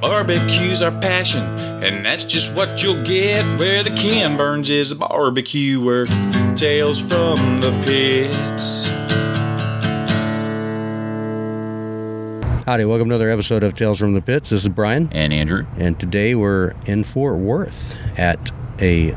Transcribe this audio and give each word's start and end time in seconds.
Barbecue's 0.00 0.82
our 0.82 0.90
passion, 1.00 1.42
and 1.82 2.04
that's 2.04 2.24
just 2.24 2.54
what 2.54 2.82
you'll 2.82 3.02
get 3.02 3.42
where 3.58 3.82
the 3.82 3.90
Ken 3.90 4.36
Burns 4.36 4.68
is 4.70 4.92
a 4.92 4.96
barbecuer. 4.96 6.06
Tales 6.54 7.00
from 7.00 7.36
the 7.60 7.70
pits. 7.84 8.88
Howdy, 12.66 12.84
welcome 12.84 13.08
to 13.08 13.14
another 13.14 13.30
episode 13.30 13.62
of 13.62 13.74
Tales 13.74 13.98
from 13.98 14.14
the 14.14 14.20
Pits. 14.20 14.50
This 14.50 14.62
is 14.64 14.68
Brian, 14.68 15.08
and 15.12 15.32
Andrew. 15.32 15.66
and 15.78 15.98
today 15.98 16.34
we're 16.34 16.74
in 16.86 17.02
Fort 17.04 17.36
Worth 17.38 17.94
at 18.18 18.50
a 18.80 19.14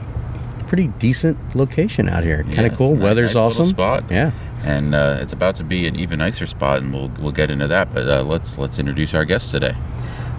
pretty 0.68 0.88
decent 1.00 1.56
location 1.56 2.08
out 2.08 2.24
here. 2.24 2.44
Kind 2.44 2.56
Yeah, 2.56 2.62
of 2.64 2.78
cool. 2.78 2.94
it's 2.94 3.02
a 3.02 3.04
Weather's 3.04 3.30
nice 3.36 3.36
awesome. 3.36 3.68
spot. 3.68 4.06
Yeah. 4.10 4.32
And 4.64 4.94
uh, 4.94 5.20
it's 5.22 5.32
about 5.34 5.56
to 5.58 5.64
be 5.64 5.88
an 5.88 5.96
even 5.96 6.20
nicer 6.20 6.46
spot, 6.46 6.82
and 6.82 6.94
we'll 6.94 7.10
we'll 7.20 7.32
get 7.32 7.50
into 7.50 7.68
that. 7.68 7.94
But 7.94 8.08
uh, 8.10 8.24
let's 8.24 8.58
let's 8.58 8.78
introduce 8.78 9.14
our 9.14 9.24
guest 9.26 9.52
today. 9.52 9.74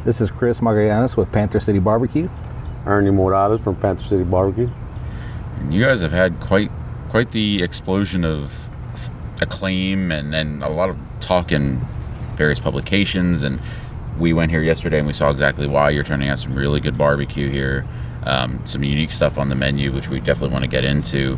This 0.02 0.22
is 0.22 0.30
Chris 0.30 0.60
Magallanes 0.60 1.14
with 1.14 1.30
Panther 1.30 1.60
City 1.60 1.78
Barbecue. 1.78 2.30
Ernie 2.86 3.10
Morales 3.10 3.60
from 3.60 3.76
Panther 3.76 4.02
City 4.02 4.24
Barbecue. 4.24 4.70
And 5.56 5.74
you 5.74 5.84
guys 5.84 6.00
have 6.00 6.12
had 6.12 6.40
quite 6.40 6.70
quite 7.10 7.32
the 7.32 7.62
explosion 7.62 8.24
of 8.24 8.70
acclaim 9.42 10.10
and, 10.10 10.34
and 10.34 10.62
a 10.62 10.70
lot 10.70 10.88
of 10.88 10.96
talk 11.20 11.52
in 11.52 11.86
various 12.34 12.58
publications. 12.58 13.42
And 13.42 13.60
we 14.18 14.32
went 14.32 14.50
here 14.50 14.62
yesterday 14.62 14.96
and 14.96 15.06
we 15.06 15.12
saw 15.12 15.28
exactly 15.28 15.66
why 15.66 15.90
you're 15.90 16.02
turning 16.02 16.30
out 16.30 16.38
some 16.38 16.54
really 16.54 16.80
good 16.80 16.96
barbecue 16.96 17.50
here. 17.50 17.86
Um, 18.22 18.62
some 18.64 18.82
unique 18.82 19.10
stuff 19.10 19.36
on 19.36 19.50
the 19.50 19.54
menu, 19.54 19.92
which 19.92 20.08
we 20.08 20.18
definitely 20.20 20.54
want 20.54 20.62
to 20.62 20.70
get 20.70 20.82
into. 20.82 21.36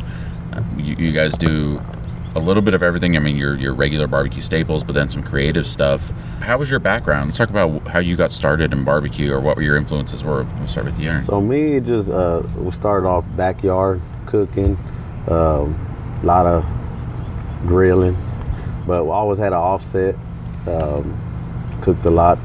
Uh, 0.53 0.63
you, 0.77 0.95
you 1.07 1.11
guys 1.11 1.33
do 1.33 1.81
a 2.35 2.39
little 2.39 2.61
bit 2.63 2.73
of 2.73 2.81
everything. 2.81 3.15
I 3.15 3.19
mean, 3.19 3.37
your 3.37 3.55
your 3.55 3.73
regular 3.73 4.07
barbecue 4.07 4.41
staples, 4.41 4.83
but 4.83 4.93
then 4.93 5.09
some 5.09 5.23
creative 5.23 5.65
stuff. 5.67 6.09
How 6.41 6.57
was 6.57 6.69
your 6.69 6.79
background? 6.79 7.27
Let's 7.27 7.37
talk 7.37 7.49
about 7.49 7.87
how 7.87 7.99
you 7.99 8.15
got 8.15 8.31
started 8.31 8.73
in 8.73 8.83
barbecue, 8.83 9.31
or 9.31 9.39
what 9.39 9.57
your 9.59 9.77
influences 9.77 10.23
were. 10.23 10.43
We'll 10.57 10.67
start 10.67 10.85
with 10.87 10.99
you. 10.99 11.19
So 11.19 11.39
me, 11.39 11.79
just 11.79 12.09
uh, 12.09 12.43
we 12.57 12.71
started 12.71 13.07
off 13.07 13.25
backyard 13.35 14.01
cooking, 14.25 14.77
um, 15.27 15.75
a 16.21 16.25
lot 16.25 16.45
of 16.45 16.65
grilling, 17.65 18.17
but 18.87 19.05
we 19.05 19.11
always 19.11 19.39
had 19.39 19.53
an 19.53 19.59
offset. 19.59 20.15
Um, 20.65 21.19
cooked 21.81 22.05
a 22.05 22.09
lot, 22.09 22.39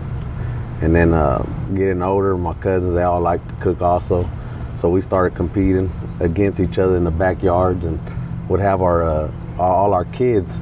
and 0.82 0.94
then 0.96 1.14
uh, 1.14 1.38
getting 1.72 2.02
older, 2.02 2.36
my 2.36 2.54
cousins 2.54 2.94
they 2.94 3.02
all 3.04 3.20
like 3.20 3.46
to 3.46 3.54
cook 3.62 3.80
also, 3.80 4.28
so 4.74 4.88
we 4.88 5.00
started 5.00 5.36
competing 5.36 5.88
against 6.18 6.58
each 6.58 6.78
other 6.80 6.96
in 6.96 7.04
the 7.04 7.10
backyards, 7.12 7.84
and 7.84 8.00
would 8.48 8.58
have 8.58 8.82
our 8.82 9.04
uh, 9.04 9.30
all 9.58 9.92
our 9.94 10.04
kids 10.06 10.58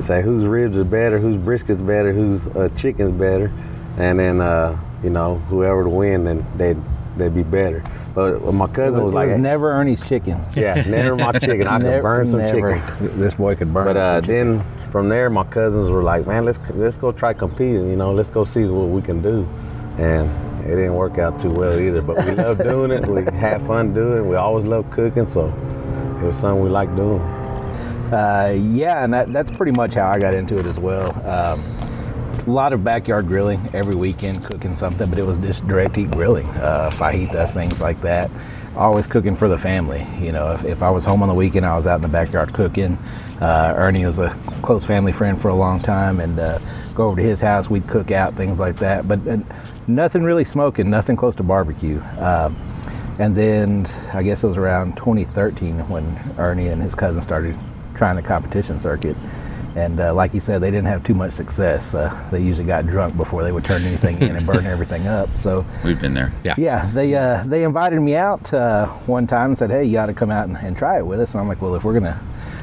say 0.00 0.20
whose 0.22 0.44
ribs 0.44 0.76
are 0.76 0.84
better, 0.84 1.18
whose 1.18 1.36
brisket's 1.36 1.80
better, 1.80 2.12
whose 2.12 2.46
uh, 2.48 2.68
chicken's 2.76 3.12
better, 3.12 3.52
and 3.98 4.18
then 4.18 4.40
uh, 4.40 4.78
you 5.02 5.10
know 5.10 5.36
whoever 5.48 5.84
to 5.84 5.88
win, 5.90 6.24
then 6.24 6.44
they'd 6.56 6.76
they'd 7.16 7.34
be 7.34 7.42
better. 7.42 7.82
But 8.14 8.40
my 8.54 8.66
cousin 8.66 9.00
It 9.00 9.02
was, 9.04 9.12
was, 9.12 9.12
like, 9.12 9.28
it 9.28 9.32
was 9.32 9.40
never 9.42 9.72
Ernie's 9.72 10.02
chicken. 10.02 10.40
yeah, 10.54 10.82
never 10.88 11.16
my 11.16 11.32
chicken. 11.38 11.66
I 11.68 11.76
could 11.78 11.84
Never- 11.86 12.02
burn 12.02 12.26
some 12.26 12.38
never. 12.40 12.80
chicken. 12.98 13.20
This 13.20 13.34
boy 13.34 13.54
could 13.56 13.72
burn. 13.74 13.84
But 13.84 13.96
uh, 13.98 14.20
some 14.22 14.26
then 14.26 14.64
from 14.90 15.08
there, 15.10 15.28
my 15.30 15.44
cousins 15.44 15.90
were 15.90 16.02
like, 16.02 16.26
"Man, 16.26 16.44
let's 16.46 16.58
let's 16.74 16.96
go 16.96 17.12
try 17.12 17.32
competing. 17.34 17.88
You 17.90 17.96
know, 17.96 18.12
let's 18.12 18.30
go 18.30 18.44
see 18.44 18.64
what 18.64 18.88
we 18.88 19.02
can 19.02 19.20
do." 19.22 19.46
And 19.98 20.28
it 20.64 20.74
didn't 20.76 20.94
work 20.94 21.18
out 21.18 21.38
too 21.38 21.50
well 21.50 21.78
either. 21.78 22.00
But 22.02 22.24
we 22.24 22.32
love 22.32 22.58
doing 22.58 22.90
it. 22.90 23.06
We 23.06 23.22
had 23.38 23.62
fun 23.62 23.92
doing 23.94 24.24
it. 24.24 24.28
We 24.28 24.36
always 24.36 24.64
loved 24.64 24.90
cooking, 24.90 25.26
so 25.26 25.46
it 26.20 26.24
was 26.24 26.36
something 26.38 26.62
we 26.62 26.70
liked 26.70 26.96
doing. 26.96 27.20
Uh, 28.12 28.56
yeah, 28.72 29.02
and 29.02 29.12
that, 29.12 29.32
that's 29.32 29.50
pretty 29.50 29.72
much 29.72 29.94
how 29.94 30.08
I 30.08 30.18
got 30.18 30.34
into 30.34 30.58
it 30.58 30.66
as 30.66 30.78
well. 30.78 31.10
Um, 31.28 31.60
a 32.46 32.50
lot 32.50 32.72
of 32.72 32.84
backyard 32.84 33.26
grilling 33.26 33.68
every 33.72 33.96
weekend, 33.96 34.44
cooking 34.44 34.76
something, 34.76 35.10
but 35.10 35.18
it 35.18 35.24
was 35.24 35.38
just 35.38 35.66
direct 35.66 35.96
heat 35.96 36.10
grilling, 36.12 36.46
uh, 36.48 36.90
fajitas, 36.92 37.52
things 37.52 37.80
like 37.80 38.00
that. 38.02 38.30
Always 38.76 39.06
cooking 39.06 39.34
for 39.34 39.48
the 39.48 39.58
family. 39.58 40.06
You 40.20 40.32
know, 40.32 40.52
if, 40.52 40.64
if 40.64 40.82
I 40.82 40.90
was 40.90 41.04
home 41.04 41.22
on 41.22 41.28
the 41.28 41.34
weekend, 41.34 41.66
I 41.66 41.76
was 41.76 41.86
out 41.86 41.96
in 41.96 42.02
the 42.02 42.08
backyard 42.08 42.52
cooking. 42.52 42.96
Uh, 43.40 43.74
Ernie 43.76 44.06
was 44.06 44.18
a 44.18 44.30
close 44.62 44.84
family 44.84 45.12
friend 45.12 45.40
for 45.40 45.48
a 45.48 45.54
long 45.54 45.80
time, 45.80 46.20
and 46.20 46.38
uh, 46.38 46.60
go 46.94 47.08
over 47.08 47.16
to 47.16 47.22
his 47.22 47.40
house, 47.40 47.68
we'd 47.68 47.88
cook 47.88 48.12
out, 48.12 48.34
things 48.34 48.60
like 48.60 48.78
that. 48.78 49.08
But 49.08 49.26
uh, 49.26 49.38
nothing 49.88 50.22
really 50.22 50.44
smoking, 50.44 50.88
nothing 50.90 51.16
close 51.16 51.34
to 51.36 51.42
barbecue. 51.42 52.00
Um, 52.18 52.54
and 53.18 53.34
then 53.34 53.86
I 54.12 54.22
guess 54.22 54.44
it 54.44 54.46
was 54.46 54.56
around 54.58 54.96
2013 54.96 55.88
when 55.88 56.34
Ernie 56.38 56.68
and 56.68 56.82
his 56.82 56.94
cousin 56.94 57.22
started 57.22 57.58
trying 57.96 58.16
the 58.16 58.22
competition 58.22 58.78
circuit. 58.78 59.16
And 59.74 60.00
uh, 60.00 60.14
like 60.14 60.32
he 60.32 60.40
said, 60.40 60.62
they 60.62 60.70
didn't 60.70 60.86
have 60.86 61.04
too 61.04 61.12
much 61.12 61.34
success. 61.34 61.92
Uh, 61.92 62.26
they 62.30 62.40
usually 62.40 62.66
got 62.66 62.86
drunk 62.86 63.14
before 63.14 63.42
they 63.44 63.52
would 63.52 63.64
turn 63.64 63.82
anything 63.82 64.18
in 64.22 64.34
and 64.34 64.46
burn 64.46 64.64
everything 64.74 65.06
up. 65.06 65.28
So 65.36 65.66
We've 65.84 66.00
been 66.00 66.14
there. 66.14 66.32
Yeah. 66.44 66.54
yeah, 66.56 66.90
they 66.94 67.14
uh, 67.14 67.44
they 67.44 67.62
invited 67.62 68.00
me 68.00 68.14
out 68.14 68.54
uh, 68.54 68.86
one 69.04 69.26
time 69.26 69.50
and 69.50 69.58
said, 69.58 69.70
"Hey, 69.70 69.84
you 69.84 69.92
got 69.92 70.06
to 70.06 70.14
come 70.14 70.30
out 70.30 70.48
and, 70.48 70.56
and 70.56 70.78
try 70.78 70.96
it 70.96 71.06
with 71.06 71.20
us." 71.20 71.32
And 71.32 71.42
I'm 71.42 71.48
like, 71.48 71.60
"Well, 71.60 71.74
if 71.74 71.84
we're 71.84 71.92
gonna, 71.92 72.18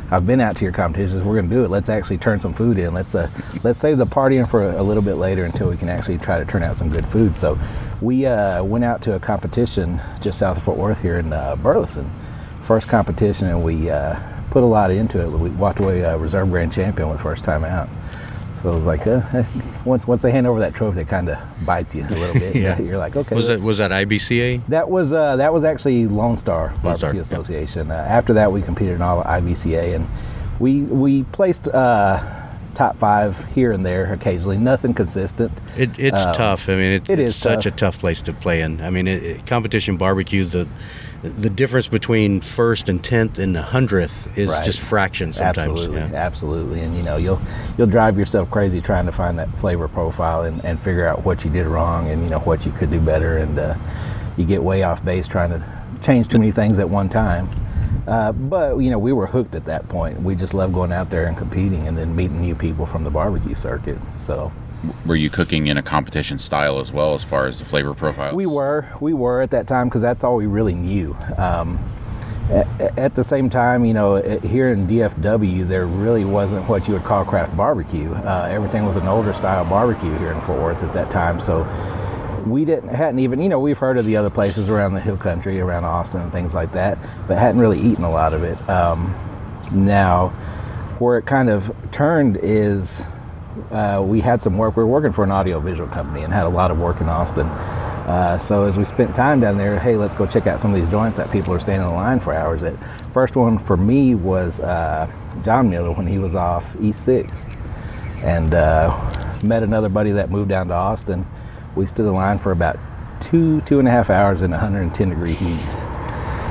I've 0.10 0.26
been 0.26 0.42
out 0.42 0.58
to 0.58 0.64
your 0.64 0.74
competitions. 0.74 1.24
We're 1.24 1.36
gonna 1.36 1.54
do 1.54 1.64
it. 1.64 1.70
Let's 1.70 1.88
actually 1.88 2.18
turn 2.18 2.40
some 2.40 2.52
food 2.56 2.80
in. 2.80 2.96
Let's 2.96 3.14
uh, 3.14 3.30
let's 3.64 3.78
save 3.78 4.00
the 4.00 4.08
partying 4.08 4.50
for 4.50 4.64
a, 4.72 4.82
a 4.82 4.84
little 4.84 5.04
bit 5.04 5.16
later 5.18 5.46
until 5.46 5.70
we 5.70 5.78
can 5.78 5.90
actually 5.90 6.18
try 6.18 6.40
to 6.40 6.46
turn 6.46 6.64
out 6.64 6.78
some 6.78 6.90
good 6.90 7.06
food." 7.10 7.38
So 7.38 7.60
we 8.02 8.26
uh, 8.26 8.64
went 8.64 8.86
out 8.86 9.04
to 9.04 9.14
a 9.14 9.20
competition 9.20 10.02
just 10.20 10.40
south 10.40 10.58
of 10.58 10.64
Fort 10.64 10.80
Worth 10.80 11.00
here 11.00 11.20
in 11.20 11.32
uh, 11.32 11.58
Burleson. 11.58 12.10
First 12.66 12.88
competition, 12.88 13.46
and 13.50 13.64
we 13.64 13.92
uh, 13.92 14.20
put 14.52 14.64
a 14.64 14.66
lot 14.66 14.92
into 14.92 15.22
it. 15.22 15.30
We 15.30 15.50
walked 15.52 15.80
away 15.80 16.04
uh, 16.04 16.18
reserve 16.18 16.50
grand 16.50 16.74
champion 16.74 17.10
the 17.12 17.18
first 17.20 17.44
time 17.44 17.64
out. 17.64 17.90
So 18.62 18.72
it 18.72 18.76
was 18.76 18.86
like, 18.86 19.06
uh, 19.08 19.44
once 19.84 20.08
once 20.08 20.22
they 20.22 20.32
hand 20.32 20.48
over 20.48 20.60
that 20.62 20.74
trophy, 20.74 21.02
it 21.02 21.10
kind 21.10 21.28
of 21.30 21.38
bites 21.66 21.94
you 21.96 22.04
a 22.04 22.08
little 22.08 22.34
bit. 22.40 22.56
Yeah. 22.56 22.80
You're 22.82 22.98
like, 22.98 23.16
okay. 23.16 23.36
Was 23.36 23.48
that 23.48 23.60
was 23.60 23.78
that 23.80 23.92
IBCA? 23.92 24.68
that 24.70 24.90
was 24.90 25.12
uh, 25.12 25.36
that 25.36 25.54
was 25.54 25.64
actually 25.66 26.08
Lone 26.08 26.38
Star 26.38 26.68
Lone 26.84 26.98
Star, 26.98 27.14
Barbecue 27.14 27.16
yeah. 27.18 27.22
Association. 27.24 27.92
Uh, 27.92 27.96
after 27.96 28.34
that, 28.36 28.52
we 28.52 28.62
competed 28.62 28.96
in 28.96 29.02
all 29.02 29.22
IBCA, 29.24 29.96
and 29.96 30.08
we 30.60 30.84
we 30.84 31.24
placed 31.34 31.68
uh, 31.68 32.24
top 32.74 32.98
five 32.98 33.38
here 33.54 33.74
and 33.74 33.86
there 33.86 34.14
occasionally. 34.14 34.58
Nothing 34.58 34.94
consistent. 34.94 35.52
It, 35.76 35.90
it's 36.00 36.22
Um, 36.26 36.34
tough. 36.34 36.70
I 36.70 36.76
mean, 36.78 36.92
it, 36.94 37.10
it 37.10 37.20
it's 37.20 37.36
is 37.36 37.42
such 37.42 37.66
tough. 37.66 37.74
a 37.74 37.76
tough 37.76 38.00
place 38.00 38.22
to 38.22 38.32
play 38.34 38.62
in. 38.62 38.80
I 38.80 38.90
mean, 38.92 39.08
it- 39.08 39.46
competition 39.46 39.98
barbecue, 39.98 40.46
the 40.46 40.70
the 41.24 41.50
difference 41.50 41.88
between 41.88 42.42
first 42.42 42.90
and 42.90 43.02
tenth 43.04 43.40
and 43.40 43.56
the 43.56 43.62
hundredth 43.62 44.38
is 44.38 44.50
Right. 44.50 44.64
just 44.66 44.82
fractions 44.82 45.38
sometimes. 45.38 45.70
absolutely, 45.70 46.00
yeah. 46.02 46.10
absolutely, 46.14 46.82
and 46.82 46.96
you 46.98 47.04
know 47.04 47.16
you'll 47.18 47.42
you'll 47.78 47.88
drive 47.88 48.18
yourself 48.20 48.52
crazy 48.52 48.82
trying 48.82 49.06
to 49.06 49.12
find 49.14 49.40
that 49.40 49.50
flavor 49.60 49.88
profile 49.88 50.44
and, 50.44 50.64
and 50.66 50.80
figure 50.82 51.08
out 51.08 51.24
what 51.24 51.46
you 51.46 51.50
did 51.50 51.66
wrong 51.66 52.10
and 52.10 52.24
you 52.24 52.30
know 52.30 52.40
what 52.40 52.66
you 52.66 52.72
could 52.74 52.92
do 52.92 53.00
better, 53.00 53.38
and 53.38 53.58
uh, 53.58 53.74
you 54.38 54.46
get 54.46 54.62
way 54.62 54.84
off 54.84 55.04
base 55.06 55.28
trying 55.28 55.50
to 55.52 55.64
change 56.04 56.28
too 56.28 56.38
many 56.40 56.52
things 56.52 56.78
at 56.80 56.90
one 56.90 57.08
time. 57.08 57.48
Uh, 58.06 58.34
but 58.34 58.76
you 58.80 58.90
know 58.90 59.00
we 59.00 59.14
were 59.14 59.28
hooked 59.28 59.56
at 59.56 59.64
that 59.66 59.88
point. 59.88 60.22
We 60.22 60.36
just 60.36 60.54
loved 60.54 60.74
going 60.74 60.92
out 60.92 61.10
there 61.10 61.26
and 61.26 61.38
competing, 61.38 61.88
and 61.88 61.98
then 61.98 62.14
meeting 62.16 62.42
new 62.42 62.54
people 62.56 62.86
from 62.86 63.06
the 63.06 63.10
barbecue 63.10 63.56
circuit. 63.56 63.98
So 64.20 64.52
Were 65.06 65.16
you 65.16 65.30
cooking 65.30 65.68
in 65.68 65.78
a 65.78 65.82
competition 65.82 66.38
style 66.38 66.80
as 66.80 66.92
well, 66.92 67.14
as 67.14 67.24
far 67.24 67.48
as 67.48 67.60
the 67.60 67.66
flavor 67.66 67.94
profiles? 67.94 68.36
We 68.36 68.46
were, 68.46 68.88
we 69.00 69.14
were 69.14 69.42
at 69.42 69.52
that 69.52 69.68
time 69.68 69.88
because 69.88 70.02
that's 70.02 70.24
all 70.24 70.36
we 70.36 70.46
really 70.46 70.74
knew. 70.74 71.16
Um, 71.38 71.80
at, 72.50 72.98
at 72.98 73.16
the 73.16 73.24
same 73.24 73.50
time, 73.50 73.86
you 73.86 73.94
know, 73.94 74.16
here 74.42 74.72
in 74.72 74.88
DFW, 74.88 75.68
there 75.68 75.86
really 75.86 76.26
wasn't 76.26 76.68
what 76.68 76.88
you 76.88 76.94
would 76.94 77.04
call 77.04 77.24
craft 77.24 77.56
barbecue. 77.56 78.14
Uh, 78.14 78.48
everything 78.52 78.86
was 78.86 78.96
an 78.96 79.08
older 79.08 79.34
style 79.34 79.64
barbecue 79.66 80.18
here 80.18 80.32
in 80.32 80.42
Fort 80.42 80.62
Worth 80.62 80.84
at 80.84 80.94
that 80.94 81.10
time. 81.10 81.40
So 81.40 81.64
we 82.46 82.66
didn't 82.66 82.90
hadn't 82.90 83.20
even, 83.20 83.42
you 83.42 83.48
know, 83.50 83.60
we've 83.60 83.78
heard 83.78 83.98
of 83.98 84.06
the 84.06 84.18
other 84.18 84.30
places 84.30 84.68
around 84.68 84.94
the 84.94 85.00
Hill 85.00 85.18
Country, 85.18 85.62
around 85.62 85.86
Austin, 85.86 86.22
and 86.22 86.32
things 86.32 86.54
like 86.54 86.74
that, 86.74 86.98
but 87.28 87.38
hadn't 87.38 87.62
really 87.62 87.80
eaten 87.80 88.04
a 88.04 88.12
lot 88.12 88.34
of 88.34 88.44
it. 88.44 88.58
Um, 88.70 89.16
now, 89.72 90.30
where 91.00 91.18
it 91.18 91.26
kind 91.26 91.50
of 91.50 91.74
turned 91.92 92.38
is 92.38 93.02
uh, 93.72 94.04
we 94.06 94.20
had 94.20 94.42
some 94.42 94.58
work. 94.58 94.76
We 94.76 94.84
were 94.84 94.90
working 94.90 95.12
for 95.12 95.24
an 95.24 95.32
audiovisual 95.32 95.90
company 95.90 96.24
and 96.24 96.34
had 96.34 96.46
a 96.46 96.50
lot 96.50 96.72
of 96.72 96.80
work 96.80 97.02
in 97.02 97.10
Austin. 97.10 97.48
Uh, 97.48 98.38
so 98.38 98.64
as 98.64 98.78
we 98.78 98.84
spent 98.84 99.16
time 99.16 99.40
down 99.40 99.58
there, 99.58 99.80
hey, 99.80 99.96
let's 99.96 100.14
go 100.14 100.26
check 100.26 100.46
out 100.46 100.60
some 100.60 100.74
of 100.74 100.80
these 100.80 100.90
joints 100.90 101.16
that 101.18 101.32
people 101.32 101.54
are 101.54 101.60
standing 101.60 101.88
in 101.88 101.96
line 101.96 102.20
for 102.20 102.34
hours 102.34 102.62
at. 102.64 102.76
First 103.14 103.36
one 103.36 103.58
for 103.58 103.78
me 103.78 104.16
was 104.16 104.60
uh, 104.60 105.10
John 105.44 105.70
Mueller 105.70 105.92
when 105.94 106.08
he 106.08 106.18
was 106.18 106.36
off 106.36 106.66
East 106.82 107.06
Sixth, 107.06 107.48
and 108.24 108.54
uh, 108.54 109.40
met 109.44 109.64
another 109.64 109.88
buddy 109.88 110.12
that 110.12 110.32
moved 110.32 110.50
down 110.50 110.68
to 110.68 110.74
Austin. 110.74 111.26
We 111.76 111.86
stood 111.86 112.06
in 112.08 112.14
line 112.14 112.40
for 112.40 112.52
about 112.52 112.78
two 113.22 113.62
two 113.62 113.80
and 113.80 113.88
a 113.88 113.92
half 113.92 114.10
hours 114.10 114.42
in 114.42 114.52
110 114.52 115.10
degree 115.10 115.34
heat. 115.34 115.60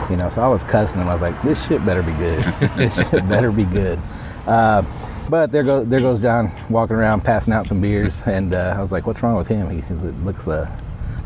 You 0.08 0.16
know, 0.16 0.30
so 0.34 0.40
I 0.40 0.48
was 0.48 0.64
cussing 0.64 1.00
him. 1.00 1.08
I 1.08 1.12
was 1.12 1.22
like, 1.22 1.40
"This 1.42 1.62
shit 1.66 1.84
better 1.84 2.02
be 2.02 2.12
good. 2.12 2.42
this 2.76 2.94
shit 2.94 3.28
better 3.28 3.52
be 3.52 3.64
good." 3.64 4.00
But 5.28 5.52
there 5.52 5.62
goes 5.62 5.88
there 5.88 6.00
goes 6.00 6.20
John 6.20 6.52
walking 6.68 6.96
around 6.96 7.22
passing 7.22 7.52
out 7.52 7.66
some 7.66 7.80
beers, 7.80 8.22
and 8.26 8.54
uh, 8.54 8.74
I 8.76 8.80
was 8.80 8.92
like, 8.92 9.06
"What's 9.06 9.22
wrong 9.22 9.36
with 9.36 9.48
him? 9.48 9.70
He, 9.70 9.80
he 9.80 9.94
looks 10.24 10.46
uh, 10.48 10.70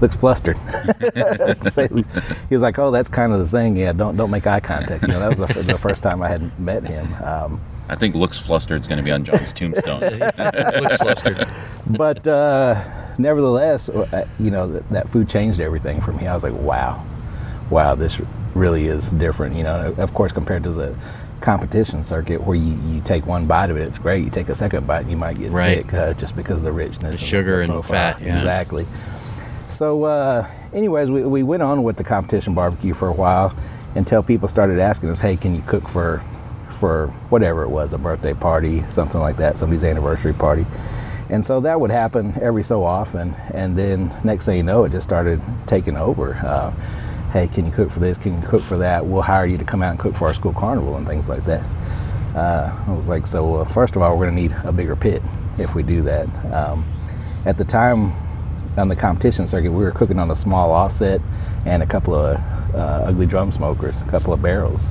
looks 0.01 0.15
flustered." 0.17 0.57
to 1.01 1.71
say 1.71 1.87
the 1.87 1.95
least. 1.95 2.09
he 2.49 2.55
was 2.55 2.63
like, 2.63 2.79
"Oh, 2.79 2.91
that's 2.91 3.09
kind 3.09 3.33
of 3.33 3.41
the 3.41 3.49
thing. 3.49 3.77
Yeah, 3.77 3.93
don't 3.93 4.17
don't 4.17 4.31
make 4.31 4.47
eye 4.47 4.61
contact." 4.61 5.03
You 5.03 5.09
know, 5.09 5.21
that 5.21 5.39
was 5.39 5.55
the, 5.55 5.63
the 5.63 5.79
first 5.79 6.03
time 6.03 6.23
I 6.23 6.29
had 6.29 6.59
met 6.61 6.85
him. 6.85 7.13
Um, 7.25 7.61
I 7.89 7.95
think 7.95 8.15
looks 8.15 8.39
flustered 8.39 8.81
is 8.81 8.89
going 8.89 8.99
to 8.99 9.05
be 9.05 9.13
on 9.13 9.25
John's 9.25 9.53
tombstone. 9.53 10.01
Looks 10.19 10.97
flustered. 10.97 11.49
but 11.87 12.27
uh, 12.27 12.83
nevertheless, 13.17 13.89
uh, 13.89 14.27
you 14.41 14.51
know, 14.51 14.73
that, 14.73 14.89
that 14.91 15.09
food 15.09 15.29
changed 15.29 15.61
everything 15.61 16.01
for 16.01 16.13
me. 16.13 16.27
I 16.27 16.35
was 16.35 16.43
like, 16.43 16.55
wow, 16.55 17.05
wow, 17.71 17.95
this 17.95 18.21
really 18.55 18.87
is 18.89 19.09
different. 19.11 19.55
You 19.55 19.63
know, 19.63 19.95
of 19.99 20.15
course, 20.15 20.33
compared 20.33 20.65
to 20.65 20.71
the 20.71 20.97
competition 21.41 22.03
circuit 22.03 22.43
where 22.45 22.57
you, 22.57 22.75
you 22.89 23.01
take 23.03 23.27
one 23.27 23.47
bite 23.47 23.71
of 23.71 23.77
it, 23.77 23.83
it's 23.89 23.99
great. 23.99 24.25
You 24.25 24.31
take 24.31 24.49
a 24.49 24.55
second 24.55 24.87
bite, 24.87 25.07
you 25.07 25.17
might 25.17 25.39
get 25.39 25.53
Right. 25.53 25.85
sick 25.85 25.93
uh, 25.95 26.15
just 26.15 26.35
because 26.37 26.59
of 26.59 26.65
the 26.65 26.73
richness, 26.73 27.03
The 27.03 27.09
and 27.09 27.19
sugar 27.19 27.61
and 27.61 27.71
profile. 27.73 28.15
fat, 28.15 28.23
yeah. 28.23 28.37
Exactly. 28.39 28.87
So, 29.69 30.05
uh, 30.05 30.47
anyways, 30.73 31.11
we, 31.11 31.23
we 31.25 31.43
went 31.43 31.63
on 31.63 31.83
with 31.83 31.97
the 31.97 32.05
competition 32.05 32.55
barbecue 32.55 32.95
for 32.95 33.09
a 33.09 33.13
while 33.13 33.55
until 33.95 34.23
people 34.23 34.49
started 34.49 34.79
asking 34.79 35.11
us, 35.11 35.21
"Hey, 35.21 35.37
can 35.37 35.55
you 35.55 35.63
cook 35.67 35.89
for 35.89 36.23
for 36.81 37.07
whatever 37.31 37.63
it 37.63 37.69
was, 37.71 37.93
a 37.93 37.99
birthday 37.99 38.35
party, 38.35 38.85
something 38.91 39.21
like 39.21 39.37
that, 39.39 39.59
somebody's 39.59 39.85
anniversary 39.85 40.33
party?" 40.33 40.65
And 41.29 41.45
so 41.45 41.61
that 41.61 41.81
would 41.81 41.91
happen 41.91 42.39
every 42.41 42.63
so 42.63 42.85
often, 42.85 43.35
and 43.53 43.77
then 43.77 44.15
next 44.25 44.45
thing 44.47 44.57
you 44.59 44.63
know, 44.63 44.85
it 44.85 44.93
just 44.93 45.05
started 45.07 45.41
taking 45.67 45.97
over. 45.97 46.35
Uh, 46.35 46.73
hey, 47.33 47.49
can 47.49 47.67
you 47.67 47.73
cook 47.73 47.91
for 47.91 48.01
this? 48.01 48.17
Can 48.19 48.41
you 48.41 48.49
cook 48.49 48.63
for 48.63 48.79
that? 48.79 49.05
We'll 49.07 49.23
hire 49.23 49.47
you 49.47 49.59
to 49.59 49.65
come 49.65 49.83
out 49.83 49.91
and 49.91 49.99
cook 49.99 50.15
for 50.15 50.29
our 50.29 50.35
school 50.35 50.53
carnival 50.53 50.97
and 50.97 51.07
things 51.07 51.29
like 51.29 51.45
that. 51.47 51.65
Uh, 52.35 52.85
I 52.87 52.93
was 52.93 53.09
like, 53.09 53.27
so 53.27 53.57
uh, 53.57 53.65
first 53.65 53.97
of 53.97 54.03
all, 54.03 54.17
we're 54.17 54.27
going 54.27 54.37
to 54.37 54.43
need 54.43 54.57
a 54.65 54.73
bigger 54.73 54.97
pit 54.97 55.23
if 55.59 55.75
we 55.75 55.83
do 55.83 56.03
that. 56.03 56.27
Um, 56.53 56.85
at 57.47 57.57
the 57.57 57.65
time 57.65 58.13
on 58.77 58.89
the 58.89 58.97
competition 58.97 59.47
circuit, 59.47 59.71
we 59.71 59.85
were 59.85 59.91
cooking 59.91 60.19
on 60.19 60.31
a 60.31 60.37
small 60.37 60.71
offset 60.71 61.21
and 61.65 61.83
a 61.83 61.87
couple 61.87 62.15
of 62.15 62.37
uh, 62.75 63.05
ugly 63.07 63.27
drum 63.27 63.53
smokers, 63.53 63.95
a 64.07 64.11
couple 64.11 64.33
of 64.33 64.43
barrels. 64.43 64.87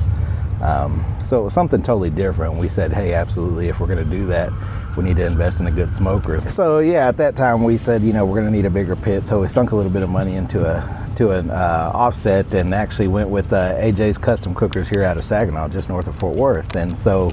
Um, 0.62 1.06
so 1.26 1.42
it 1.42 1.44
was 1.44 1.54
something 1.54 1.84
totally 1.84 2.10
different. 2.10 2.56
We 2.56 2.68
said, 2.68 2.94
hey, 2.94 3.14
absolutely, 3.14 3.68
if 3.68 3.80
we're 3.80 3.88
going 3.88 4.04
to 4.04 4.10
do 4.10 4.26
that, 4.28 4.52
we 4.98 5.04
need 5.04 5.18
to 5.18 5.26
invest 5.26 5.60
in 5.60 5.68
a 5.68 5.72
good 5.72 5.92
smoker. 5.92 6.48
So 6.50 6.80
yeah, 6.80 7.08
at 7.08 7.18
that 7.18 7.36
time 7.36 7.64
we 7.64 7.78
said, 7.78 8.02
you 8.02 8.14
know, 8.14 8.26
we're 8.26 8.36
going 8.42 8.46
to 8.46 8.52
need 8.52 8.66
a 8.66 8.70
bigger 8.70 8.96
pit. 8.96 9.26
So 9.26 9.42
we 9.42 9.48
sunk 9.48 9.72
a 9.72 9.76
little 9.76 9.92
bit 9.92 10.02
of 10.02 10.10
money 10.10 10.36
into 10.36 10.66
a 10.66 11.05
to 11.18 11.32
an 11.32 11.50
uh, 11.50 11.92
offset 11.94 12.54
and 12.54 12.74
actually 12.74 13.08
went 13.08 13.30
with 13.30 13.52
uh, 13.54 13.76
AJ's 13.76 14.18
Custom 14.18 14.54
Cookers 14.54 14.88
here 14.88 15.04
out 15.04 15.18
of 15.18 15.24
Saginaw, 15.24 15.70
just 15.70 15.90
north 15.90 16.08
of 16.08 16.16
Fort 16.18 16.36
Worth. 16.36 16.76
And 16.76 16.98
so 16.98 17.32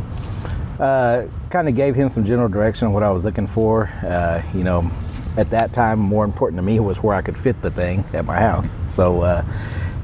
uh, 0.78 1.26
kind 1.50 1.68
of 1.68 1.74
gave 1.74 1.94
him 1.94 2.08
some 2.08 2.24
general 2.24 2.48
direction 2.48 2.86
on 2.86 2.92
what 2.92 3.02
I 3.02 3.10
was 3.10 3.24
looking 3.24 3.46
for. 3.46 3.86
Uh, 4.04 4.42
you 4.54 4.64
know, 4.64 4.90
at 5.36 5.50
that 5.50 5.72
time, 5.72 5.98
more 5.98 6.24
important 6.24 6.58
to 6.58 6.62
me 6.62 6.80
was 6.80 7.02
where 7.02 7.14
I 7.14 7.22
could 7.22 7.38
fit 7.38 7.60
the 7.62 7.70
thing 7.70 8.04
at 8.12 8.24
my 8.24 8.38
house. 8.38 8.76
So 8.86 9.22
uh, 9.22 9.44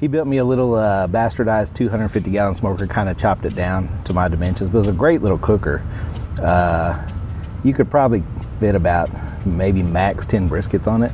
he 0.00 0.06
built 0.06 0.26
me 0.26 0.38
a 0.38 0.44
little 0.44 0.74
uh, 0.74 1.06
bastardized 1.08 1.74
250 1.74 2.30
gallon 2.30 2.54
smoker, 2.54 2.86
kind 2.86 3.08
of 3.08 3.18
chopped 3.18 3.44
it 3.44 3.54
down 3.54 4.02
to 4.04 4.12
my 4.12 4.28
dimensions. 4.28 4.70
But 4.70 4.78
it 4.78 4.80
was 4.80 4.88
a 4.88 4.92
great 4.92 5.22
little 5.22 5.38
cooker. 5.38 5.82
You 7.64 7.74
could 7.74 7.90
probably 7.90 8.22
fit 8.60 8.74
about 8.74 9.10
maybe 9.46 9.82
max 9.82 10.26
10 10.26 10.48
briskets 10.48 10.86
on 10.86 11.02
it. 11.02 11.12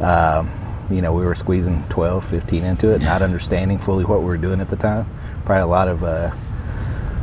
Uh, 0.00 0.44
you 0.90 1.00
know, 1.00 1.12
we 1.12 1.24
were 1.24 1.34
squeezing 1.34 1.84
12, 1.88 2.24
15 2.24 2.64
into 2.64 2.90
it, 2.90 3.00
not 3.00 3.22
understanding 3.22 3.78
fully 3.78 4.04
what 4.04 4.20
we 4.20 4.26
were 4.26 4.36
doing 4.36 4.60
at 4.60 4.70
the 4.70 4.76
time. 4.76 5.06
Probably 5.44 5.62
a 5.62 5.66
lot 5.66 5.88
of 5.88 6.02
uh, 6.02 6.34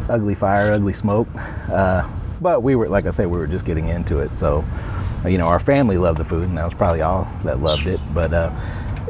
ugly 0.09 0.35
fire, 0.35 0.71
ugly 0.71 0.93
smoke. 0.93 1.27
Uh, 1.69 2.07
but 2.39 2.63
we 2.63 2.75
were, 2.75 2.87
like 2.87 3.05
I 3.05 3.11
said, 3.11 3.27
we 3.27 3.37
were 3.37 3.47
just 3.47 3.65
getting 3.65 3.89
into 3.89 4.19
it. 4.19 4.35
So, 4.35 4.63
uh, 5.25 5.29
you 5.29 5.37
know, 5.37 5.47
our 5.47 5.59
family 5.59 5.97
loved 5.97 6.19
the 6.19 6.25
food, 6.25 6.47
and 6.47 6.57
that 6.57 6.65
was 6.65 6.73
probably 6.73 7.01
all 7.01 7.27
that 7.43 7.59
loved 7.59 7.87
it. 7.87 7.99
But 8.13 8.33
uh, 8.33 8.51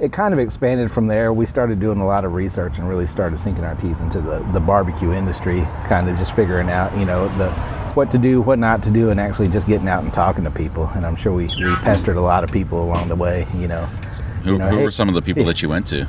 it 0.02 0.12
kind 0.12 0.34
of 0.34 0.40
expanded 0.40 0.92
from 0.92 1.08
there. 1.08 1.34
We 1.34 1.46
started 1.46 1.80
doing 1.80 2.00
a 2.00 2.06
lot 2.06 2.26
of 2.26 2.34
research 2.34 2.78
and 2.78 2.88
really 2.88 3.08
started 3.08 3.40
sinking 3.40 3.64
our 3.64 3.76
teeth 3.76 4.00
into 4.02 4.22
the, 4.22 4.40
the 4.54 4.60
barbecue 4.60 5.12
industry, 5.12 5.62
kind 5.88 6.10
of 6.10 6.18
just 6.18 6.36
figuring 6.36 6.70
out, 6.70 6.98
you 6.98 7.06
know, 7.06 7.28
the 7.38 7.50
what 7.98 8.12
to 8.12 8.20
do, 8.20 8.42
what 8.42 8.60
not 8.60 8.84
to 8.84 8.92
do, 8.92 9.10
and 9.10 9.20
actually 9.20 9.48
just 9.48 9.66
getting 9.66 9.88
out 9.88 10.04
and 10.04 10.14
talking 10.14 10.44
to 10.44 10.52
people. 10.52 10.86
And 10.94 11.04
I'm 11.04 11.16
sure 11.16 11.34
we, 11.34 11.48
we 11.48 11.76
pestered 11.78 12.16
a 12.16 12.22
lot 12.22 12.44
of 12.44 12.52
people 12.52 12.84
along 12.84 13.08
the 13.10 13.16
way, 13.16 13.48
you 13.56 13.68
know. 13.68 13.90
Who, 14.48 14.54
You 14.54 14.60
know, 14.60 14.70
who 14.70 14.78
hey- 14.78 14.84
were 14.84 14.92
some 14.92 15.10
of 15.10 15.16
the 15.16 15.22
people 15.22 15.44
that 15.46 15.62
you 15.62 15.70
went 15.70 15.86
to? 15.88 16.08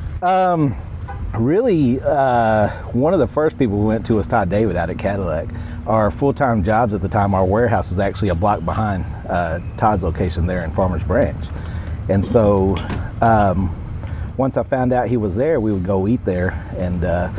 Really, 1.34 2.00
uh, 2.00 2.68
one 2.92 3.12
of 3.12 3.20
the 3.20 3.26
first 3.26 3.58
people 3.58 3.78
we 3.78 3.84
went 3.84 4.06
to 4.06 4.14
was 4.14 4.26
Todd 4.26 4.48
David 4.48 4.76
out 4.76 4.88
at 4.88 4.96
Cattleack. 4.98 5.48
Our 5.86 6.10
full-time 6.10 6.64
jobs 6.64 6.94
at 6.94 7.02
the 7.02 7.08
time, 7.08 7.34
our 7.34 7.44
warehouse 7.44 7.90
was 7.90 7.98
actually 7.98 8.30
a 8.30 8.34
block 8.34 8.64
behind 8.64 9.04
uh, 9.28 9.60
Todd's 9.76 10.02
location 10.02 10.46
there 10.46 10.64
in 10.64 10.70
Farmers 10.70 11.02
Branch. 11.02 11.44
And 12.08 12.24
so, 12.24 12.76
um, 13.20 13.74
once 14.38 14.56
I 14.56 14.62
found 14.62 14.92
out 14.94 15.08
he 15.08 15.18
was 15.18 15.36
there, 15.36 15.60
we 15.60 15.70
would 15.70 15.84
go 15.84 16.08
eat 16.08 16.24
there. 16.24 16.50
And 16.78 17.04
uh, 17.04 17.30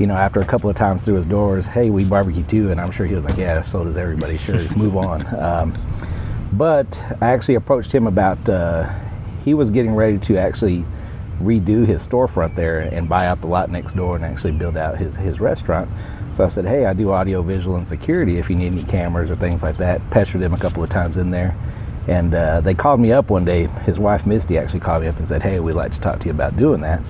you 0.00 0.06
know, 0.08 0.14
after 0.14 0.40
a 0.40 0.44
couple 0.44 0.68
of 0.68 0.76
times 0.76 1.04
through 1.04 1.14
his 1.14 1.26
doors, 1.26 1.66
hey, 1.66 1.90
we 1.90 2.04
barbecue 2.04 2.42
too. 2.44 2.72
And 2.72 2.80
I'm 2.80 2.90
sure 2.90 3.06
he 3.06 3.14
was 3.14 3.24
like, 3.24 3.36
yeah, 3.36 3.62
so 3.62 3.84
does 3.84 3.96
everybody. 3.96 4.36
Sure, 4.36 4.58
move 4.76 4.96
on. 4.96 5.22
Um, 5.38 5.74
but 6.54 7.00
I 7.20 7.28
actually 7.30 7.54
approached 7.56 7.92
him 7.92 8.06
about 8.06 8.48
uh, 8.48 8.90
he 9.48 9.54
was 9.54 9.70
getting 9.70 9.94
ready 9.94 10.18
to 10.18 10.36
actually 10.36 10.84
redo 11.40 11.86
his 11.86 12.06
storefront 12.06 12.54
there 12.54 12.80
and 12.80 13.08
buy 13.08 13.26
out 13.26 13.40
the 13.40 13.46
lot 13.46 13.70
next 13.70 13.94
door 13.94 14.14
and 14.14 14.22
actually 14.22 14.52
build 14.52 14.76
out 14.76 14.98
his, 14.98 15.14
his 15.14 15.40
restaurant. 15.40 15.88
So 16.34 16.44
I 16.44 16.48
said, 16.48 16.66
hey, 16.66 16.84
I 16.84 16.92
do 16.92 17.12
audio, 17.12 17.40
visual, 17.40 17.76
and 17.76 17.88
security 17.88 18.36
if 18.36 18.50
you 18.50 18.56
need 18.56 18.72
any 18.72 18.82
cameras 18.82 19.30
or 19.30 19.36
things 19.36 19.62
like 19.62 19.78
that. 19.78 20.02
Pestered 20.10 20.42
him 20.42 20.52
a 20.52 20.58
couple 20.58 20.84
of 20.84 20.90
times 20.90 21.16
in 21.16 21.30
there. 21.30 21.56
And 22.08 22.34
uh, 22.34 22.60
they 22.60 22.74
called 22.74 23.00
me 23.00 23.10
up 23.10 23.30
one 23.30 23.46
day. 23.46 23.68
His 23.86 23.98
wife, 23.98 24.26
Misty, 24.26 24.58
actually 24.58 24.80
called 24.80 25.02
me 25.02 25.08
up 25.08 25.16
and 25.16 25.26
said, 25.26 25.42
hey, 25.42 25.60
we'd 25.60 25.72
like 25.72 25.92
to 25.94 26.00
talk 26.00 26.18
to 26.20 26.26
you 26.26 26.32
about 26.32 26.58
doing 26.58 26.82
that. 26.82 27.00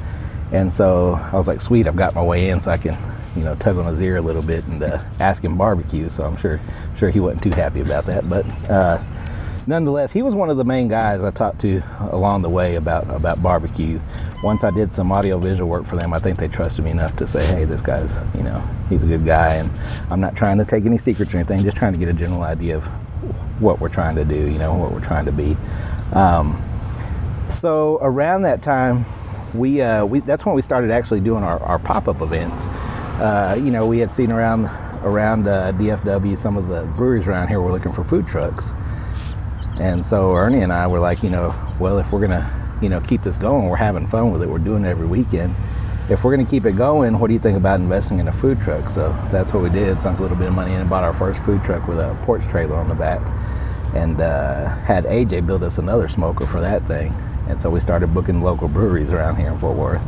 And 0.52 0.72
so 0.72 1.14
I 1.32 1.36
was 1.36 1.48
like, 1.48 1.60
sweet, 1.60 1.88
I've 1.88 1.96
got 1.96 2.14
my 2.14 2.22
way 2.22 2.50
in 2.50 2.60
so 2.60 2.70
I 2.70 2.76
can, 2.76 2.96
you 3.34 3.42
know, 3.42 3.56
tug 3.56 3.78
on 3.78 3.86
his 3.86 4.00
ear 4.00 4.18
a 4.18 4.22
little 4.22 4.42
bit 4.42 4.64
and 4.66 4.80
uh, 4.80 5.02
ask 5.18 5.42
him 5.42 5.58
barbecue. 5.58 6.08
So 6.08 6.22
I'm 6.22 6.36
sure, 6.36 6.60
sure 6.96 7.10
he 7.10 7.18
wasn't 7.18 7.42
too 7.42 7.56
happy 7.56 7.80
about 7.80 8.06
that. 8.06 8.30
But 8.30 8.46
uh, 8.70 9.02
nonetheless, 9.68 10.12
he 10.12 10.22
was 10.22 10.34
one 10.34 10.48
of 10.48 10.56
the 10.56 10.64
main 10.64 10.88
guys 10.88 11.22
I 11.22 11.30
talked 11.30 11.60
to 11.60 11.82
along 12.10 12.42
the 12.42 12.48
way 12.48 12.76
about 12.76 13.08
about 13.10 13.42
barbecue. 13.42 14.00
Once 14.42 14.64
I 14.64 14.70
did 14.70 14.90
some 14.90 15.12
audio 15.12 15.38
visual 15.38 15.68
work 15.68 15.84
for 15.84 15.96
them, 15.96 16.12
I 16.14 16.18
think 16.18 16.38
they 16.38 16.48
trusted 16.48 16.84
me 16.84 16.90
enough 16.90 17.14
to 17.16 17.26
say, 17.26 17.44
"Hey, 17.46 17.64
this 17.64 17.82
guy's, 17.82 18.16
you 18.34 18.42
know, 18.42 18.62
he's 18.88 19.02
a 19.02 19.06
good 19.06 19.24
guy," 19.26 19.54
and 19.54 19.70
I'm 20.10 20.20
not 20.20 20.34
trying 20.34 20.58
to 20.58 20.64
take 20.64 20.86
any 20.86 20.98
secrets 20.98 21.34
or 21.34 21.36
anything, 21.36 21.62
just 21.62 21.76
trying 21.76 21.92
to 21.92 21.98
get 21.98 22.08
a 22.08 22.14
general 22.14 22.42
idea 22.42 22.78
of 22.78 22.84
what 23.60 23.78
we're 23.78 23.90
trying 23.90 24.16
to 24.16 24.24
do, 24.24 24.34
you 24.34 24.58
know, 24.58 24.74
what 24.74 24.90
we're 24.90 25.04
trying 25.04 25.26
to 25.26 25.32
be. 25.32 25.56
Um, 26.12 26.60
so 27.50 27.98
around 28.00 28.42
that 28.42 28.62
time, 28.62 29.04
we, 29.54 29.82
uh, 29.82 30.06
we 30.06 30.20
that's 30.20 30.46
when 30.46 30.54
we 30.54 30.62
started 30.62 30.90
actually 30.90 31.20
doing 31.20 31.44
our, 31.44 31.60
our 31.62 31.78
pop-up 31.78 32.22
events. 32.22 32.66
Uh, 33.20 33.58
you 33.58 33.70
know, 33.70 33.86
we 33.86 33.98
had 33.98 34.10
seen 34.10 34.32
around 34.32 34.66
around 35.04 35.46
uh, 35.46 35.72
DFW 35.72 36.38
some 36.38 36.56
of 36.56 36.68
the 36.68 36.82
breweries 36.96 37.26
around 37.26 37.48
here 37.48 37.60
were 37.60 37.70
looking 37.70 37.92
for 37.92 38.04
food 38.04 38.26
trucks. 38.26 38.72
And 39.80 40.04
so 40.04 40.34
Ernie 40.34 40.62
and 40.62 40.72
I 40.72 40.86
were 40.86 40.98
like, 40.98 41.22
you 41.22 41.30
know, 41.30 41.54
well, 41.78 41.98
if 41.98 42.12
we're 42.12 42.20
gonna, 42.20 42.78
you 42.82 42.88
know, 42.88 43.00
keep 43.00 43.22
this 43.22 43.36
going, 43.36 43.68
we're 43.68 43.76
having 43.76 44.06
fun 44.06 44.32
with 44.32 44.42
it. 44.42 44.48
We're 44.48 44.58
doing 44.58 44.84
it 44.84 44.88
every 44.88 45.06
weekend. 45.06 45.54
If 46.08 46.24
we're 46.24 46.34
gonna 46.34 46.48
keep 46.48 46.66
it 46.66 46.72
going, 46.72 47.18
what 47.18 47.28
do 47.28 47.34
you 47.34 47.38
think 47.38 47.56
about 47.56 47.80
investing 47.80 48.18
in 48.18 48.28
a 48.28 48.32
food 48.32 48.60
truck? 48.60 48.88
So 48.90 49.10
that's 49.30 49.52
what 49.52 49.62
we 49.62 49.70
did. 49.70 50.00
Sunk 50.00 50.18
a 50.18 50.22
little 50.22 50.36
bit 50.36 50.48
of 50.48 50.54
money 50.54 50.72
in 50.72 50.80
and 50.80 50.90
bought 50.90 51.04
our 51.04 51.12
first 51.14 51.40
food 51.42 51.62
truck 51.62 51.86
with 51.86 51.98
a 51.98 52.18
porch 52.22 52.42
trailer 52.48 52.76
on 52.76 52.88
the 52.88 52.94
back, 52.94 53.20
and 53.94 54.20
uh, 54.20 54.68
had 54.78 55.04
AJ 55.04 55.46
build 55.46 55.62
us 55.62 55.78
another 55.78 56.08
smoker 56.08 56.46
for 56.46 56.60
that 56.60 56.86
thing. 56.86 57.14
And 57.48 57.58
so 57.60 57.70
we 57.70 57.80
started 57.80 58.12
booking 58.12 58.42
local 58.42 58.68
breweries 58.68 59.12
around 59.12 59.36
here 59.36 59.48
in 59.48 59.58
Fort 59.58 59.76
Worth. 59.76 60.02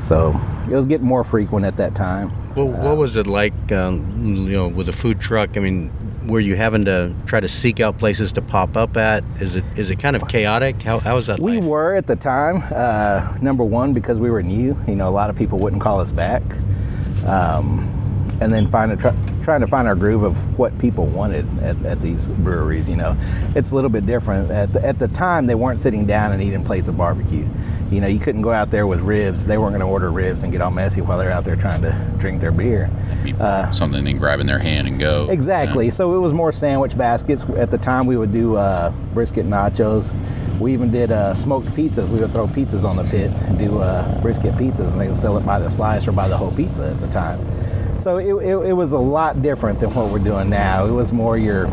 So 0.00 0.38
it 0.70 0.74
was 0.74 0.86
getting 0.86 1.06
more 1.06 1.24
frequent 1.24 1.64
at 1.64 1.76
that 1.78 1.94
time. 1.94 2.32
Well, 2.54 2.68
what 2.68 2.96
was 2.96 3.16
it 3.16 3.26
like, 3.26 3.72
um, 3.72 4.46
you 4.46 4.52
know, 4.52 4.68
with 4.68 4.88
a 4.88 4.92
food 4.92 5.20
truck? 5.20 5.56
I 5.56 5.60
mean, 5.60 5.90
were 6.28 6.40
you 6.40 6.56
having 6.56 6.84
to 6.84 7.14
try 7.26 7.40
to 7.40 7.48
seek 7.48 7.80
out 7.80 7.98
places 7.98 8.32
to 8.32 8.42
pop 8.42 8.76
up 8.76 8.96
at? 8.96 9.24
Is 9.40 9.56
it 9.56 9.64
is 9.76 9.90
it 9.90 9.98
kind 9.98 10.14
of 10.14 10.28
chaotic? 10.28 10.80
How 10.82 10.98
how 10.98 11.16
is 11.16 11.26
that? 11.26 11.40
We 11.40 11.56
life? 11.56 11.64
were 11.64 11.94
at 11.96 12.06
the 12.06 12.16
time. 12.16 12.62
Uh, 12.70 13.36
number 13.40 13.64
one, 13.64 13.92
because 13.94 14.18
we 14.18 14.30
were 14.30 14.42
new. 14.42 14.78
You 14.86 14.94
know, 14.94 15.08
a 15.08 15.10
lot 15.10 15.30
of 15.30 15.36
people 15.36 15.58
wouldn't 15.58 15.82
call 15.82 16.00
us 16.00 16.12
back. 16.12 16.42
Um, 17.26 17.94
and 18.40 18.52
then 18.52 18.70
find 18.70 18.92
a, 18.92 18.96
try, 18.96 19.10
trying 19.48 19.60
to 19.62 19.66
find 19.66 19.88
our 19.88 19.94
groove 19.94 20.24
of 20.24 20.58
what 20.58 20.78
people 20.78 21.06
wanted 21.06 21.46
at, 21.60 21.82
at 21.86 22.02
these 22.02 22.26
breweries. 22.28 22.86
You 22.86 22.96
know, 22.96 23.16
it's 23.56 23.70
a 23.70 23.74
little 23.74 23.88
bit 23.88 24.04
different. 24.04 24.50
At 24.50 24.74
the, 24.74 24.84
at 24.84 24.98
the 24.98 25.08
time, 25.08 25.46
they 25.46 25.54
weren't 25.54 25.80
sitting 25.80 26.04
down 26.04 26.32
and 26.32 26.42
eating 26.42 26.62
plates 26.62 26.86
of 26.86 26.98
barbecue. 26.98 27.48
You 27.90 28.02
know, 28.02 28.08
you 28.08 28.18
couldn't 28.18 28.42
go 28.42 28.52
out 28.52 28.70
there 28.70 28.86
with 28.86 29.00
ribs. 29.00 29.46
They 29.46 29.56
weren't 29.56 29.70
going 29.70 29.80
to 29.80 29.86
order 29.86 30.10
ribs 30.10 30.42
and 30.42 30.52
get 30.52 30.60
all 30.60 30.70
messy 30.70 31.00
while 31.00 31.16
they're 31.16 31.30
out 31.30 31.46
there 31.46 31.56
trying 31.56 31.80
to 31.80 31.92
drink 32.18 32.42
their 32.42 32.52
beer. 32.52 32.90
Be 33.24 33.32
something 33.72 34.04
they 34.04 34.10
can 34.10 34.18
grab 34.18 34.38
in 34.40 34.46
their 34.46 34.58
hand 34.58 34.86
and 34.86 35.00
go. 35.00 35.26
Uh, 35.26 35.32
Exactly. 35.32 35.86
Yeah. 35.86 35.92
So 35.92 36.14
it 36.14 36.18
was 36.18 36.34
more 36.34 36.52
sandwich 36.52 36.94
baskets. 36.98 37.44
At 37.56 37.70
the 37.70 37.78
time, 37.78 38.04
we 38.04 38.18
would 38.18 38.32
do 38.32 38.56
uh, 38.56 38.90
brisket 39.14 39.46
nachos. 39.46 40.12
We 40.60 40.74
even 40.74 40.90
did 40.90 41.10
uh, 41.10 41.32
smoked 41.32 41.68
pizzas. 41.68 42.06
We 42.10 42.20
would 42.20 42.34
throw 42.34 42.48
pizzas 42.48 42.84
on 42.84 42.96
the 42.96 43.04
pit 43.04 43.30
and 43.30 43.58
do 43.58 43.78
uh, 43.78 44.20
brisket 44.20 44.54
pizzas, 44.56 44.92
and 44.92 45.00
they 45.00 45.08
would 45.08 45.16
sell 45.16 45.38
it 45.38 45.46
by 45.46 45.58
the 45.58 45.70
slice 45.70 46.06
or 46.06 46.12
by 46.12 46.28
the 46.28 46.36
whole 46.36 46.52
pizza 46.52 46.90
at 46.90 47.00
the 47.00 47.08
time. 47.08 47.40
So 48.00 48.18
it, 48.18 48.26
it, 48.26 48.68
it 48.68 48.72
was 48.72 48.92
a 48.92 48.98
lot 48.98 49.42
different 49.42 49.80
than 49.80 49.92
what 49.92 50.10
we're 50.12 50.20
doing 50.20 50.48
now. 50.48 50.86
It 50.86 50.90
was 50.92 51.12
more 51.12 51.36
your, 51.36 51.66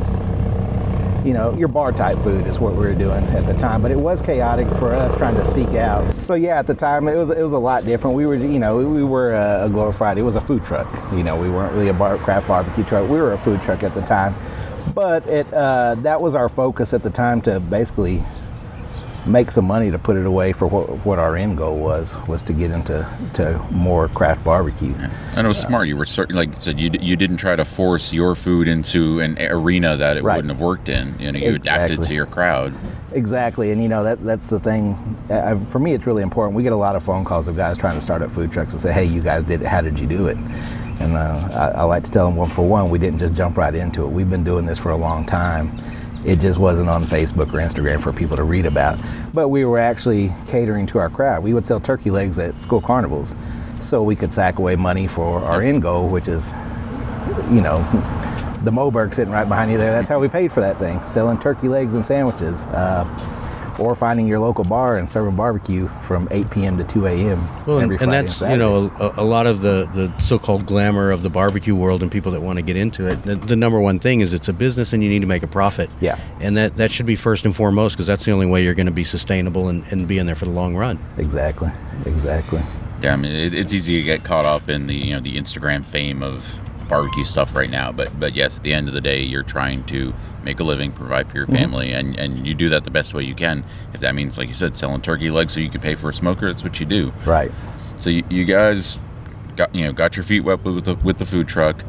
you 1.24 1.34
know, 1.34 1.56
your 1.58 1.68
bar 1.68 1.92
type 1.92 2.18
food 2.24 2.48
is 2.48 2.60
what 2.60 2.74
we 2.74 2.80
were 2.80 2.96
doing 2.96 3.24
at 3.26 3.46
the 3.46 3.54
time. 3.54 3.82
But 3.82 3.92
it 3.92 3.98
was 3.98 4.22
chaotic 4.22 4.68
for 4.80 4.94
us 4.94 5.14
trying 5.16 5.36
to 5.36 5.46
seek 5.46 5.76
out. 5.76 6.22
So 6.22 6.34
yeah, 6.34 6.58
at 6.58 6.66
the 6.66 6.74
time 6.74 7.08
it 7.08 7.16
was 7.16 7.30
it 7.30 7.42
was 7.42 7.52
a 7.52 7.58
lot 7.58 7.86
different. 7.86 8.16
We 8.16 8.26
were 8.26 8.36
you 8.36 8.60
know 8.60 8.78
we 8.78 9.04
were 9.04 9.36
a, 9.36 9.70
glorified. 9.70 10.18
It 10.18 10.24
was 10.24 10.36
a 10.36 10.42
food 10.42 10.66
truck. 10.66 10.92
You 11.12 11.24
know, 11.24 11.40
we 11.40 11.50
weren't 11.50 11.74
really 11.74 11.90
a 11.90 11.94
bar, 11.94 12.18
craft 12.18 12.48
barbecue 12.48 12.84
truck. 12.84 13.08
We 13.10 13.18
were 13.18 13.34
a 13.34 13.38
food 13.40 13.62
truck 13.62 13.84
at 13.84 13.94
the 13.94 14.02
time. 14.02 14.36
But 14.94 15.28
it 15.28 15.52
uh, 15.54 15.96
that 16.00 16.22
was 16.22 16.34
our 16.34 16.50
focus 16.50 16.94
at 16.94 17.04
the 17.04 17.10
time 17.12 17.42
to 17.44 17.60
basically 17.60 18.24
make 19.26 19.50
some 19.52 19.66
money 19.66 19.90
to 19.92 19.98
put 19.98 20.16
it 20.18 20.26
away 20.26 20.54
for 20.54 20.68
what, 20.68 21.04
what 21.06 21.18
our 21.20 21.36
end 21.36 21.58
goal 21.58 21.78
was 21.78 22.16
was 22.28 22.42
to 22.44 22.54
get 22.54 22.72
into 22.72 23.08
to 23.34 23.58
more 23.72 24.08
craft 24.10 24.44
barbecue. 24.44 24.94
And 25.36 25.46
it 25.46 25.48
was 25.48 25.60
smart. 25.60 25.88
You 25.88 25.98
were 25.98 26.06
certain, 26.06 26.36
like 26.36 26.50
you 26.54 26.60
said, 26.60 26.80
you, 26.80 26.92
you 27.00 27.16
didn't 27.16 27.38
try 27.38 27.56
to 27.56 27.66
force 27.66 28.14
your 28.14 28.36
food 28.36 28.68
into 28.68 29.20
an 29.20 29.38
arena 29.40 29.98
that 29.98 30.18
it 30.18 30.24
Right. 30.24 30.36
wouldn't 30.38 30.52
have 30.54 30.62
worked 30.62 30.90
in. 30.90 31.18
You 31.20 31.32
know, 31.32 31.40
you 31.40 31.56
adapted 31.56 32.04
to 32.04 32.14
your 32.14 32.26
crowd. 32.26 32.74
Exactly, 33.14 33.72
and 33.72 33.82
you 33.82 33.88
know 33.88 34.04
that 34.04 34.24
that's 34.26 34.50
the 34.50 34.60
thing. 34.60 35.18
Uh, 35.30 35.58
for 35.70 35.80
me, 35.80 35.94
it's 35.94 36.06
really 36.06 36.22
important. 36.22 36.56
We 36.56 36.64
get 36.64 36.74
a 36.74 36.78
lot 36.78 36.96
of 36.98 37.04
phone 37.04 37.24
calls 37.24 37.48
of 37.48 37.56
guys 37.56 37.78
trying 37.78 37.96
to 37.96 38.02
start 38.02 38.22
up 38.22 38.30
food 38.32 38.52
trucks 38.52 38.74
and 38.74 38.82
say, 38.82 38.92
"Hey, 38.92 39.06
you 39.06 39.22
guys 39.22 39.46
did 39.46 39.62
it. 39.62 39.68
How 39.68 39.80
did 39.80 39.98
you 40.00 40.06
do 40.06 40.28
it?" 40.28 40.36
And 41.00 41.16
uh, 41.16 41.50
I, 41.54 41.80
I 41.80 41.84
like 41.84 42.04
to 42.06 42.12
tell 42.12 42.26
them, 42.26 42.36
one 42.36 42.50
for 42.50 42.68
one, 42.68 42.90
we 42.90 43.00
didn't 43.00 43.20
just 43.20 43.34
jump 43.34 43.58
right 43.58 43.74
into 43.74 44.04
it. 44.04 44.08
We've 44.08 44.30
been 44.30 44.44
doing 44.44 44.66
this 44.66 44.78
for 44.78 44.92
a 44.92 44.98
long 44.98 45.26
time. 45.26 45.82
It 46.26 46.40
just 46.40 46.58
wasn't 46.58 46.90
on 46.90 47.04
Facebook 47.06 47.54
or 47.54 47.60
Instagram 47.60 48.02
for 48.02 48.12
people 48.12 48.36
to 48.38 48.44
read 48.44 48.66
about. 48.66 49.00
But 49.34 49.50
we 49.50 49.64
were 49.64 49.80
actually 49.80 50.34
catering 50.48 50.88
to 50.88 50.98
our 51.00 51.10
crowd. 51.10 51.44
We 51.44 51.54
would 51.54 51.66
sell 51.66 51.80
turkey 51.80 52.10
legs 52.10 52.40
at 52.40 52.60
school 52.62 52.82
carnivals, 52.82 53.36
so 53.80 54.02
we 54.02 54.16
could 54.16 54.34
sack 54.34 54.58
away 54.58 54.76
money 54.76 55.08
for 55.08 55.44
our 55.44 55.62
end 55.62 55.82
goal, 55.82 56.08
which 56.08 56.28
is 56.28 56.52
you 57.52 57.62
know, 57.62 57.80
the 58.64 58.72
Moberg 58.72 59.14
sitting 59.14 59.34
right 59.34 59.48
behind 59.48 59.72
you 59.72 59.78
there. 59.78 59.92
That's 59.92 60.10
how 60.10 60.20
we 60.20 60.28
paid 60.28 60.52
for 60.52 60.62
that 60.62 60.80
thing, 60.80 61.02
selling 61.08 61.40
turkey 61.40 61.68
legs 61.68 61.94
and 61.94 62.06
sandwiches, 62.06 62.62
uh, 62.68 63.06
or 63.80 63.96
finding 63.96 64.28
your 64.28 64.40
local 64.40 64.64
bar 64.64 64.98
and 64.98 65.10
serving 65.10 65.36
barbecue 65.36 65.88
from 66.04 66.28
8 66.32 66.50
p.m. 66.50 66.78
to 66.78 66.84
2 66.84 67.08
a.m. 67.08 67.66
Well, 67.66 67.80
and, 67.80 67.92
and 68.02 68.12
that's 68.12 68.42
and 68.42 68.52
you 68.52 68.58
know 68.58 68.92
a, 69.00 69.22
a 69.22 69.24
lot 69.24 69.48
of 69.48 69.62
the, 69.62 69.90
the 69.94 70.22
so-called 70.22 70.66
glamour 70.66 71.12
of 71.12 71.24
the 71.24 71.30
barbecue 71.30 71.76
world 71.76 72.02
and 72.02 72.12
people 72.12 72.32
that 72.32 72.42
want 72.42 72.58
to 72.58 72.64
get 72.64 72.76
into 72.76 73.10
it. 73.10 73.24
The, 73.24 73.36
the 73.36 73.56
number 73.56 73.80
one 73.80 74.00
thing 74.00 74.22
is 74.22 74.34
it's 74.34 74.48
a 74.48 74.54
business 74.54 74.94
and 74.94 75.04
you 75.04 75.10
need 75.10 75.22
to 75.22 75.28
make 75.28 75.44
a 75.44 75.48
profit. 75.48 75.90
Yeah. 76.00 76.20
and 76.40 76.56
that 76.58 76.78
that 76.78 76.92
should 76.92 77.06
be 77.06 77.16
first 77.16 77.46
and 77.46 77.56
foremost 77.56 77.96
because 77.96 78.08
that's 78.08 78.26
the 78.26 78.32
only 78.32 78.46
way 78.46 78.64
you're 78.64 78.74
going 78.74 78.86
to 78.86 78.92
be 78.92 79.04
sustainable 79.04 79.70
and, 79.70 79.84
and 79.92 80.08
be 80.08 80.18
in 80.18 80.26
there 80.26 80.36
for 80.36 80.46
the 80.46 80.52
long 80.52 80.76
run. 80.76 81.00
Exactly, 81.18 81.72
exactly. 82.06 82.62
Yeah, 83.02 83.14
I 83.14 83.16
mean, 83.18 83.32
it, 83.32 83.54
it's 83.54 83.74
easy 83.74 83.98
to 83.98 84.04
get 84.04 84.24
caught 84.24 84.46
up 84.46 84.70
in 84.70 84.88
the 84.88 84.96
you 84.96 85.14
know 85.14 85.20
the 85.20 85.38
Instagram 85.38 85.84
fame 85.84 86.24
of 86.24 86.60
barbecue 86.88 87.24
stuff 87.24 87.56
right 87.56 87.70
now. 87.70 87.92
But 87.92 88.20
but 88.20 88.36
yes, 88.36 88.58
at 88.58 88.64
the 88.64 88.74
end 88.74 88.88
of 88.88 88.94
the 88.94 89.02
day, 89.02 89.22
you're 89.22 89.44
trying 89.44 89.84
to 89.86 90.14
make 90.44 90.60
a 90.60 90.64
living, 90.64 90.92
provide 90.92 91.30
for 91.30 91.38
your 91.38 91.48
family, 91.48 91.92
and 91.92 92.18
and 92.18 92.46
you 92.46 92.54
do 92.54 92.70
that 92.70 92.84
the 92.84 92.92
best 92.92 93.14
way 93.14 93.24
you 93.24 93.36
can. 93.36 93.64
If 93.94 94.02
that 94.02 94.16
means, 94.16 94.38
like 94.38 94.48
you 94.48 94.56
said, 94.56 94.76
selling 94.76 95.02
turkey 95.02 95.30
legs 95.30 95.54
so 95.54 95.60
you 95.60 95.70
can 95.70 95.82
pay 95.82 95.96
for 95.96 96.10
a 96.10 96.14
smoker, 96.14 96.52
that's 96.52 96.64
what 96.64 96.80
you 96.80 96.86
do. 96.86 97.14
Right. 97.26 97.52
So 97.98 98.10
you, 98.10 98.24
you 98.30 98.46
guys 98.46 98.98
got 99.56 99.74
you 99.74 99.86
know 99.86 99.94
got 99.94 100.16
your 100.16 100.24
feet 100.24 100.42
wet 100.42 100.64
with 100.64 100.86
the 100.86 100.96
with 100.96 101.18
the 101.18 101.26
food 101.26 101.48
truck. 101.48 101.84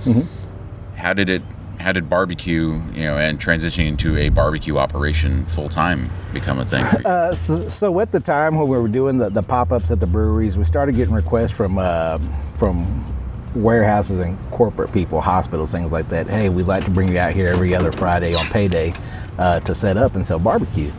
How 0.96 1.12
did 1.12 1.28
it? 1.28 1.42
How 1.78 1.92
did 1.92 2.08
barbecue, 2.08 2.80
you 2.94 3.02
know, 3.02 3.18
and 3.18 3.38
transitioning 3.38 3.88
into 3.88 4.16
a 4.16 4.30
barbecue 4.30 4.78
operation 4.78 5.44
full 5.44 5.68
time 5.68 6.10
become 6.32 6.58
a 6.58 6.64
thing? 6.64 6.84
Uh, 7.04 7.34
so, 7.34 7.68
so 7.68 8.00
at 8.00 8.12
the 8.12 8.20
time 8.20 8.56
when 8.56 8.66
we 8.66 8.78
were 8.78 8.88
doing 8.88 9.18
the, 9.18 9.28
the 9.28 9.42
pop-ups 9.42 9.90
at 9.90 10.00
the 10.00 10.06
breweries, 10.06 10.56
we 10.56 10.64
started 10.64 10.96
getting 10.96 11.12
requests 11.12 11.50
from 11.50 11.76
uh, 11.76 12.18
from 12.54 13.15
warehouses 13.56 14.20
and 14.20 14.38
corporate 14.50 14.92
people, 14.92 15.20
hospitals, 15.20 15.72
things 15.72 15.92
like 15.92 16.08
that. 16.10 16.28
Hey, 16.28 16.48
we'd 16.48 16.66
like 16.66 16.84
to 16.84 16.90
bring 16.90 17.08
you 17.08 17.18
out 17.18 17.32
here 17.32 17.48
every 17.48 17.74
other 17.74 17.92
Friday 17.92 18.34
on 18.34 18.46
payday 18.46 18.94
uh, 19.38 19.60
to 19.60 19.74
set 19.74 19.96
up 19.96 20.14
and 20.14 20.24
sell 20.24 20.38
barbecue. 20.38 20.92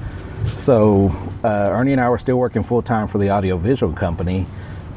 So 0.55 1.09
uh, 1.43 1.69
Ernie 1.71 1.91
and 1.93 2.01
I 2.01 2.09
were 2.09 2.17
still 2.17 2.37
working 2.37 2.63
full 2.63 2.81
time 2.81 3.07
for 3.07 3.17
the 3.17 3.29
audio 3.29 3.57
visual 3.57 3.93
company, 3.93 4.45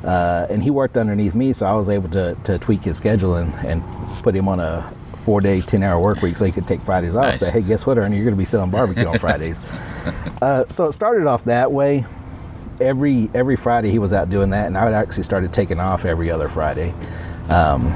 uh, 0.04 0.46
and 0.48 0.62
he 0.62 0.70
worked 0.70 0.96
underneath 0.96 1.34
me, 1.34 1.52
so 1.52 1.66
I 1.66 1.74
was 1.74 1.88
able 1.88 2.08
to, 2.10 2.36
to 2.44 2.58
tweak 2.58 2.84
his 2.84 2.96
schedule 2.96 3.34
and, 3.34 3.52
and 3.66 3.82
put 4.22 4.34
him 4.34 4.48
on 4.48 4.60
a 4.60 4.92
four 5.24 5.40
day, 5.40 5.60
10 5.60 5.82
hour 5.82 6.00
work 6.02 6.22
week 6.22 6.36
so 6.36 6.44
he 6.44 6.52
could 6.52 6.66
take 6.66 6.80
Fridays 6.82 7.14
off. 7.14 7.24
Nice. 7.24 7.40
Say, 7.40 7.50
hey, 7.50 7.62
guess 7.62 7.86
what, 7.86 7.98
Ernie? 7.98 8.16
You're 8.16 8.24
going 8.24 8.34
to 8.34 8.38
be 8.38 8.44
selling 8.44 8.70
barbecue 8.70 9.06
on 9.06 9.18
Fridays. 9.20 9.60
Uh, 10.40 10.64
so 10.70 10.86
it 10.86 10.92
started 10.92 11.26
off 11.26 11.44
that 11.44 11.70
way. 11.70 12.04
Every 12.80 13.28
every 13.34 13.56
Friday 13.56 13.90
he 13.90 13.98
was 13.98 14.14
out 14.14 14.30
doing 14.30 14.50
that, 14.50 14.66
and 14.66 14.78
I 14.78 14.90
actually 14.92 15.24
started 15.24 15.52
taking 15.52 15.78
off 15.78 16.06
every 16.06 16.30
other 16.30 16.48
Friday. 16.48 16.94
Um, 17.50 17.92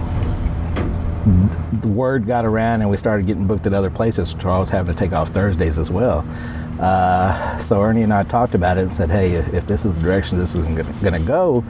the 1.80 1.88
word 1.88 2.26
got 2.26 2.44
around, 2.44 2.82
and 2.82 2.90
we 2.90 2.96
started 2.96 3.26
getting 3.26 3.46
booked 3.46 3.66
at 3.66 3.72
other 3.72 3.90
places. 3.90 4.34
Was 4.34 4.68
having 4.68 4.94
to 4.94 4.98
take 4.98 5.12
off 5.12 5.30
Thursdays 5.30 5.78
as 5.78 5.90
well. 5.90 6.26
Uh, 6.80 7.56
so 7.58 7.80
Ernie 7.80 8.02
and 8.02 8.12
I 8.12 8.24
talked 8.24 8.54
about 8.54 8.78
it 8.78 8.82
and 8.82 8.94
said, 8.94 9.10
"Hey, 9.10 9.32
if, 9.32 9.54
if 9.54 9.66
this 9.66 9.84
is 9.84 9.96
the 9.96 10.02
direction 10.02 10.38
this 10.38 10.54
is 10.54 10.64
going 10.64 11.12
to 11.12 11.18
go, 11.20 11.64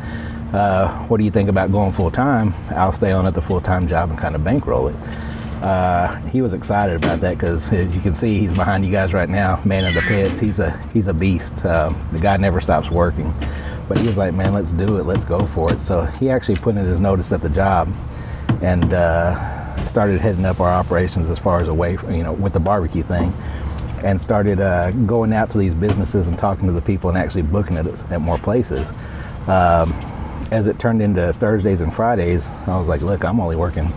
uh, 0.52 0.88
what 1.06 1.18
do 1.18 1.24
you 1.24 1.30
think 1.30 1.48
about 1.48 1.70
going 1.70 1.92
full 1.92 2.10
time? 2.10 2.54
I'll 2.70 2.92
stay 2.92 3.12
on 3.12 3.26
at 3.26 3.34
the 3.34 3.42
full 3.42 3.60
time 3.60 3.86
job 3.86 4.10
and 4.10 4.18
kind 4.18 4.34
of 4.34 4.42
bankroll 4.42 4.88
it." 4.88 4.96
Uh, 5.62 6.16
he 6.26 6.42
was 6.42 6.52
excited 6.52 6.96
about 6.96 7.20
that 7.20 7.38
because, 7.38 7.72
as 7.72 7.94
you 7.94 8.00
can 8.00 8.14
see, 8.14 8.38
he's 8.38 8.52
behind 8.52 8.84
you 8.84 8.92
guys 8.92 9.14
right 9.14 9.28
now, 9.28 9.62
man 9.64 9.84
of 9.84 9.94
the 9.94 10.02
pits. 10.02 10.38
He's 10.38 10.58
a 10.58 10.76
he's 10.92 11.06
a 11.06 11.14
beast. 11.14 11.64
Um, 11.64 11.96
the 12.12 12.18
guy 12.18 12.36
never 12.36 12.60
stops 12.60 12.90
working. 12.90 13.32
But 13.88 13.98
he 13.98 14.06
was 14.06 14.16
like, 14.16 14.34
"Man, 14.34 14.52
let's 14.54 14.72
do 14.72 14.96
it. 14.98 15.06
Let's 15.06 15.24
go 15.24 15.44
for 15.46 15.72
it." 15.72 15.80
So 15.80 16.04
he 16.04 16.30
actually 16.30 16.56
put 16.56 16.76
in 16.76 16.84
his 16.84 17.00
notice 17.00 17.32
at 17.32 17.42
the 17.42 17.48
job, 17.48 17.92
and 18.62 18.92
uh, 18.92 19.86
started 19.86 20.20
heading 20.20 20.44
up 20.44 20.60
our 20.60 20.72
operations 20.72 21.28
as 21.30 21.38
far 21.38 21.60
as 21.60 21.68
away, 21.68 21.96
from, 21.96 22.14
you 22.14 22.22
know, 22.22 22.32
with 22.32 22.52
the 22.52 22.60
barbecue 22.60 23.02
thing, 23.02 23.32
and 24.02 24.20
started 24.20 24.60
uh, 24.60 24.90
going 24.90 25.32
out 25.32 25.50
to 25.50 25.58
these 25.58 25.74
businesses 25.74 26.28
and 26.28 26.38
talking 26.38 26.66
to 26.66 26.72
the 26.72 26.82
people 26.82 27.10
and 27.10 27.18
actually 27.18 27.42
booking 27.42 27.76
it 27.76 27.86
at, 27.86 28.20
more 28.20 28.38
places. 28.38 28.90
Um, 29.46 29.92
as 30.50 30.66
it 30.66 30.78
turned 30.78 31.02
into 31.02 31.32
Thursdays 31.34 31.80
and 31.80 31.94
Fridays, 31.94 32.48
I 32.66 32.78
was 32.78 32.88
like, 32.88 33.02
"Look, 33.02 33.24
I'm 33.24 33.40
only 33.40 33.56
working." 33.56 33.92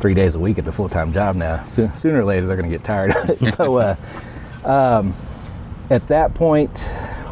three 0.00 0.14
days 0.14 0.34
a 0.34 0.38
week 0.38 0.58
at 0.58 0.64
the 0.64 0.72
full-time 0.72 1.12
job 1.12 1.36
now. 1.36 1.62
So, 1.66 1.90
sooner 1.94 2.22
or 2.22 2.24
later, 2.24 2.46
they're 2.46 2.56
going 2.56 2.70
to 2.70 2.74
get 2.74 2.84
tired 2.84 3.14
of 3.14 3.28
it. 3.28 3.54
so, 3.54 3.76
uh, 3.76 3.96
um, 4.64 5.14
at 5.90 6.06
that 6.08 6.34
point, 6.34 6.88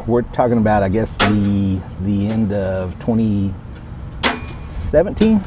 we're 0.09 0.23
talking 0.23 0.57
about, 0.57 0.83
I 0.83 0.89
guess, 0.89 1.15
the 1.17 1.79
the 2.01 2.27
end 2.27 2.51
of 2.51 2.91
2017, 2.99 5.41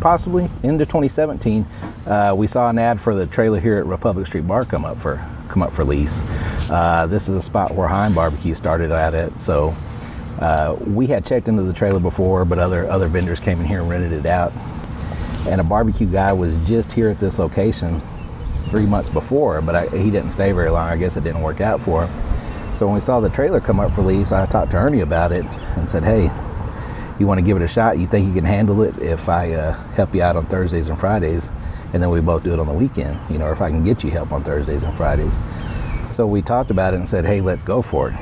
possibly 0.00 0.50
into 0.62 0.84
2017. 0.84 1.66
Uh, 2.06 2.34
we 2.36 2.46
saw 2.46 2.68
an 2.68 2.78
ad 2.78 3.00
for 3.00 3.14
the 3.14 3.26
trailer 3.26 3.58
here 3.60 3.78
at 3.78 3.86
Republic 3.86 4.26
Street 4.26 4.46
Bar 4.46 4.64
come 4.64 4.84
up 4.84 5.00
for 5.00 5.26
come 5.48 5.62
up 5.62 5.72
for 5.72 5.84
lease. 5.84 6.22
Uh, 6.70 7.06
this 7.08 7.28
is 7.28 7.36
a 7.36 7.42
spot 7.42 7.74
where 7.74 7.88
Heim 7.88 8.14
Barbecue 8.14 8.54
started 8.54 8.90
at 8.90 9.14
it. 9.14 9.40
So. 9.40 9.74
Uh, 10.40 10.76
we 10.86 11.06
had 11.06 11.26
checked 11.26 11.46
into 11.46 11.62
the 11.62 11.74
trailer 11.74 12.00
before, 12.00 12.44
but 12.44 12.58
other 12.58 12.90
other 12.90 13.06
vendors 13.06 13.38
came 13.38 13.60
in 13.60 13.66
here 13.66 13.80
and 13.80 13.88
rented 13.88 14.12
it 14.12 14.26
out 14.26 14.52
and 15.46 15.60
a 15.60 15.64
barbecue 15.64 16.06
guy 16.06 16.32
was 16.32 16.54
just 16.66 16.92
here 16.92 17.08
at 17.08 17.18
this 17.18 17.38
location 17.38 18.00
three 18.68 18.86
months 18.86 19.08
before, 19.08 19.60
but 19.60 19.74
I, 19.74 19.88
he 19.88 20.10
didn't 20.10 20.30
stay 20.30 20.52
very 20.52 20.70
long. 20.70 20.88
I 20.88 20.96
guess 20.96 21.16
it 21.16 21.24
didn't 21.24 21.42
work 21.42 21.60
out 21.60 21.80
for 21.80 22.06
him. 22.06 22.31
So 22.82 22.86
when 22.86 22.96
we 22.96 23.00
saw 23.00 23.20
the 23.20 23.30
trailer 23.30 23.60
come 23.60 23.78
up 23.78 23.92
for 23.92 24.02
lease, 24.02 24.32
I 24.32 24.44
talked 24.44 24.72
to 24.72 24.76
Ernie 24.76 25.02
about 25.02 25.30
it 25.30 25.44
and 25.76 25.88
said, 25.88 26.02
"Hey, 26.02 26.32
you 27.20 27.28
want 27.28 27.38
to 27.38 27.42
give 27.42 27.56
it 27.56 27.62
a 27.62 27.68
shot? 27.68 27.96
You 27.96 28.08
think 28.08 28.26
you 28.26 28.34
can 28.34 28.44
handle 28.44 28.82
it 28.82 28.98
if 28.98 29.28
I 29.28 29.52
uh, 29.52 29.74
help 29.92 30.12
you 30.12 30.20
out 30.20 30.34
on 30.34 30.46
Thursdays 30.46 30.88
and 30.88 30.98
Fridays, 30.98 31.48
and 31.92 32.02
then 32.02 32.10
we 32.10 32.20
both 32.20 32.42
do 32.42 32.52
it 32.52 32.58
on 32.58 32.66
the 32.66 32.72
weekend? 32.72 33.20
You 33.30 33.38
know, 33.38 33.52
if 33.52 33.60
I 33.60 33.70
can 33.70 33.84
get 33.84 34.02
you 34.02 34.10
help 34.10 34.32
on 34.32 34.42
Thursdays 34.42 34.82
and 34.82 34.92
Fridays." 34.96 35.32
So 36.10 36.26
we 36.26 36.42
talked 36.42 36.72
about 36.72 36.92
it 36.92 36.96
and 36.96 37.08
said, 37.08 37.24
"Hey, 37.24 37.40
let's 37.40 37.62
go 37.62 37.82
for 37.82 38.08
it." 38.08 38.16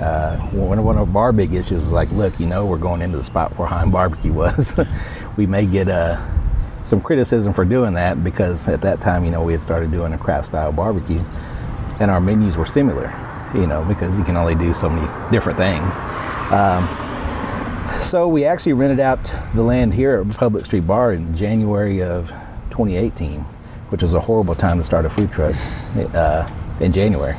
uh, 0.00 0.36
one 0.50 0.78
of 0.78 0.84
one 0.84 0.96
of 0.96 1.16
our 1.16 1.32
big 1.32 1.52
issues 1.52 1.86
is 1.86 1.90
like, 1.90 2.12
look, 2.12 2.38
you 2.38 2.46
know, 2.46 2.66
we're 2.66 2.78
going 2.78 3.02
into 3.02 3.18
the 3.18 3.24
spot 3.24 3.58
where 3.58 3.66
Heim 3.66 3.90
Barbecue 3.90 4.32
was. 4.32 4.72
we 5.36 5.46
may 5.46 5.66
get 5.66 5.88
uh, 5.88 6.24
some 6.84 7.00
criticism 7.00 7.52
for 7.52 7.64
doing 7.64 7.94
that 7.94 8.22
because 8.22 8.68
at 8.68 8.82
that 8.82 9.00
time, 9.00 9.24
you 9.24 9.32
know, 9.32 9.42
we 9.42 9.52
had 9.52 9.62
started 9.62 9.90
doing 9.90 10.12
a 10.12 10.18
craft 10.18 10.46
style 10.46 10.70
barbecue, 10.70 11.24
and 11.98 12.08
our 12.08 12.20
menus 12.20 12.56
were 12.56 12.66
similar, 12.66 13.12
you 13.54 13.66
know, 13.66 13.84
because 13.84 14.16
you 14.18 14.24
can 14.24 14.36
only 14.36 14.54
do 14.54 14.74
so 14.74 14.88
many 14.88 15.06
different 15.30 15.58
things. 15.58 15.94
Um, 16.52 16.88
so 18.02 18.28
we 18.28 18.44
actually 18.44 18.72
rented 18.72 19.00
out 19.00 19.32
the 19.54 19.62
land 19.62 19.94
here 19.94 20.16
at 20.16 20.26
Republic 20.26 20.66
Street 20.66 20.86
Bar 20.86 21.12
in 21.12 21.36
January 21.36 22.02
of 22.02 22.28
2018, 22.70 23.40
which 23.90 24.02
was 24.02 24.12
a 24.12 24.20
horrible 24.20 24.54
time 24.54 24.78
to 24.78 24.84
start 24.84 25.04
a 25.04 25.10
food 25.10 25.30
truck 25.30 25.54
uh, 26.14 26.48
in 26.80 26.92
January 26.92 27.36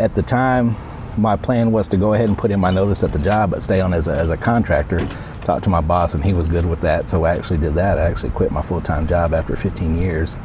at 0.00 0.14
the 0.14 0.22
time, 0.22 0.74
my 1.18 1.36
plan 1.36 1.70
was 1.72 1.86
to 1.88 1.96
go 1.96 2.14
ahead 2.14 2.28
and 2.28 2.38
put 2.38 2.50
in 2.50 2.58
my 2.58 2.70
notice 2.70 3.02
at 3.02 3.12
the 3.12 3.18
job, 3.18 3.50
but 3.50 3.62
stay 3.62 3.80
on 3.80 3.92
as 3.92 4.08
a, 4.08 4.12
as 4.12 4.30
a 4.30 4.36
contractor. 4.36 5.06
Talked 5.44 5.64
to 5.64 5.70
my 5.70 5.80
boss, 5.80 6.14
and 6.14 6.24
he 6.24 6.32
was 6.32 6.48
good 6.48 6.64
with 6.64 6.80
that. 6.80 7.08
So 7.08 7.24
I 7.24 7.34
actually 7.34 7.58
did 7.58 7.74
that. 7.74 7.98
I 7.98 8.10
actually 8.10 8.30
quit 8.30 8.50
my 8.50 8.62
full 8.62 8.80
time 8.80 9.06
job 9.06 9.34
after 9.34 9.56
15 9.56 9.98
years 9.98 10.38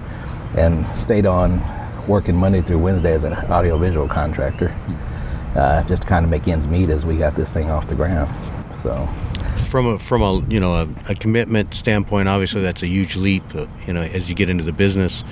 and 0.58 0.88
stayed 0.98 1.26
on 1.26 1.60
working 2.08 2.36
Monday 2.36 2.62
through 2.62 2.80
Wednesday 2.80 3.14
as 3.14 3.24
an 3.24 3.34
audiovisual 3.34 4.08
contractor, 4.08 4.74
uh, 5.56 5.84
just 5.84 6.04
to 6.04 6.08
kind 6.08 6.24
of 6.26 6.32
make 6.32 6.48
ends 6.48 6.68
meet 6.68 6.90
as 6.90 7.06
we 7.06 7.18
got 7.18 7.36
this 7.36 7.52
thing 7.52 7.70
off 7.70 7.88
the 7.88 7.96
ground. 7.96 8.34
So, 8.82 9.08
From 9.70 9.88
a 9.88 10.00
from 10.00 10.22
a 10.22 10.40
you 10.48 10.60
know 10.60 10.76
a, 10.76 11.12
a 11.12 11.16
commitment 11.16 11.74
standpoint, 11.74 12.28
obviously 12.28 12.62
that's 12.62 12.84
a 12.84 12.88
huge 12.88 13.16
leap. 13.16 13.44
uh, 13.56 13.66
You 13.88 13.94
know, 13.94 14.02
as 14.02 14.30
you 14.30 14.36
get 14.36 14.50
into 14.50 14.64
the 14.64 14.74
business. 14.74 15.24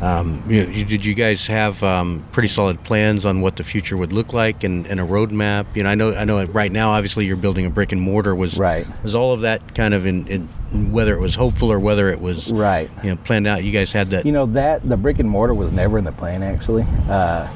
Um, 0.00 0.42
you, 0.48 0.62
you, 0.62 0.84
did 0.84 1.04
you 1.04 1.14
guys 1.14 1.46
have 1.46 1.82
um, 1.82 2.26
pretty 2.32 2.48
solid 2.48 2.82
plans 2.84 3.24
on 3.24 3.42
what 3.42 3.56
the 3.56 3.64
future 3.64 3.96
would 3.96 4.12
look 4.12 4.32
like 4.32 4.64
and, 4.64 4.86
and 4.86 4.98
a 4.98 5.02
roadmap? 5.04 5.66
You 5.76 5.82
know, 5.82 5.90
I 5.90 5.94
know 5.94 6.14
I 6.14 6.24
know 6.24 6.42
right 6.46 6.72
now, 6.72 6.92
obviously, 6.92 7.26
you're 7.26 7.36
building 7.36 7.66
a 7.66 7.70
brick 7.70 7.92
and 7.92 8.00
mortar. 8.00 8.34
Was 8.34 8.56
Right. 8.56 8.86
Was 9.02 9.14
all 9.14 9.32
of 9.32 9.42
that 9.42 9.74
kind 9.74 9.92
of 9.92 10.06
in, 10.06 10.26
in 10.26 10.48
whether 10.92 11.14
it 11.14 11.20
was 11.20 11.34
hopeful 11.34 11.70
or 11.70 11.78
whether 11.78 12.08
it 12.08 12.20
was 12.20 12.50
Right. 12.50 12.90
You 13.02 13.10
know, 13.10 13.16
planned 13.16 13.46
out. 13.46 13.62
You 13.62 13.72
guys 13.72 13.92
had 13.92 14.10
that. 14.10 14.24
you 14.24 14.32
know, 14.32 14.46
that 14.46 14.88
the 14.88 14.96
brick 14.96 15.18
and 15.18 15.28
mortar 15.28 15.54
was 15.54 15.72
never 15.72 15.98
in 15.98 16.04
the 16.04 16.12
plan 16.12 16.42
actually. 16.42 16.86
Uh, 17.08 17.48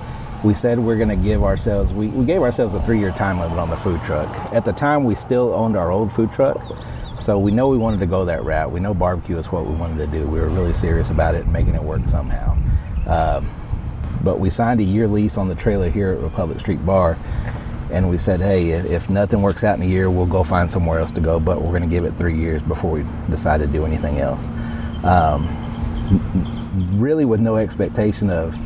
we 0.44 0.52
said 0.52 0.78
we're 0.78 0.96
going 0.96 1.08
to 1.08 1.16
give 1.16 1.42
ourselves 1.42 1.92
we, 1.94 2.08
we 2.08 2.26
gave 2.26 2.42
ourselves 2.42 2.74
a 2.74 2.82
three 2.82 2.98
year 2.98 3.12
time 3.12 3.40
limit 3.40 3.58
on 3.58 3.70
the 3.70 3.76
food 3.76 3.98
truck 4.02 4.28
at 4.52 4.64
the 4.66 4.72
time 4.72 5.04
we 5.04 5.14
still 5.14 5.54
owned 5.54 5.74
our 5.74 5.90
old 5.90 6.12
food 6.12 6.30
truck 6.32 6.60
so 7.20 7.38
we 7.38 7.50
know 7.50 7.68
we 7.68 7.78
wanted 7.78 8.00
to 8.00 8.06
go 8.06 8.24
that 8.24 8.44
route. 8.44 8.70
We 8.70 8.80
know 8.80 8.94
barbecue 8.94 9.38
is 9.38 9.50
what 9.50 9.66
we 9.66 9.74
wanted 9.74 9.98
to 9.98 10.06
do. 10.06 10.26
We 10.26 10.40
were 10.40 10.48
really 10.48 10.72
serious 10.72 11.10
about 11.10 11.34
it 11.34 11.44
and 11.44 11.52
making 11.52 11.74
it 11.74 11.82
work 11.82 12.08
somehow. 12.08 12.56
Um, 13.06 13.50
but 14.22 14.40
we 14.40 14.50
signed 14.50 14.80
a 14.80 14.84
year 14.84 15.06
lease 15.06 15.36
on 15.36 15.48
the 15.48 15.54
trailer 15.54 15.90
here 15.90 16.12
at 16.12 16.20
republic 16.20 16.58
street 16.58 16.84
bar 16.86 17.18
and 17.92 18.08
we 18.08 18.16
said 18.16 18.40
hey 18.40 18.70
if 18.70 19.10
nothing 19.10 19.42
works 19.42 19.62
out 19.62 19.76
in 19.76 19.82
a 19.82 19.86
year 19.86 20.10
we'll 20.10 20.24
go 20.24 20.42
find 20.42 20.70
somewhere 20.70 20.98
else 20.98 21.12
to 21.12 21.20
go 21.20 21.38
but 21.38 21.60
we're 21.60 21.68
going 21.68 21.82
to 21.82 21.88
give 21.88 22.06
it 22.06 22.16
three 22.16 22.36
years 22.36 22.62
before 22.62 22.90
we 22.90 23.04
decide 23.28 23.58
to 23.58 23.66
do 23.66 23.84
anything 23.84 24.18
else. 24.18 24.46
Um, 25.04 25.46
really 26.94 27.24
with 27.24 27.40
no 27.40 27.56
expectation 27.56 28.30
of 28.30 28.56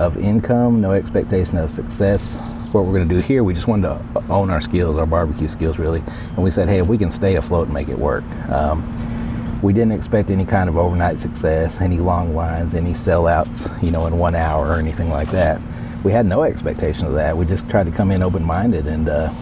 of 0.00 0.16
income, 0.16 0.80
no 0.80 0.92
expectation 0.92 1.56
of 1.58 1.72
success. 1.72 2.38
What 2.72 2.84
we're 2.84 2.92
going 2.92 3.08
to 3.08 3.14
do 3.14 3.20
here, 3.20 3.42
we 3.42 3.54
just 3.54 3.66
wanted 3.66 3.88
to 3.88 4.22
own 4.28 4.50
our 4.50 4.60
skills, 4.60 4.98
our 4.98 5.06
barbecue 5.06 5.48
skills, 5.48 5.78
really. 5.78 6.02
And 6.34 6.42
we 6.44 6.50
said, 6.50 6.68
hey, 6.68 6.80
if 6.80 6.86
we 6.86 6.98
can 6.98 7.10
stay 7.10 7.36
afloat 7.36 7.68
and 7.68 7.74
make 7.74 7.88
it 7.88 7.98
work. 7.98 8.24
Um, 8.50 9.60
we 9.62 9.72
didn't 9.72 9.92
expect 9.92 10.30
any 10.30 10.44
kind 10.44 10.68
of 10.68 10.76
overnight 10.76 11.18
success, 11.20 11.80
any 11.80 11.98
long 11.98 12.34
lines, 12.34 12.74
any 12.74 12.92
sellouts, 12.92 13.82
you 13.82 13.90
know, 13.90 14.06
in 14.06 14.18
one 14.18 14.34
hour 14.34 14.68
or 14.68 14.76
anything 14.76 15.08
like 15.08 15.30
that. 15.30 15.60
We 16.04 16.12
had 16.12 16.26
no 16.26 16.42
expectation 16.42 17.06
of 17.06 17.14
that. 17.14 17.36
We 17.36 17.46
just 17.46 17.68
tried 17.70 17.86
to 17.86 17.90
come 17.90 18.10
in 18.10 18.22
open-minded 18.22 18.86
and 18.86 19.08
uh, 19.08 19.32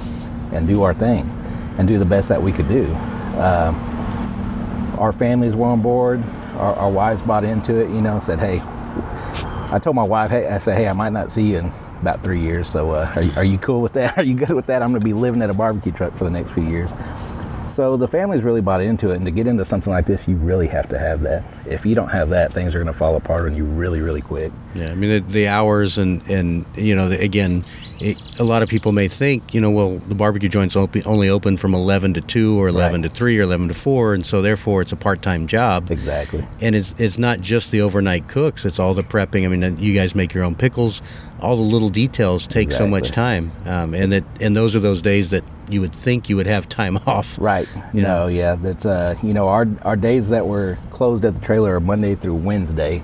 and 0.53 0.67
do 0.67 0.85
our 0.85 0.95
thing, 0.95 1.29
and 1.77 1.87
do 1.87 1.99
the 1.99 2.05
best 2.05 2.29
that 2.29 2.43
we 2.43 2.53
could 2.53 2.69
do. 2.69 2.87
Uh, 3.37 3.75
our 4.99 5.13
families 5.13 5.55
were 5.55 5.67
on 5.67 5.83
board. 5.83 6.23
Our, 6.55 6.75
our 6.77 6.91
wives 6.91 7.21
bought 7.21 7.45
into 7.45 7.77
it. 7.77 7.91
You 7.91 8.01
know, 8.01 8.21
said, 8.21 8.39
hey, 8.39 8.63
I 9.71 9.79
told 9.83 9.97
my 9.97 10.03
wife, 10.03 10.31
hey, 10.31 10.47
I 10.47 10.57
said, 10.57 10.79
hey, 10.79 10.89
I 10.89 10.95
might 10.95 11.13
not 11.13 11.31
see 11.31 11.43
you 11.43 11.59
in 11.59 11.73
about 12.01 12.23
three 12.23 12.41
years. 12.41 12.69
So 12.69 12.91
uh, 12.91 13.13
are, 13.17 13.41
are 13.41 13.45
you 13.45 13.59
cool 13.59 13.81
with 13.81 13.95
that? 13.95 14.17
Are 14.19 14.25
you 14.25 14.35
good 14.35 14.51
with 14.51 14.67
that? 14.67 14.83
I'm 14.83 14.91
going 14.91 15.01
to 15.01 15.05
be 15.05 15.13
living 15.13 15.43
at 15.43 15.51
a 15.51 15.55
barbecue 15.55 15.93
truck 15.93 16.17
for 16.17 16.25
the 16.25 16.31
next 16.31 16.53
few 16.53 16.67
years. 16.69 16.91
So 17.69 17.97
the 17.99 18.09
family's 18.09 18.43
really 18.43 18.63
bought 18.63 18.81
into 18.81 19.11
it, 19.11 19.17
and 19.17 19.27
to 19.27 19.31
get 19.31 19.47
into 19.47 19.65
something 19.65 19.93
like 19.93 20.07
this, 20.07 20.27
you 20.27 20.37
really 20.37 20.67
have 20.69 20.89
to 20.89 20.99
have 20.99 21.21
that. 21.23 21.45
If 21.67 21.85
you 21.85 21.95
don't 21.95 22.09
have 22.09 22.31
that, 22.31 22.53
things 22.53 22.75
are 22.75 22.79
going 22.79 22.93
to 22.93 22.99
fall 22.99 23.17
apart 23.17 23.43
on 23.43 23.55
you 23.55 23.65
really, 23.65 24.01
really 24.01 24.23
quick. 24.23 24.51
Yeah, 24.75 24.93
I 24.93 24.95
mean 24.95 25.11
the, 25.11 25.33
the 25.33 25.49
hours 25.49 25.99
and 25.99 26.23
and 26.23 26.65
you 26.75 26.95
know 26.95 27.11
the, 27.11 27.21
again, 27.21 27.67
it, 28.01 28.21
a 28.41 28.45
lot 28.45 28.63
of 28.63 28.69
people 28.69 28.93
may 28.93 29.09
think 29.09 29.55
you 29.55 29.61
know 29.61 29.71
well 29.71 29.99
the 30.09 30.15
barbecue 30.15 30.49
joints 30.49 30.77
only 30.77 31.29
open 31.29 31.57
from 31.57 31.75
eleven 31.75 32.13
to 32.15 32.21
two 32.21 32.61
or 32.61 32.69
eleven 32.69 33.03
Right. 33.03 33.11
to 33.11 33.17
three 33.17 33.39
or 33.39 33.43
eleven 33.43 33.69
to 33.69 33.75
four, 33.75 34.15
and 34.15 34.25
so 34.27 34.43
therefore 34.43 34.83
it's 34.83 34.93
a 34.93 34.97
part 34.97 35.23
time 35.23 35.47
job. 35.47 35.91
Exactly. 35.91 36.47
And 36.61 36.75
it's 36.75 36.95
it's 36.99 37.19
not 37.19 37.41
just 37.41 37.71
the 37.71 37.81
overnight 37.81 38.29
cooks; 38.29 38.65
it's 38.65 38.79
all 38.79 38.95
the 38.95 39.03
prepping. 39.03 39.45
I 39.45 39.49
mean, 39.49 39.79
you 39.79 39.95
guys 39.95 40.15
make 40.15 40.35
your 40.35 40.45
own 40.45 40.55
pickles. 40.55 41.01
All 41.41 41.57
the 41.57 41.63
little 41.63 41.91
details 41.91 42.47
take 42.47 42.73
so 42.73 42.87
much 42.87 43.11
time, 43.11 43.53
um, 43.67 43.93
and 43.95 44.11
that 44.13 44.25
and 44.41 44.57
those 44.57 44.75
are 44.75 44.81
those 44.81 45.03
days 45.03 45.31
that 45.31 45.45
you 45.69 45.81
would 45.81 45.95
think 45.95 46.29
you 46.31 46.37
would 46.37 46.47
have 46.47 46.69
time 46.69 46.97
off. 47.07 47.37
Right. 47.39 47.69
Yeah. 47.93 48.03
No, 48.03 48.27
yeah. 48.29 48.55
That's 48.55 48.87
uh, 48.87 49.17
you 49.23 49.35
know, 49.35 49.49
our 49.49 49.67
our 49.83 49.97
days 49.97 50.29
that 50.31 50.47
were 50.47 50.79
closed 50.91 51.25
at 51.25 51.35
the 51.35 51.41
trailer 51.41 51.75
are 51.77 51.81
Monday 51.81 52.15
through 52.15 52.35
Wednesday. 52.37 53.03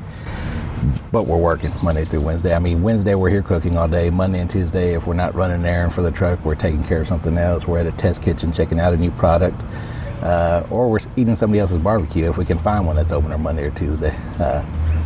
But 1.10 1.24
we're 1.24 1.38
working 1.38 1.72
Monday 1.82 2.04
through 2.04 2.22
Wednesday. 2.22 2.54
I 2.54 2.58
mean, 2.58 2.82
Wednesday 2.82 3.14
we're 3.14 3.30
here 3.30 3.42
cooking 3.42 3.76
all 3.76 3.88
day. 3.88 4.10
Monday 4.10 4.40
and 4.40 4.50
Tuesday, 4.50 4.94
if 4.94 5.06
we're 5.06 5.14
not 5.14 5.34
running 5.34 5.60
an 5.60 5.66
errand 5.66 5.94
for 5.94 6.02
the 6.02 6.10
truck, 6.10 6.44
we're 6.44 6.54
taking 6.54 6.82
care 6.84 7.02
of 7.02 7.08
something 7.08 7.36
else. 7.38 7.66
We're 7.66 7.78
at 7.78 7.86
a 7.86 7.92
test 7.92 8.22
kitchen 8.22 8.52
checking 8.52 8.80
out 8.80 8.92
a 8.92 8.96
new 8.96 9.10
product, 9.12 9.60
uh, 10.22 10.66
or 10.70 10.90
we're 10.90 11.00
eating 11.16 11.36
somebody 11.36 11.60
else's 11.60 11.78
barbecue 11.78 12.28
if 12.28 12.36
we 12.36 12.44
can 12.44 12.58
find 12.58 12.86
one 12.86 12.96
that's 12.96 13.12
open 13.12 13.32
on 13.32 13.42
Monday 13.42 13.64
or 13.64 13.70
Tuesday. 13.72 14.14
Uh, 14.38 14.64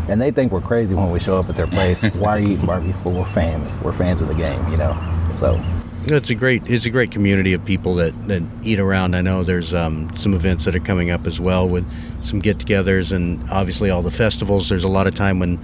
and 0.08 0.20
they 0.20 0.30
think 0.30 0.52
we're 0.52 0.60
crazy 0.60 0.94
when 0.94 1.10
we 1.10 1.18
show 1.18 1.38
up 1.38 1.48
at 1.48 1.56
their 1.56 1.66
place. 1.66 2.00
Why 2.14 2.36
are 2.36 2.40
you 2.40 2.52
eating 2.54 2.66
barbecue? 2.66 2.94
Well, 3.04 3.14
we're 3.14 3.32
fans. 3.32 3.74
We're 3.82 3.92
fans 3.92 4.20
of 4.20 4.28
the 4.28 4.34
game, 4.34 4.70
you 4.70 4.76
know. 4.76 4.96
So 5.38 5.60
It's 6.08 6.30
a 6.30 6.34
great 6.36 6.62
it's 6.70 6.86
a 6.86 6.90
great 6.90 7.10
community 7.10 7.52
of 7.52 7.64
people 7.64 7.96
that, 7.96 8.28
that 8.28 8.42
eat 8.62 8.78
around. 8.78 9.16
I 9.16 9.22
know 9.22 9.42
there's 9.42 9.74
um, 9.74 10.16
some 10.16 10.34
events 10.34 10.64
that 10.64 10.74
are 10.76 10.80
coming 10.80 11.10
up 11.10 11.26
as 11.26 11.40
well 11.40 11.68
with 11.68 11.84
some 12.24 12.38
get-togethers 12.38 13.10
and 13.10 13.42
obviously 13.50 13.90
all 13.90 14.02
the 14.02 14.10
festivals. 14.12 14.68
There's 14.68 14.84
a 14.84 14.88
lot 14.88 15.08
of 15.08 15.16
time 15.16 15.40
when 15.40 15.58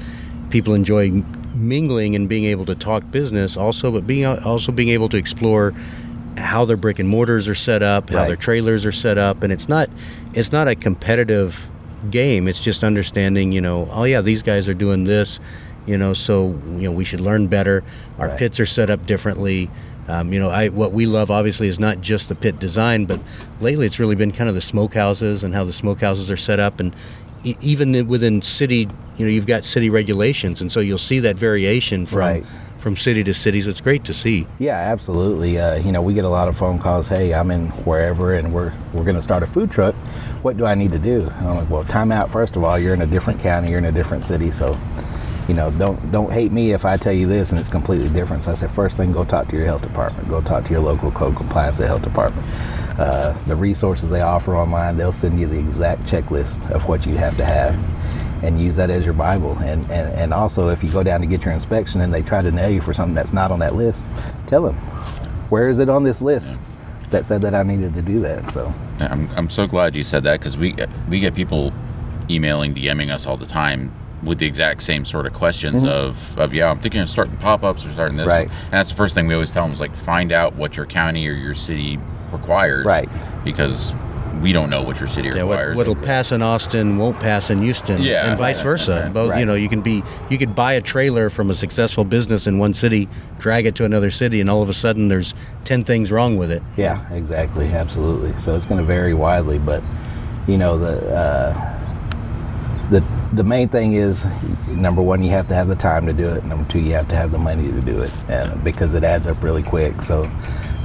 people 0.51 0.75
enjoy 0.75 1.11
mingling 1.55 2.17
and 2.17 2.29
being 2.29 2.45
able 2.47 2.65
to 2.67 2.75
talk 2.75 3.09
business 3.13 3.57
also, 3.57 3.93
but 3.93 4.05
being 4.07 4.27
also 4.27 4.73
being 4.73 4.89
able 4.89 5.09
to 5.11 5.17
explore 5.17 5.73
how 6.37 6.65
their 6.65 6.77
brick 6.77 6.99
and 6.99 7.09
mortars 7.09 7.47
are 7.47 7.55
set 7.55 7.83
up, 7.83 8.11
how 8.11 8.17
Right. 8.17 8.27
their 8.29 8.37
trailers 8.37 8.85
are 8.85 8.93
set 8.93 9.19
up, 9.19 9.45
and 9.45 9.53
it's 9.53 9.69
not 9.69 9.89
it's 10.35 10.51
not 10.51 10.67
a 10.67 10.75
competitive 10.75 11.69
game. 12.11 12.49
It's 12.49 12.59
just 12.61 12.83
understanding, 12.83 13.53
you 13.53 13.61
know, 13.61 13.89
oh 13.93 14.03
yeah, 14.05 14.21
these 14.21 14.43
guys 14.43 14.69
are 14.69 14.75
doing 14.75 15.05
this, 15.05 15.39
you 15.87 15.97
know, 15.97 16.15
so 16.15 16.49
you 16.77 16.83
know 16.83 16.91
we 16.93 17.05
should 17.05 17.21
learn 17.21 17.47
better. 17.47 17.85
Our 18.19 18.27
Right. 18.29 18.39
pits 18.39 18.59
are 18.59 18.67
set 18.67 18.91
up 18.91 19.07
differently. 19.07 19.71
Um, 20.09 20.33
you 20.33 20.41
know, 20.41 20.51
I 20.51 20.69
what 20.69 20.93
we 20.93 21.07
love 21.07 21.31
obviously 21.31 21.69
is 21.69 21.79
not 21.79 22.01
just 22.01 22.29
the 22.29 22.35
pit 22.35 22.59
design, 22.59 23.05
but 23.07 23.21
lately 23.61 23.87
it's 23.87 23.99
really 23.99 24.17
been 24.17 24.33
kind 24.33 24.49
of 24.49 24.55
the 24.55 24.61
smokehouses 24.61 25.43
and 25.45 25.55
how 25.55 25.65
the 25.65 25.73
smokehouses 25.73 26.29
are 26.31 26.37
set 26.37 26.59
up, 26.59 26.81
and 26.81 26.95
e- 27.45 27.57
even 27.61 28.09
within 28.09 28.43
city, 28.43 28.89
you 29.17 29.25
know, 29.27 29.31
you've 29.31 29.47
got 29.47 29.65
city 29.65 29.91
regulations, 29.91 30.61
and 30.61 30.73
so 30.73 30.81
you'll 30.81 30.99
see 30.99 31.21
that 31.21 31.37
variation 31.37 32.05
from 32.07 32.19
Right. 32.19 32.45
from 32.81 32.97
city 32.97 33.23
to 33.23 33.33
city. 33.33 33.61
So 33.63 33.71
it's 33.71 33.81
great 33.81 34.03
to 34.05 34.13
see. 34.13 34.45
Yeah, 34.59 34.77
absolutely. 34.77 35.57
Uh, 35.57 35.77
you 35.77 35.93
know, 35.93 36.03
we 36.03 36.15
get 36.15 36.25
a 36.25 36.29
lot 36.29 36.49
of 36.49 36.57
phone 36.57 36.81
calls. 36.81 37.07
Hey, 37.07 37.33
I'm 37.33 37.53
in 37.53 37.69
wherever, 37.85 38.35
and 38.35 38.53
we're 38.53 38.73
we're 38.93 39.05
going 39.05 39.15
to 39.17 39.23
start 39.23 39.45
a 39.45 39.47
food 39.47 39.71
truck. 39.71 39.95
What 40.43 40.57
do 40.57 40.67
I 40.67 40.75
need 40.75 40.91
to 40.91 40.99
do? 40.99 41.21
And 41.39 41.49
I'm 41.49 41.57
like, 41.59 41.71
well, 41.71 41.85
time 41.85 42.11
out. 42.11 42.29
First 42.29 42.57
of 42.57 42.65
all, 42.65 42.77
you're 42.77 42.95
in 42.95 43.03
a 43.03 43.07
different 43.07 43.39
county. 43.39 43.69
You're 43.71 43.79
in 43.79 43.85
a 43.85 43.93
different 43.93 44.25
city. 44.25 44.51
So, 44.51 44.77
you 45.49 45.55
know, 45.55 45.71
don't 45.73 46.11
don't 46.13 46.33
hate 46.33 46.53
me 46.53 46.73
if 46.73 46.85
I 46.85 46.97
tell 46.97 47.13
you 47.13 47.27
this 47.27 47.51
and 47.51 47.59
it's 47.59 47.69
completely 47.69 48.09
different. 48.09 48.45
So 48.45 48.53
I 48.53 48.55
said, 48.55 48.71
first 48.71 48.97
thing, 48.97 49.13
go 49.13 49.25
talk 49.25 49.49
to 49.49 49.57
your 49.57 49.67
health 49.67 49.83
department. 49.83 50.29
Go 50.29 50.41
talk 50.41 50.65
to 50.65 50.71
your 50.71 50.81
local 50.81 51.11
code 51.11 51.37
compliance 51.37 51.79
health 51.79 52.03
department. 52.03 52.47
Uh, 52.99 53.37
the 53.47 53.57
resources 53.57 54.11
they 54.11 54.21
offer 54.21 54.57
online, 54.57 54.97
they'll 54.97 55.13
send 55.13 55.41
you 55.41 55.47
the 55.47 55.59
exact 55.59 56.03
checklist 56.05 56.71
of 56.71 56.87
what 56.89 57.07
you 57.07 57.17
have 57.17 57.37
to 57.37 57.45
have 57.45 57.75
and 58.45 58.61
use 58.61 58.77
that 58.77 58.91
as 58.91 59.05
your 59.05 59.15
Bible. 59.15 59.57
And, 59.61 59.83
and, 59.91 60.13
and 60.15 60.35
also, 60.35 60.69
if 60.69 60.83
you 60.83 60.91
go 60.91 61.03
down 61.03 61.21
to 61.21 61.27
get 61.27 61.45
your 61.45 61.55
inspection 61.55 62.01
and 62.01 62.13
they 62.13 62.23
try 62.23 62.43
to 62.43 62.51
nail 62.51 62.71
you 62.71 62.81
for 62.81 62.93
something 62.93 63.15
that's 63.15 63.33
not 63.33 63.51
on 63.51 63.61
that 63.61 63.75
list, 63.75 64.05
tell 64.47 64.63
them, 64.63 64.75
where 65.49 65.69
is 65.69 65.79
it 65.79 65.89
on 65.89 66.03
this 66.03 66.21
list 66.21 66.61
that 67.11 67.25
said 67.25 67.41
that 67.43 67.55
I 67.55 67.63
needed 67.63 67.95
to 67.95 68.03
do 68.03 68.21
that? 68.21 68.53
So, 68.53 68.73
I'm, 68.99 69.29
I'm 69.37 69.49
so 69.49 69.67
glad 69.67 69.95
you 69.95 70.05
said 70.05 70.25
that 70.25 70.41
because 70.41 70.57
we 70.57 70.77
we 71.09 71.21
get 71.21 71.35
people 71.35 71.73
emailing, 72.29 72.75
DMing 72.75 73.11
us 73.11 73.27
all 73.27 73.37
the 73.37 73.47
time 73.47 73.93
with 74.23 74.39
the 74.39 74.47
exact 74.47 74.83
same 74.83 75.05
sort 75.05 75.27
of 75.27 75.33
questions 75.33 75.83
of, 75.85 76.39
of 76.39 76.55
yeah, 76.55 76.71
I'm 76.71 76.79
thinking 76.81 77.01
of 77.01 77.11
starting 77.11 77.37
pop 77.39 77.65
ups 77.65 77.85
or 77.85 77.93
starting 77.93 78.17
this. 78.17 78.27
Right. 78.29 78.49
And 78.49 78.73
that's 78.73 78.91
the 78.91 78.97
first 78.97 79.15
thing 79.15 79.27
we 79.27 79.35
always 79.35 79.51
tell 79.51 79.65
them 79.65 79.73
is 79.73 79.81
like 79.81 79.97
find 79.97 80.31
out 80.33 80.55
what 80.55 80.77
your 80.77 80.87
county 80.87 81.27
or 81.29 81.33
your 81.33 81.55
city 81.57 81.99
requires. 82.31 82.87
Right. 82.87 83.09
Because 83.45 83.93
we 84.41 84.53
don't 84.53 84.71
know 84.71 84.83
what 84.83 84.99
your 84.99 85.09
city 85.09 85.29
Yeah, 85.29 85.43
what, 85.43 85.59
requires. 85.59 85.77
what'll 85.77 85.95
pass 85.97 86.33
in 86.33 86.41
Austin 86.43 86.99
won't 86.99 87.19
pass 87.21 87.51
in 87.51 87.63
Houston, 87.63 88.01
Yeah. 88.03 88.29
and 88.29 88.39
vice 88.39 88.57
Right, 88.59 88.63
versa. 88.65 89.03
right, 89.05 89.13
Both, 89.13 89.39
you 89.39 89.45
know, 89.45 89.55
you 89.55 89.69
can 89.69 89.83
be, 89.83 90.03
you 90.31 90.39
could 90.39 90.55
buy 90.55 90.73
a 90.73 90.81
trailer 90.81 91.29
from 91.29 91.51
a 91.51 91.55
successful 91.55 92.05
business 92.05 92.47
in 92.47 92.59
one 92.59 92.75
city, 92.75 93.09
drag 93.39 93.67
it 93.67 93.75
to 93.77 93.85
another 93.85 94.11
city, 94.11 94.41
and 94.41 94.49
all 94.49 94.63
of 94.63 94.69
a 94.69 94.73
sudden 94.73 95.09
there's 95.09 95.35
ten 95.65 95.85
things 95.85 96.11
wrong 96.11 96.37
with 96.39 96.51
it. 96.51 96.63
yeah, 96.77 97.09
exactly, 97.13 97.67
absolutely. 97.73 98.33
So 98.41 98.57
it's 98.57 98.67
going 98.67 98.79
to 98.81 98.87
vary 98.87 99.15
widely, 99.15 99.59
but 99.59 99.83
you 100.49 100.59
know 100.59 100.77
the 100.79 101.15
uh, 101.15 101.79
the 102.91 103.03
the 103.33 103.43
main 103.43 103.69
thing 103.69 103.95
is 103.95 104.25
number 104.69 105.03
one, 105.03 105.23
you 105.23 105.31
have 105.31 105.49
to 105.49 105.55
have 105.55 105.69
the 105.69 105.77
time 105.77 106.07
to 106.07 106.13
do 106.13 106.29
it. 106.29 106.45
Number 106.45 106.71
two, 106.71 106.81
you 106.81 106.93
have 106.93 107.09
to 107.09 107.17
have 107.17 107.31
the 107.31 107.39
money 107.39 107.71
to 107.71 107.81
do 107.81 108.01
it, 108.03 108.13
and 108.29 108.63
because 108.63 108.95
it 108.95 109.05
adds 109.05 109.27
up 109.27 109.43
really 109.43 109.63
quick. 109.63 110.03
So. 110.03 110.25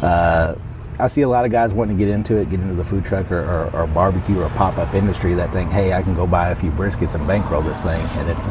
Uh, 0.01 0.55
I 0.99 1.07
see 1.07 1.21
a 1.21 1.29
lot 1.29 1.45
of 1.45 1.51
guys 1.51 1.73
wanting 1.73 1.95
to 1.95 2.03
get 2.03 2.11
into 2.11 2.37
it, 2.37 2.49
get 2.49 2.59
into 2.59 2.73
the 2.73 2.83
food 2.83 3.05
truck 3.05 3.31
or, 3.31 3.43
or, 3.43 3.69
or 3.75 3.85
barbecue 3.85 4.41
or 4.41 4.49
pop 4.49 4.79
up 4.79 4.95
industry 4.95 5.35
that 5.35 5.53
think, 5.53 5.69
hey, 5.69 5.93
I 5.93 6.01
can 6.01 6.15
go 6.15 6.25
buy 6.25 6.49
a 6.49 6.55
few 6.55 6.71
briskets 6.71 7.13
and 7.13 7.27
bankroll 7.27 7.61
this 7.61 7.83
thing, 7.83 8.01
and 8.01 8.29
it's 8.29 8.47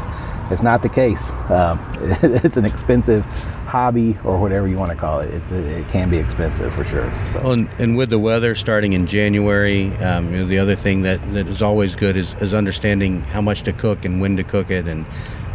it's 0.50 0.62
not 0.62 0.82
the 0.82 0.88
case. 0.88 1.32
Um, 1.50 1.78
it's 2.22 2.56
an 2.56 2.64
expensive 2.64 3.24
hobby 3.66 4.16
or 4.24 4.38
whatever 4.38 4.68
you 4.68 4.76
want 4.76 4.92
to 4.92 4.96
call 4.96 5.20
it. 5.20 5.32
It's, 5.34 5.50
it 5.52 5.88
can 5.88 6.08
be 6.08 6.18
expensive 6.18 6.72
for 6.74 6.84
sure. 6.84 7.12
So. 7.32 7.40
Well, 7.42 7.52
and, 7.52 7.68
and 7.78 7.96
with 7.96 8.10
the 8.10 8.18
weather 8.18 8.54
starting 8.54 8.92
in 8.92 9.06
January, 9.06 9.94
um, 9.96 10.32
you 10.32 10.38
know, 10.38 10.46
the 10.46 10.58
other 10.58 10.76
thing 10.76 11.02
that, 11.02 11.20
that 11.34 11.48
is 11.48 11.62
always 11.62 11.96
good 11.96 12.16
is, 12.16 12.34
is 12.40 12.54
understanding 12.54 13.22
how 13.22 13.40
much 13.40 13.62
to 13.64 13.72
cook 13.72 14.04
and 14.04 14.20
when 14.20 14.36
to 14.36 14.44
cook 14.44 14.70
it, 14.70 14.86
and 14.86 15.04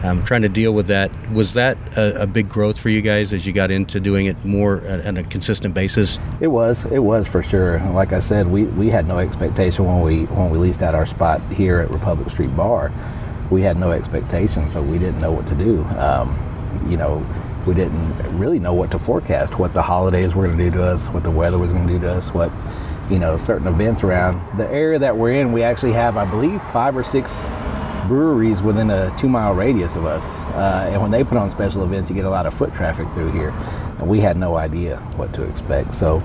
um, 0.03 0.23
trying 0.23 0.41
to 0.41 0.49
deal 0.49 0.73
with 0.73 0.87
that. 0.87 1.11
Was 1.31 1.53
that 1.53 1.77
a, 1.97 2.23
a 2.23 2.27
big 2.27 2.49
growth 2.49 2.79
for 2.79 2.89
you 2.89 3.01
guys 3.01 3.33
as 3.33 3.45
you 3.45 3.53
got 3.53 3.71
into 3.71 3.99
doing 3.99 4.25
it 4.25 4.43
more 4.43 4.85
on 4.87 5.17
a 5.17 5.23
consistent 5.23 5.73
basis? 5.73 6.19
It 6.39 6.47
was, 6.47 6.85
it 6.85 6.99
was 6.99 7.27
for 7.27 7.43
sure. 7.43 7.79
Like 7.91 8.11
I 8.11 8.19
said, 8.19 8.47
we, 8.47 8.63
we 8.63 8.89
had 8.89 9.07
no 9.07 9.19
expectation 9.19 9.85
when 9.85 10.01
we 10.01 10.25
when 10.25 10.49
we 10.49 10.57
leased 10.57 10.83
out 10.83 10.95
our 10.95 11.05
spot 11.05 11.41
here 11.51 11.79
at 11.79 11.89
Republic 11.91 12.29
Street 12.29 12.55
Bar. 12.55 12.91
We 13.51 13.61
had 13.61 13.77
no 13.77 13.91
expectations, 13.91 14.73
so 14.73 14.81
we 14.81 14.97
didn't 14.97 15.19
know 15.19 15.31
what 15.31 15.47
to 15.47 15.55
do. 15.55 15.83
Um, 15.99 16.87
you 16.89 16.97
know, 16.97 17.23
we 17.67 17.75
didn't 17.75 18.39
really 18.39 18.57
know 18.57 18.73
what 18.73 18.89
to 18.91 18.99
forecast, 18.99 19.59
what 19.59 19.73
the 19.73 19.83
holidays 19.83 20.33
were 20.33 20.47
going 20.47 20.57
to 20.57 20.63
do 20.63 20.71
to 20.71 20.83
us, 20.83 21.07
what 21.09 21.23
the 21.23 21.31
weather 21.31 21.59
was 21.59 21.71
going 21.71 21.85
to 21.85 21.93
do 21.93 21.99
to 21.99 22.11
us, 22.11 22.29
what 22.29 22.51
you 23.11 23.19
know 23.19 23.37
certain 23.37 23.67
events 23.67 24.03
around 24.03 24.57
the 24.57 24.67
area 24.69 24.97
that 24.97 25.15
we're 25.15 25.33
in. 25.33 25.51
We 25.51 25.61
actually 25.61 25.93
have, 25.93 26.17
I 26.17 26.25
believe, 26.25 26.61
five 26.73 26.97
or 26.97 27.03
six 27.03 27.29
breweries 28.07 28.61
within 28.61 28.89
a 28.89 29.15
two 29.17 29.29
mile 29.29 29.53
radius 29.53 29.95
of 29.95 30.05
us. 30.05 30.25
Uh, 30.55 30.89
and 30.91 31.01
when 31.01 31.11
they 31.11 31.23
put 31.23 31.37
on 31.37 31.49
special 31.49 31.83
events, 31.83 32.09
you 32.09 32.15
get 32.15 32.25
a 32.25 32.29
lot 32.29 32.45
of 32.45 32.53
foot 32.53 32.73
traffic 32.73 33.07
through 33.13 33.31
here. 33.31 33.49
And 33.99 34.07
we 34.07 34.19
had 34.19 34.37
no 34.37 34.55
idea 34.55 34.97
what 35.15 35.33
to 35.35 35.43
expect. 35.43 35.93
So 35.93 36.21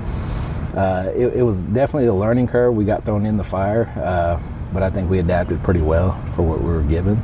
uh, 0.75 1.12
it, 1.15 1.37
it, 1.37 1.43
was 1.43 1.62
definitely 1.62 2.07
a 2.07 2.15
learning 2.15 2.49
curve. 2.49 2.75
We 2.75 2.85
got 2.85 3.05
thrown 3.05 3.25
in 3.25 3.37
the 3.37 3.45
fire, 3.45 3.87
uh, 3.97 4.41
but 4.72 4.83
I 4.83 4.90
think 4.90 5.11
we 5.11 5.18
adapted 5.18 5.62
pretty 5.62 5.81
well 5.81 6.20
for 6.35 6.42
what 6.42 6.61
we 6.61 6.66
were 6.66 6.83
given. 6.83 7.22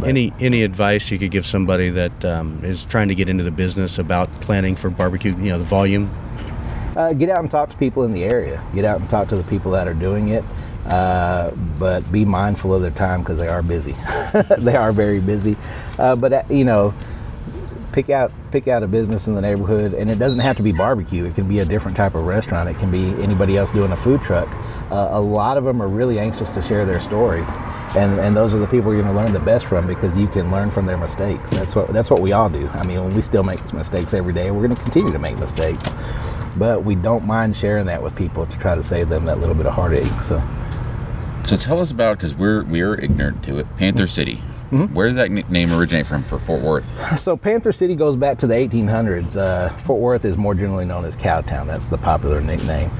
But 0.00 0.08
any 0.08 0.32
any 0.40 0.62
advice 0.62 1.10
you 1.10 1.18
could 1.18 1.30
give 1.30 1.46
somebody 1.46 1.90
that 1.90 2.24
um, 2.24 2.60
is 2.64 2.84
trying 2.84 3.08
to 3.08 3.14
get 3.14 3.28
into 3.28 3.44
the 3.44 3.50
business 3.50 3.98
about 3.98 4.30
planning 4.40 4.76
for 4.76 4.90
barbecue? 4.90 5.36
You 5.36 5.50
know, 5.50 5.58
the 5.58 5.64
volume. 5.64 6.10
Uh, 6.96 7.12
get 7.12 7.28
out 7.28 7.40
and 7.40 7.50
talk 7.50 7.70
to 7.70 7.76
people 7.76 8.04
in 8.04 8.12
the 8.12 8.24
area. 8.24 8.62
Get 8.74 8.84
out 8.84 9.00
and 9.00 9.10
talk 9.10 9.28
to 9.28 9.36
the 9.36 9.42
people 9.44 9.72
that 9.72 9.88
are 9.88 9.94
doing 9.94 10.28
it. 10.28 10.44
Uh, 10.86 11.50
but 11.78 12.10
be 12.12 12.24
mindful 12.24 12.74
of 12.74 12.82
their 12.82 12.90
time 12.90 13.20
because 13.20 13.38
they 13.38 13.48
are 13.48 13.62
busy. 13.62 13.96
they 14.58 14.76
are 14.76 14.92
very 14.92 15.20
busy. 15.20 15.56
Uh, 15.98 16.14
but 16.14 16.32
uh, 16.32 16.42
you 16.50 16.64
know, 16.64 16.92
pick 17.92 18.10
out 18.10 18.32
pick 18.50 18.68
out 18.68 18.82
a 18.82 18.88
business 18.88 19.26
in 19.26 19.34
the 19.34 19.40
neighborhood, 19.40 19.94
and 19.94 20.10
it 20.10 20.18
doesn't 20.18 20.40
have 20.40 20.56
to 20.56 20.62
be 20.62 20.72
barbecue. 20.72 21.24
It 21.24 21.34
can 21.34 21.48
be 21.48 21.60
a 21.60 21.64
different 21.64 21.96
type 21.96 22.14
of 22.14 22.24
restaurant. 22.26 22.68
It 22.68 22.78
can 22.78 22.90
be 22.90 23.10
anybody 23.22 23.56
else 23.56 23.72
doing 23.72 23.92
a 23.92 23.96
food 23.96 24.20
truck. 24.22 24.48
Uh, 24.94 25.08
a 25.10 25.20
lot 25.20 25.56
of 25.56 25.64
them 25.64 25.82
are 25.82 25.88
really 25.88 26.20
anxious 26.20 26.50
to 26.50 26.62
share 26.62 26.86
their 26.86 27.00
story, 27.00 27.44
and 27.96 28.20
and 28.20 28.36
those 28.36 28.54
are 28.54 28.60
the 28.60 28.66
people 28.68 28.94
you're 28.94 29.02
going 29.02 29.12
to 29.12 29.20
learn 29.20 29.32
the 29.32 29.40
best 29.40 29.66
from 29.66 29.88
because 29.88 30.16
you 30.16 30.28
can 30.28 30.52
learn 30.52 30.70
from 30.70 30.86
their 30.86 30.96
mistakes. 30.96 31.50
That's 31.50 31.74
what 31.74 31.92
that's 31.92 32.10
what 32.10 32.20
we 32.22 32.30
all 32.30 32.48
do. 32.48 32.68
I 32.68 32.84
mean, 32.84 33.12
we 33.12 33.20
still 33.20 33.42
make 33.42 33.72
mistakes 33.72 34.14
every 34.14 34.32
day. 34.32 34.52
We're 34.52 34.64
going 34.64 34.76
to 34.76 34.80
continue 34.80 35.10
to 35.10 35.18
make 35.18 35.36
mistakes, 35.36 35.82
but 36.56 36.84
we 36.84 36.94
don't 36.94 37.24
mind 37.24 37.56
sharing 37.56 37.86
that 37.86 38.04
with 38.04 38.14
people 38.14 38.46
to 38.46 38.56
try 38.58 38.76
to 38.76 38.84
save 38.84 39.08
them 39.08 39.24
that 39.24 39.40
little 39.40 39.56
bit 39.56 39.66
of 39.66 39.74
heartache. 39.74 40.22
So. 40.22 40.40
So 41.44 41.56
tell 41.56 41.80
us 41.80 41.90
about 41.90 42.18
because 42.18 42.36
we're 42.36 42.62
we're 42.62 42.94
ignorant 42.94 43.42
to 43.46 43.58
it. 43.58 43.66
Panther 43.76 44.06
City. 44.06 44.40
Mm-hmm. 44.70 44.94
Where 44.94 45.08
does 45.08 45.16
that 45.16 45.30
name 45.50 45.72
originate 45.72 46.06
from 46.06 46.22
for 46.22 46.38
Fort 46.38 46.62
Worth? 46.62 47.18
So 47.18 47.36
Panther 47.36 47.72
City 47.72 47.96
goes 47.96 48.14
back 48.14 48.38
to 48.38 48.46
the 48.46 48.54
1800s. 48.54 49.36
Uh, 49.36 49.70
Fort 49.78 50.00
Worth 50.00 50.24
is 50.24 50.36
more 50.36 50.54
generally 50.54 50.84
known 50.84 51.04
as 51.04 51.16
Cowtown. 51.16 51.66
That's 51.66 51.88
the 51.88 51.98
popular 51.98 52.40
nickname. 52.40 52.90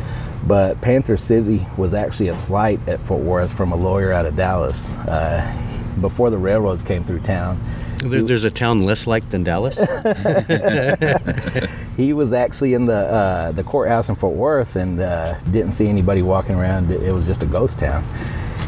But 0.46 0.80
Panther 0.80 1.16
City 1.16 1.66
was 1.76 1.94
actually 1.94 2.28
a 2.28 2.36
slight 2.36 2.86
at 2.88 3.04
Fort 3.06 3.22
Worth 3.22 3.52
from 3.52 3.72
a 3.72 3.76
lawyer 3.76 4.12
out 4.12 4.26
of 4.26 4.36
Dallas. 4.36 4.88
Uh, 4.90 5.60
before 6.00 6.30
the 6.30 6.38
railroads 6.38 6.82
came 6.82 7.04
through 7.04 7.20
town, 7.20 7.60
there, 7.98 8.22
there's 8.22 8.44
a 8.44 8.50
town 8.50 8.80
less 8.80 9.06
like 9.06 9.28
than 9.30 9.44
Dallas. 9.44 9.76
he 11.96 12.12
was 12.12 12.34
actually 12.34 12.74
in 12.74 12.86
the 12.86 12.94
uh, 12.94 13.52
the 13.52 13.64
courthouse 13.64 14.08
in 14.08 14.16
Fort 14.16 14.34
Worth 14.34 14.76
and 14.76 15.00
uh, 15.00 15.38
didn't 15.44 15.72
see 15.72 15.88
anybody 15.88 16.20
walking 16.20 16.54
around. 16.54 16.90
It 16.90 17.12
was 17.12 17.24
just 17.24 17.42
a 17.42 17.46
ghost 17.46 17.78
town. 17.78 18.04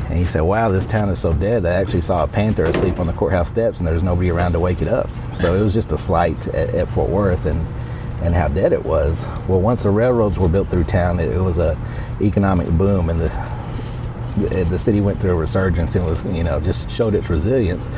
And 0.08 0.18
he 0.18 0.24
said, 0.24 0.40
"Wow, 0.40 0.70
this 0.70 0.86
town 0.86 1.10
is 1.10 1.18
so 1.18 1.34
dead. 1.34 1.66
I 1.66 1.74
actually 1.74 2.00
saw 2.00 2.22
a 2.22 2.28
panther 2.28 2.64
asleep 2.64 2.98
on 2.98 3.06
the 3.06 3.12
courthouse 3.12 3.48
steps, 3.48 3.78
and 3.78 3.86
there's 3.86 4.02
nobody 4.02 4.30
around 4.30 4.52
to 4.52 4.60
wake 4.60 4.80
it 4.80 4.88
up." 4.88 5.10
So 5.34 5.54
it 5.54 5.60
was 5.60 5.74
just 5.74 5.92
a 5.92 5.98
slight 5.98 6.46
at, 6.48 6.70
at 6.70 6.88
Fort 6.92 7.10
Worth 7.10 7.44
and 7.44 7.66
and 8.22 8.34
how 8.34 8.48
dead 8.48 8.72
it 8.72 8.84
was. 8.84 9.24
Well, 9.48 9.60
once 9.60 9.82
the 9.82 9.90
railroads 9.90 10.38
were 10.38 10.48
built 10.48 10.70
through 10.70 10.84
town, 10.84 11.20
it, 11.20 11.36
was 11.40 11.58
a 11.58 11.78
economic 12.20 12.68
boom, 12.70 13.10
and 13.10 13.20
the 13.20 13.56
the 14.36 14.78
city 14.78 15.00
went 15.00 15.18
through 15.18 15.30
a 15.30 15.34
resurgence 15.34 15.94
and 15.94 16.04
was 16.04 16.22
you 16.24 16.44
know 16.44 16.60
just 16.60 16.90
showed 16.90 17.14
its 17.14 17.30
resilience 17.30 17.88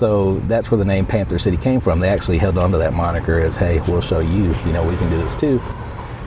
so 0.00 0.38
that's 0.46 0.70
where 0.70 0.78
the 0.78 0.84
name 0.84 1.06
Panther 1.06 1.38
City 1.38 1.56
came 1.56 1.80
from. 1.80 2.00
They 2.00 2.08
actually 2.08 2.38
held 2.38 2.56
on 2.58 2.70
to 2.72 2.78
that 2.78 2.94
moniker 2.94 3.38
as, 3.38 3.56
hey, 3.56 3.80
we'll 3.80 4.00
show 4.00 4.20
you, 4.20 4.54
you 4.64 4.72
know, 4.72 4.86
we 4.86 4.96
can 4.96 5.10
do 5.10 5.18
this 5.18 5.36
too. 5.36 5.60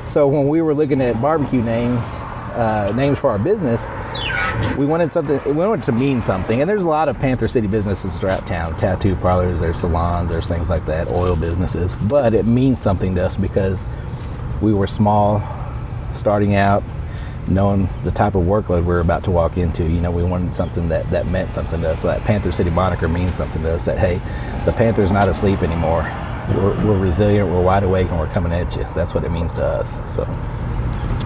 So 0.07 0.27
when 0.27 0.47
we 0.47 0.61
were 0.61 0.75
looking 0.75 1.01
at 1.01 1.19
barbecue 1.21 1.61
names, 1.63 2.05
uh, 2.53 2.91
names 2.95 3.17
for 3.17 3.31
our 3.31 3.39
business, 3.39 3.81
we 4.77 4.85
wanted 4.85 5.11
something. 5.13 5.39
We 5.45 5.51
wanted 5.51 5.85
to 5.85 5.91
mean 5.91 6.23
something, 6.23 6.61
and 6.61 6.69
there's 6.69 6.83
a 6.83 6.87
lot 6.87 7.09
of 7.09 7.17
Panther 7.19 7.47
City 7.47 7.67
businesses 7.67 8.13
throughout 8.15 8.47
town: 8.47 8.77
tattoo 8.77 9.15
parlors, 9.15 9.59
there's 9.59 9.79
salons, 9.79 10.29
there's 10.29 10.47
things 10.47 10.69
like 10.69 10.85
that, 10.87 11.07
oil 11.07 11.35
businesses. 11.35 11.95
But 11.95 12.33
it 12.33 12.45
means 12.45 12.81
something 12.81 13.15
to 13.15 13.25
us 13.25 13.35
because 13.35 13.85
we 14.61 14.73
were 14.73 14.87
small, 14.87 15.41
starting 16.13 16.55
out, 16.55 16.83
knowing 17.47 17.89
the 18.03 18.11
type 18.11 18.35
of 18.35 18.43
workload 18.43 18.85
we 18.85 18.93
are 18.93 18.99
about 18.99 19.23
to 19.25 19.31
walk 19.31 19.57
into, 19.57 19.83
you 19.83 20.01
know, 20.01 20.11
we 20.11 20.23
wanted 20.23 20.53
something 20.53 20.89
that, 20.89 21.09
that 21.11 21.27
meant 21.27 21.51
something 21.51 21.81
to 21.81 21.91
us. 21.91 22.01
So 22.01 22.07
that 22.07 22.21
Panther 22.21 22.51
City 22.51 22.69
moniker 22.69 23.07
means 23.07 23.35
something 23.35 23.61
to 23.63 23.71
us 23.71 23.85
that, 23.85 23.97
hey, 23.97 24.21
the 24.65 24.71
Panther's 24.71 25.11
not 25.11 25.27
asleep 25.27 25.61
anymore. 25.61 26.03
We're, 26.55 26.85
we're 26.85 26.99
resilient, 26.99 27.49
we're 27.49 27.61
wide 27.61 27.83
awake, 27.83 28.09
and 28.09 28.19
we're 28.19 28.31
coming 28.33 28.51
at 28.51 28.75
you. 28.75 28.85
That's 28.95 29.13
what 29.13 29.23
it 29.23 29.31
means 29.31 29.53
to 29.53 29.63
us. 29.63 29.89
So 30.15 30.23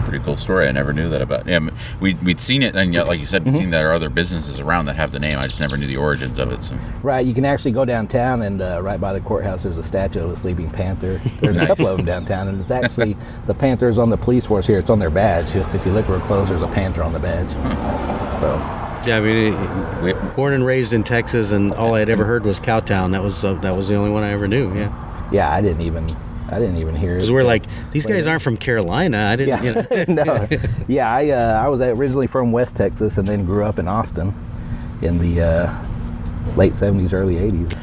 pretty 0.08 0.24
cool 0.24 0.38
story. 0.38 0.70
I 0.70 0.72
never 0.72 0.94
knew 0.94 1.10
that 1.10 1.22
about. 1.22 1.46
Yeah, 1.46 1.60
we 2.00 2.14
we'd 2.16 2.40
seen 2.40 2.64
it, 2.64 2.76
and 2.76 2.94
yet, 2.94 3.08
like 3.08 3.20
you 3.20 3.26
said, 3.26 3.44
we've 3.44 3.54
mm-hmm. 3.54 3.64
seen 3.64 3.70
there 3.72 3.90
are 3.90 3.94
other 3.94 4.10
businesses 4.10 4.60
around 4.60 4.86
that 4.86 4.96
have 4.96 5.12
the 5.12 5.20
name. 5.20 5.38
I 5.38 5.48
just 5.48 5.60
never 5.60 5.76
knew 5.76 5.86
the 5.86 5.98
origins 5.98 6.40
of 6.40 6.50
it. 6.52 6.64
So 6.64 6.78
right, 7.04 7.26
you 7.26 7.34
can 7.34 7.44
actually 7.44 7.74
go 7.74 7.84
downtown, 7.84 8.42
and 8.42 8.62
uh, 8.62 8.82
right 8.82 9.02
by 9.02 9.12
the 9.12 9.20
courthouse, 9.20 9.64
there's 9.64 9.78
a 9.78 9.84
statue 9.84 10.24
of 10.24 10.32
a 10.32 10.38
sleeping 10.38 10.70
panther. 10.72 11.22
There's 11.42 11.58
nice. 11.58 11.66
a 11.66 11.68
couple 11.68 11.88
of 11.88 11.98
them 11.98 12.06
downtown, 12.06 12.48
and 12.48 12.62
it's 12.62 12.72
actually 12.72 13.18
the 13.48 13.54
panthers 13.54 13.98
on 13.98 14.10
the 14.10 14.18
police 14.18 14.46
force 14.46 14.66
here. 14.66 14.80
It's 14.80 14.90
on 14.90 15.00
their 15.00 15.10
badge. 15.10 15.54
If 15.56 15.86
you 15.86 15.92
look 15.92 16.08
real 16.08 16.22
close, 16.22 16.48
there's 16.48 16.62
a 16.62 16.68
panther 16.68 17.04
on 17.04 17.12
the 17.12 17.20
badge. 17.20 17.50
So. 18.40 18.56
Yeah, 19.06 19.18
I 19.18 19.22
mean, 19.22 20.34
born 20.36 20.54
and 20.54 20.66
raised 20.66 20.92
in 20.92 21.04
Texas, 21.04 21.52
and 21.52 21.74
all 21.74 21.94
I 21.94 22.00
had 22.00 22.10
ever 22.10 22.26
heard 22.26 22.44
was 22.44 22.60
Cowtown. 22.60 23.12
That 23.12 23.24
was 23.24 23.44
uh, 23.44 23.54
that 23.56 23.76
was 23.76 23.88
the 23.88 23.96
only 23.96 24.12
one 24.12 24.24
I 24.24 24.32
ever 24.32 24.48
knew. 24.48 24.74
Yeah. 24.74 25.30
Yeah, 25.32 25.54
I 25.54 25.62
didn't 25.62 25.82
even 25.82 26.16
I 26.50 26.60
didn't 26.60 26.78
even 26.78 26.96
hear 26.96 27.14
it. 27.14 27.16
Because 27.16 27.32
we're 27.32 27.44
like, 27.44 27.64
these 27.92 28.06
guys 28.06 28.26
aren't 28.26 28.42
from 28.42 28.58
Carolina. 28.58 29.30
I 29.32 29.36
didn't, 29.36 29.64
yeah. 29.64 29.86
you 29.92 30.06
know. 30.16 30.24
no. 30.24 30.48
Yeah, 30.88 31.14
I, 31.14 31.30
uh, 31.30 31.62
I 31.64 31.68
was 31.68 31.82
originally 31.82 32.28
from 32.28 32.52
West 32.52 32.76
Texas 32.76 33.18
and 33.18 33.28
then 33.28 33.46
grew 33.46 33.64
up 33.64 33.80
in 33.80 33.88
Austin 33.88 34.34
in 35.02 35.20
the 35.20 35.42
uh, 35.42 35.86
late 36.56 36.74
70s, 36.74 37.14
early 37.14 37.36
80s. 37.36 37.78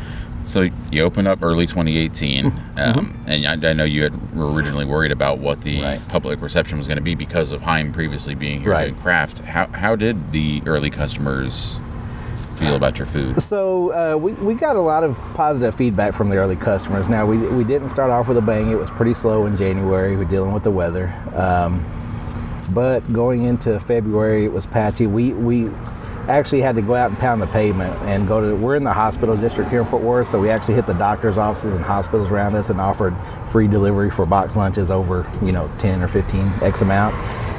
So 0.44 0.68
you 0.92 1.02
opened 1.02 1.26
up 1.26 1.42
early 1.42 1.66
2018, 1.66 2.50
mm-hmm. 2.50 2.78
um, 2.78 3.24
and 3.26 3.46
I, 3.46 3.70
I, 3.70 3.72
know 3.72 3.84
you 3.84 4.02
had, 4.02 4.36
were 4.36 4.52
originally 4.52 4.84
worried 4.84 5.10
about 5.10 5.38
what 5.38 5.62
the 5.62 5.80
right. 5.80 6.08
public 6.08 6.42
reception 6.42 6.76
was 6.76 6.86
going 6.86 6.98
to 6.98 7.02
be 7.02 7.14
because 7.14 7.50
of 7.50 7.62
Heim 7.62 7.92
previously 7.92 8.34
being 8.34 8.60
here 8.60 8.72
right. 8.72 8.88
doing 8.88 9.00
craft. 9.00 9.38
How, 9.38 9.66
how 9.68 9.96
did 9.96 10.32
the 10.32 10.62
early 10.66 10.90
customers 10.90 11.78
feel 12.54 12.76
about 12.76 12.98
your 12.98 13.06
food? 13.06 13.42
So 13.42 13.92
uh, 13.92 14.16
we, 14.16 14.32
we 14.32 14.54
got 14.54 14.76
a 14.76 14.80
lot 14.80 15.04
of 15.04 15.16
positive 15.34 15.74
feedback 15.74 16.14
from 16.14 16.28
the 16.28 16.36
early 16.36 16.56
customers. 16.56 17.08
Now 17.08 17.26
we, 17.26 17.38
we 17.38 17.64
didn't 17.64 17.88
start 17.88 18.10
off 18.10 18.28
with 18.28 18.36
a 18.36 18.42
bang. 18.42 18.70
It 18.70 18.78
was 18.78 18.90
pretty 18.90 19.14
slow 19.14 19.46
in 19.46 19.56
January. 19.56 20.16
We're 20.16 20.24
dealing 20.24 20.52
with 20.52 20.62
the 20.62 20.70
weather, 20.70 21.14
um, 21.34 21.84
but 22.70 23.00
going 23.12 23.44
into 23.44 23.78
February 23.80 24.44
it 24.44 24.52
was 24.52 24.66
patchy. 24.66 25.06
We 25.06 25.32
we 25.32 25.70
actually 26.28 26.62
had 26.62 26.74
to 26.74 26.82
go 26.82 26.94
out 26.94 27.10
and 27.10 27.18
pound 27.18 27.42
the 27.42 27.46
pavement 27.48 27.94
and 28.02 28.26
go 28.26 28.40
to. 28.40 28.56
We're 28.56 28.76
in 28.76 28.84
the 28.84 28.92
hospital 28.92 29.36
district 29.36 29.70
here 29.70 29.80
in 29.80 29.86
Fort 29.86 30.02
Worth, 30.02 30.30
so 30.30 30.40
we 30.40 30.48
actually 30.48 30.74
hit 30.74 30.86
the 30.86 30.94
doctors' 30.94 31.36
offices 31.36 31.74
and 31.74 31.84
hospitals 31.84 32.30
around 32.30 32.54
us 32.54 32.70
and 32.70 32.80
offered 32.80 33.14
free 33.50 33.68
delivery 33.68 34.10
for 34.10 34.24
box 34.24 34.56
lunches 34.56 34.90
over 34.90 35.30
you 35.42 35.52
know 35.52 35.70
10 35.78 36.02
or 36.02 36.08
15 36.08 36.52
x 36.62 36.80
amount 36.80 37.14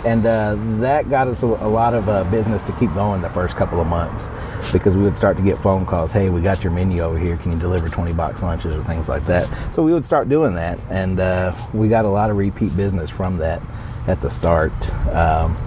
and 0.06 0.26
uh, 0.26 0.56
that 0.82 1.10
got 1.10 1.28
us 1.28 1.42
a, 1.42 1.48
a 1.48 1.68
lot 1.68 1.94
of 1.94 2.08
uh, 2.08 2.24
business 2.26 2.62
to 2.64 2.72
keep 2.74 2.94
going 2.94 3.22
the 3.22 3.30
first 3.30 3.56
couple 3.56 3.82
of 3.82 3.88
months 3.88 4.30
because 4.72 4.96
we 4.96 5.02
would 5.02 5.16
start 5.16 5.36
to 5.38 5.44
get 5.44 5.62
phone 5.62 5.86
calls 5.86 6.12
hey 6.12 6.30
we 6.30 6.42
got 6.42 6.64
your 6.64 6.72
menu 6.72 7.02
over 7.02 7.18
here. 7.18 7.38
Can 7.38 7.52
you 7.52 7.58
deliver 7.58 7.90
20 7.90 8.14
box 8.14 8.44
lunches? 8.44 8.76
or 8.76 8.84
things 8.84 9.10
like 9.10 9.26
that. 9.26 9.50
So 9.74 9.84
we 9.84 9.94
would 9.94 10.06
start 10.06 10.30
doing 10.30 10.54
that. 10.56 10.80
And 10.90 11.20
uh, 11.20 11.56
we 11.74 11.88
got 11.88 12.06
a 12.06 12.10
lot 12.10 12.30
of 12.30 12.38
repeat 12.38 12.76
business 12.76 13.10
from 13.10 13.38
that 13.38 13.62
at 14.08 14.22
the 14.22 14.30
start. 14.30 14.74
Um, 15.10 15.58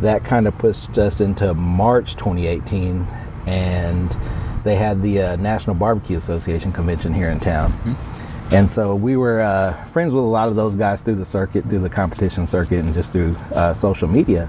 that 0.00 0.24
kind 0.24 0.46
of 0.46 0.56
pushed 0.58 0.98
us 0.98 1.20
into 1.20 1.54
march 1.54 2.16
2018 2.16 3.06
and 3.46 4.16
they 4.64 4.76
had 4.76 5.02
the 5.02 5.20
uh, 5.20 5.36
national 5.36 5.74
barbecue 5.74 6.16
association 6.16 6.72
convention 6.72 7.12
here 7.12 7.30
in 7.30 7.40
town. 7.40 7.72
Mm-hmm 7.72 8.13
and 8.54 8.70
so 8.70 8.94
we 8.94 9.16
were 9.16 9.40
uh, 9.40 9.84
friends 9.86 10.14
with 10.14 10.22
a 10.22 10.26
lot 10.26 10.48
of 10.48 10.54
those 10.54 10.76
guys 10.76 11.00
through 11.00 11.16
the 11.16 11.24
circuit, 11.24 11.64
through 11.68 11.80
the 11.80 11.90
competition 11.90 12.46
circuit, 12.46 12.78
and 12.78 12.94
just 12.94 13.10
through 13.10 13.34
uh, 13.52 13.74
social 13.74 14.06
media. 14.06 14.48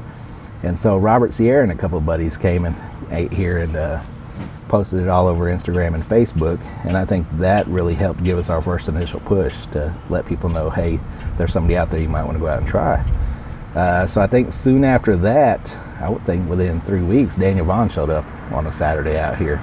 And 0.62 0.78
so 0.78 0.98
Robert 0.98 1.34
Sierra 1.34 1.64
and 1.64 1.72
a 1.72 1.76
couple 1.76 1.98
of 1.98 2.06
buddies 2.06 2.38
came 2.38 2.66
and 2.66 2.76
ate 3.10 3.34
here 3.34 3.58
and 3.58 3.76
uh, 3.76 4.04
posted 4.68 5.02
it 5.02 5.08
all 5.08 5.26
over 5.28 5.46
Instagram 5.46 5.96
and 5.96 6.04
Facebook. 6.04 6.60
And 6.86 6.96
I 6.96 7.04
think 7.04 7.26
that 7.40 7.66
really 7.68 7.96
helped 7.96 8.24
give 8.24 8.38
us 8.38 8.48
our 8.48 8.62
first 8.62 8.88
initial 8.88 9.22
push 9.22 9.66
to 9.68 9.92
let 10.10 10.28
people 10.28 10.52
know, 10.52 10.70
hey, 10.70 11.00
there's 11.40 11.52
somebody 11.52 11.76
out 11.76 11.90
there 11.90 12.00
you 12.00 12.08
might 12.08 12.26
want 12.26 12.36
to 12.36 12.40
go 12.40 12.48
out 12.48 12.60
and 12.60 12.68
try. 12.68 13.04
Uh, 13.74 14.06
so 14.06 14.22
I 14.22 14.28
think 14.28 14.54
soon 14.54 14.84
after 14.84 15.18
that, 15.18 15.68
I 16.00 16.10
would 16.10 16.24
think 16.28 16.48
within 16.48 16.80
three 16.82 17.02
weeks, 17.02 17.38
Daniel 17.38 17.66
Vaughn 17.66 17.90
showed 17.90 18.12
up 18.12 18.26
on 18.52 18.68
a 18.68 18.72
Saturday 18.72 19.18
out 19.18 19.40
here 19.40 19.56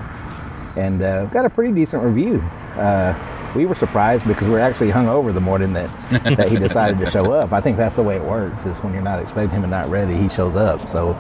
and 0.76 1.00
uh, 1.00 1.26
got 1.26 1.44
a 1.44 1.50
pretty 1.50 1.72
decent 1.72 2.02
review. 2.02 2.40
Uh, 2.76 3.31
we 3.54 3.66
were 3.66 3.74
surprised 3.74 4.26
because 4.26 4.46
we 4.46 4.52
were 4.52 4.60
actually 4.60 4.90
hung 4.90 5.08
over 5.08 5.32
the 5.32 5.40
morning 5.40 5.72
that, 5.74 5.90
that 6.36 6.48
he 6.48 6.56
decided 6.58 6.98
to 6.98 7.10
show 7.10 7.32
up. 7.32 7.52
I 7.52 7.60
think 7.60 7.76
that's 7.76 7.96
the 7.96 8.02
way 8.02 8.16
it 8.16 8.22
works 8.22 8.64
is 8.66 8.78
when 8.78 8.92
you're 8.92 9.02
not 9.02 9.20
expecting 9.20 9.50
him 9.50 9.64
and 9.64 9.70
not 9.70 9.90
ready, 9.90 10.16
he 10.16 10.28
shows 10.28 10.56
up. 10.56 10.88
So 10.88 11.10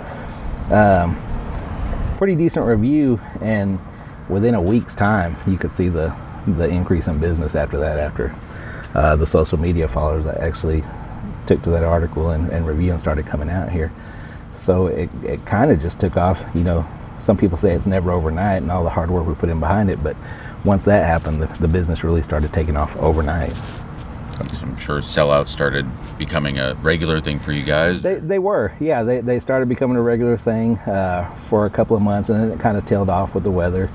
um, 0.70 1.16
pretty 2.18 2.34
decent 2.36 2.66
review 2.66 3.20
and 3.40 3.78
within 4.28 4.54
a 4.54 4.62
week's 4.62 4.94
time 4.94 5.36
you 5.46 5.58
could 5.58 5.72
see 5.72 5.88
the, 5.88 6.14
the 6.46 6.68
increase 6.68 7.06
in 7.08 7.18
business 7.18 7.54
after 7.54 7.78
that 7.78 7.98
after 7.98 8.34
uh, 8.94 9.16
the 9.16 9.26
social 9.26 9.58
media 9.58 9.88
followers 9.88 10.24
that 10.24 10.38
actually 10.38 10.82
took 11.46 11.62
to 11.62 11.70
that 11.70 11.82
article 11.82 12.30
and, 12.30 12.50
and 12.50 12.66
review 12.66 12.90
and 12.90 13.00
started 13.00 13.26
coming 13.26 13.50
out 13.50 13.70
here. 13.70 13.92
So 14.54 14.86
it, 14.86 15.10
it 15.24 15.44
kind 15.44 15.70
of 15.70 15.80
just 15.80 15.98
took 15.98 16.16
off, 16.16 16.42
you 16.54 16.62
know, 16.62 16.86
some 17.18 17.36
people 17.36 17.58
say 17.58 17.74
it's 17.74 17.86
never 17.86 18.10
overnight 18.10 18.62
and 18.62 18.70
all 18.70 18.84
the 18.84 18.90
hard 18.90 19.10
work 19.10 19.26
we 19.26 19.34
put 19.34 19.48
in 19.48 19.60
behind 19.60 19.90
it, 19.90 20.02
but 20.02 20.16
once 20.64 20.84
that 20.84 21.04
happened, 21.04 21.42
the, 21.42 21.46
the 21.58 21.68
business 21.68 22.04
really 22.04 22.22
started 22.22 22.52
taking 22.52 22.76
off 22.76 22.96
overnight. 22.96 23.52
I'm 24.40 24.76
sure 24.78 25.00
sellouts 25.00 25.48
started 25.48 25.86
becoming 26.18 26.58
a 26.58 26.74
regular 26.76 27.20
thing 27.20 27.38
for 27.38 27.52
you 27.52 27.62
guys. 27.64 28.02
They, 28.02 28.16
they 28.16 28.38
were, 28.38 28.72
yeah. 28.80 29.02
They, 29.02 29.20
they 29.20 29.38
started 29.38 29.68
becoming 29.68 29.96
a 29.96 30.02
regular 30.02 30.36
thing 30.36 30.78
uh, 30.78 31.32
for 31.48 31.66
a 31.66 31.70
couple 31.70 31.96
of 31.96 32.02
months, 32.02 32.28
and 32.28 32.38
then 32.38 32.50
it 32.50 32.60
kind 32.60 32.76
of 32.76 32.86
tailed 32.86 33.08
off 33.08 33.34
with 33.34 33.44
the 33.44 33.50
weather. 33.50 33.90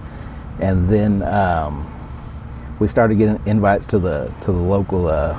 And 0.59 0.89
then 0.89 1.21
um, 1.23 1.91
we 2.79 2.87
started 2.87 3.17
getting 3.17 3.41
invites 3.45 3.85
to 3.87 3.99
the 3.99 4.31
to 4.41 4.51
the 4.51 4.57
local 4.57 5.07
uh, 5.07 5.37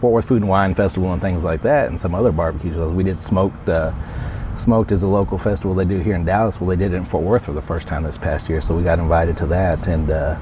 Fort 0.00 0.12
Worth 0.12 0.26
Food 0.26 0.42
and 0.42 0.48
Wine 0.48 0.74
Festival 0.74 1.12
and 1.12 1.20
things 1.20 1.44
like 1.44 1.62
that, 1.62 1.88
and 1.88 2.00
some 2.00 2.14
other 2.14 2.32
barbecue 2.32 2.72
shows. 2.72 2.92
We 2.92 3.04
did 3.04 3.20
smoked. 3.20 3.68
Uh, 3.68 3.92
smoked 4.58 4.92
is 4.92 5.02
a 5.02 5.06
local 5.08 5.38
festival 5.38 5.74
they 5.74 5.84
do 5.84 5.98
here 5.98 6.14
in 6.14 6.24
Dallas. 6.24 6.60
Well, 6.60 6.68
they 6.68 6.76
did 6.76 6.92
it 6.92 6.96
in 6.96 7.04
Fort 7.04 7.24
Worth 7.24 7.44
for 7.44 7.52
the 7.52 7.62
first 7.62 7.86
time 7.86 8.02
this 8.04 8.18
past 8.18 8.48
year, 8.48 8.60
so 8.60 8.74
we 8.76 8.82
got 8.82 8.98
invited 8.98 9.36
to 9.38 9.46
that 9.46 9.86
and 9.86 10.10
uh, 10.10 10.36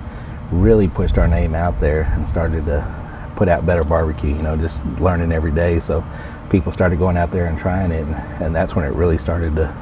really 0.50 0.88
pushed 0.88 1.18
our 1.18 1.28
name 1.28 1.54
out 1.54 1.80
there 1.80 2.02
and 2.14 2.28
started 2.28 2.64
to 2.66 3.32
put 3.36 3.48
out 3.48 3.66
better 3.66 3.84
barbecue. 3.84 4.30
You 4.30 4.42
know, 4.42 4.56
just 4.56 4.84
learning 5.00 5.32
every 5.32 5.52
day. 5.52 5.80
So 5.80 6.04
people 6.50 6.70
started 6.72 6.98
going 6.98 7.16
out 7.16 7.30
there 7.32 7.46
and 7.46 7.58
trying 7.58 7.90
it, 7.90 8.02
and, 8.04 8.14
and 8.42 8.54
that's 8.54 8.74
when 8.74 8.84
it 8.84 8.92
really 8.94 9.18
started 9.18 9.56
to 9.56 9.74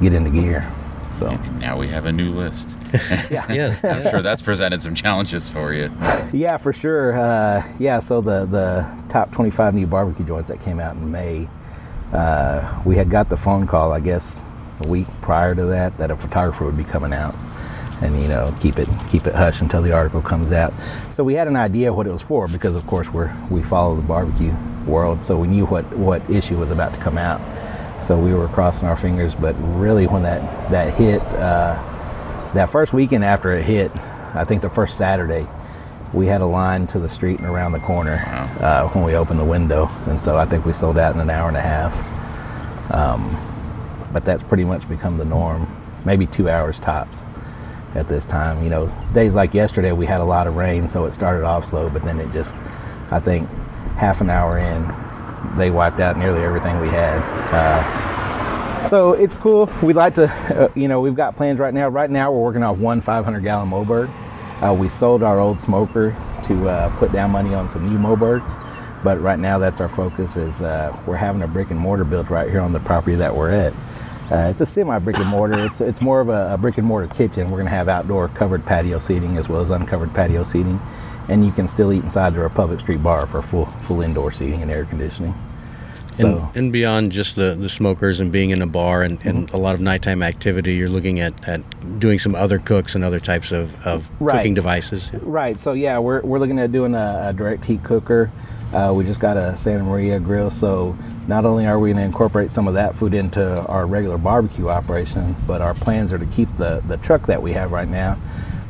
get 0.00 0.12
into 0.14 0.30
gear. 0.30 0.70
So 1.18 1.26
And 1.26 1.58
now 1.58 1.76
we 1.76 1.88
have 1.88 2.06
a 2.06 2.12
new 2.12 2.30
list. 2.30 2.76
yeah, 3.28 3.52
Yeah, 3.52 3.76
I'm 3.82 4.08
sure 4.10 4.22
that's 4.22 4.40
presented 4.40 4.80
some 4.82 4.94
challenges 4.94 5.48
for 5.48 5.72
you. 5.74 5.90
yeah, 6.32 6.56
for 6.58 6.72
sure. 6.72 7.18
Uh, 7.18 7.66
yeah, 7.80 7.98
so 7.98 8.20
the 8.20 8.46
the 8.46 8.86
top 9.08 9.32
25 9.32 9.74
new 9.74 9.86
barbecue 9.86 10.24
joints 10.24 10.48
that 10.48 10.60
came 10.60 10.78
out 10.78 10.94
in 10.94 11.10
May, 11.10 11.48
uh, 12.12 12.82
we 12.84 12.96
had 12.96 13.10
got 13.10 13.28
the 13.28 13.36
phone 13.36 13.66
call, 13.66 13.92
I 13.92 14.00
guess, 14.00 14.40
a 14.80 14.88
week 14.88 15.06
prior 15.20 15.54
to 15.54 15.66
that, 15.66 15.98
that 15.98 16.10
a 16.10 16.16
photographer 16.16 16.64
would 16.64 16.76
be 16.76 16.84
coming 16.84 17.12
out, 17.12 17.34
and 18.00 18.20
you 18.22 18.28
know, 18.28 18.54
keep 18.60 18.78
it 18.78 18.88
keep 19.10 19.26
it 19.26 19.34
hush 19.34 19.60
until 19.60 19.82
the 19.82 19.92
article 19.92 20.22
comes 20.22 20.52
out. 20.52 20.72
So 21.10 21.24
we 21.24 21.34
had 21.34 21.48
an 21.48 21.56
idea 21.56 21.92
what 21.92 22.06
it 22.06 22.12
was 22.12 22.22
for 22.22 22.48
because, 22.48 22.74
of 22.74 22.86
course, 22.86 23.08
we're 23.08 23.34
we 23.50 23.62
follow 23.62 23.96
the 23.96 24.02
barbecue 24.02 24.54
world, 24.86 25.24
so 25.24 25.36
we 25.36 25.48
knew 25.48 25.66
what 25.66 25.84
what 25.96 26.28
issue 26.30 26.56
was 26.56 26.70
about 26.70 26.94
to 26.94 27.00
come 27.00 27.18
out. 27.18 27.40
So 28.06 28.18
we 28.18 28.32
were 28.32 28.48
crossing 28.48 28.88
our 28.88 28.96
fingers, 28.96 29.34
but 29.34 29.54
really, 29.78 30.06
when 30.06 30.22
that 30.22 30.70
that 30.70 30.94
hit, 30.94 31.20
uh, 31.34 31.74
that 32.54 32.70
first 32.70 32.92
weekend 32.92 33.24
after 33.24 33.52
it 33.52 33.64
hit, 33.64 33.92
I 34.34 34.44
think 34.44 34.62
the 34.62 34.70
first 34.70 34.96
Saturday, 34.96 35.46
we 36.12 36.26
had 36.26 36.40
a 36.40 36.46
line 36.46 36.86
to 36.88 36.98
the 36.98 37.08
street 37.08 37.38
and 37.38 37.46
around 37.46 37.72
the 37.72 37.80
corner 37.80 38.16
uh, 38.60 38.88
when 38.88 39.04
we 39.04 39.14
opened 39.14 39.38
the 39.38 39.44
window, 39.44 39.90
and 40.06 40.20
so 40.20 40.38
I 40.38 40.46
think 40.46 40.64
we 40.64 40.72
sold 40.72 40.98
out 40.98 41.14
in 41.14 41.20
an 41.20 41.30
hour 41.30 41.48
and 41.48 41.56
a 41.56 41.60
half. 41.60 41.92
Um, 42.92 43.36
but 44.12 44.24
that's 44.24 44.42
pretty 44.42 44.64
much 44.64 44.88
become 44.88 45.18
the 45.18 45.24
norm, 45.24 45.68
maybe 46.04 46.26
two 46.26 46.48
hours 46.48 46.78
tops 46.78 47.20
at 47.94 48.08
this 48.08 48.24
time. 48.24 48.64
You 48.64 48.70
know, 48.70 49.06
days 49.12 49.34
like 49.34 49.52
yesterday, 49.52 49.92
we 49.92 50.06
had 50.06 50.20
a 50.20 50.24
lot 50.24 50.46
of 50.46 50.56
rain, 50.56 50.88
so 50.88 51.04
it 51.04 51.12
started 51.12 51.44
off 51.44 51.66
slow, 51.66 51.90
but 51.90 52.02
then 52.04 52.18
it 52.18 52.32
just, 52.32 52.56
I 53.10 53.20
think, 53.20 53.48
half 53.96 54.20
an 54.20 54.30
hour 54.30 54.58
in, 54.58 55.58
they 55.58 55.70
wiped 55.70 56.00
out 56.00 56.16
nearly 56.16 56.42
everything 56.42 56.80
we 56.80 56.88
had. 56.88 57.18
Uh, 57.52 58.88
so 58.88 59.12
it's 59.12 59.34
cool. 59.34 59.70
We'd 59.82 59.96
like 59.96 60.14
to, 60.14 60.32
uh, 60.32 60.68
you 60.74 60.88
know, 60.88 61.00
we've 61.00 61.14
got 61.14 61.36
plans 61.36 61.58
right 61.58 61.74
now. 61.74 61.88
Right 61.88 62.08
now, 62.10 62.32
we're 62.32 62.42
working 62.42 62.62
off 62.62 62.78
one 62.78 63.02
500 63.02 63.40
gallon 63.42 63.68
Moberg. 63.68 64.10
Uh, 64.62 64.74
we 64.74 64.88
sold 64.88 65.22
our 65.22 65.38
old 65.38 65.60
smoker 65.60 66.10
to 66.44 66.68
uh, 66.68 66.96
put 66.98 67.12
down 67.12 67.30
money 67.30 67.54
on 67.54 67.68
some 67.68 67.88
new 67.88 67.98
Mobergs, 67.98 68.60
but 69.04 69.20
right 69.20 69.38
now 69.38 69.58
that's 69.58 69.80
our 69.80 69.88
focus. 69.88 70.36
Is 70.36 70.60
uh, 70.60 70.96
we're 71.06 71.16
having 71.16 71.42
a 71.42 71.46
brick 71.46 71.70
and 71.70 71.78
mortar 71.78 72.04
built 72.04 72.28
right 72.28 72.50
here 72.50 72.60
on 72.60 72.72
the 72.72 72.80
property 72.80 73.14
that 73.16 73.36
we're 73.36 73.52
at. 73.52 73.72
Uh, 74.32 74.50
it's 74.50 74.60
a 74.60 74.66
semi 74.66 74.98
brick 74.98 75.16
and 75.16 75.28
mortar. 75.28 75.58
It's 75.64 75.80
it's 75.80 76.00
more 76.00 76.20
of 76.20 76.28
a, 76.28 76.54
a 76.54 76.58
brick 76.58 76.76
and 76.76 76.86
mortar 76.86 77.12
kitchen. 77.14 77.50
We're 77.50 77.58
going 77.58 77.66
to 77.66 77.70
have 77.70 77.88
outdoor 77.88 78.28
covered 78.28 78.66
patio 78.66 78.98
seating 78.98 79.36
as 79.36 79.48
well 79.48 79.60
as 79.60 79.70
uncovered 79.70 80.12
patio 80.12 80.42
seating, 80.42 80.80
and 81.28 81.46
you 81.46 81.52
can 81.52 81.68
still 81.68 81.92
eat 81.92 82.02
inside 82.02 82.34
the 82.34 82.40
Republic 82.40 82.80
Street 82.80 83.02
Bar 83.02 83.28
for 83.28 83.42
full 83.42 83.66
full 83.82 84.00
indoor 84.00 84.32
seating 84.32 84.60
and 84.60 84.72
air 84.72 84.84
conditioning. 84.84 85.34
So 86.18 86.38
And, 86.38 86.56
and 86.56 86.72
beyond 86.72 87.12
just 87.12 87.36
the, 87.36 87.54
the 87.54 87.68
smokers 87.68 88.20
and 88.20 88.30
being 88.32 88.50
in 88.50 88.60
a 88.62 88.66
bar 88.66 89.02
and, 89.02 89.18
and 89.24 89.50
a 89.50 89.56
lot 89.56 89.74
of 89.74 89.80
nighttime 89.80 90.22
activity, 90.22 90.74
you're 90.74 90.88
looking 90.88 91.20
at, 91.20 91.48
at 91.48 91.60
doing 92.00 92.18
some 92.18 92.34
other 92.34 92.58
cooks 92.58 92.94
and 92.94 93.04
other 93.04 93.20
types 93.20 93.52
of, 93.52 93.74
of 93.86 94.08
Right. 94.20 94.36
cooking 94.36 94.54
devices. 94.54 95.10
Right. 95.22 95.58
So 95.60 95.72
yeah, 95.72 95.98
we're 95.98 96.20
we're 96.22 96.38
looking 96.38 96.58
at 96.58 96.72
doing 96.72 96.94
a, 96.94 97.26
a 97.28 97.32
direct 97.32 97.64
heat 97.64 97.82
cooker. 97.84 98.30
Uh, 98.72 98.92
we 98.94 99.02
just 99.04 99.20
got 99.20 99.36
a 99.38 99.56
Santa 99.56 99.82
Maria 99.82 100.20
grill, 100.20 100.50
so 100.50 100.94
not 101.26 101.46
only 101.46 101.64
are 101.66 101.78
we 101.78 101.88
going 101.88 101.96
to 101.96 102.02
incorporate 102.02 102.52
some 102.52 102.68
of 102.68 102.74
that 102.74 102.94
food 102.96 103.14
into 103.14 103.42
our 103.66 103.86
regular 103.86 104.18
barbecue 104.18 104.68
operation, 104.68 105.34
but 105.46 105.62
our 105.62 105.72
plans 105.72 106.12
are 106.12 106.18
to 106.18 106.26
keep 106.26 106.48
the 106.58 106.82
the 106.86 106.98
truck 106.98 107.26
that 107.26 107.40
we 107.42 107.52
have 107.54 107.72
right 107.72 107.88
now 107.88 108.18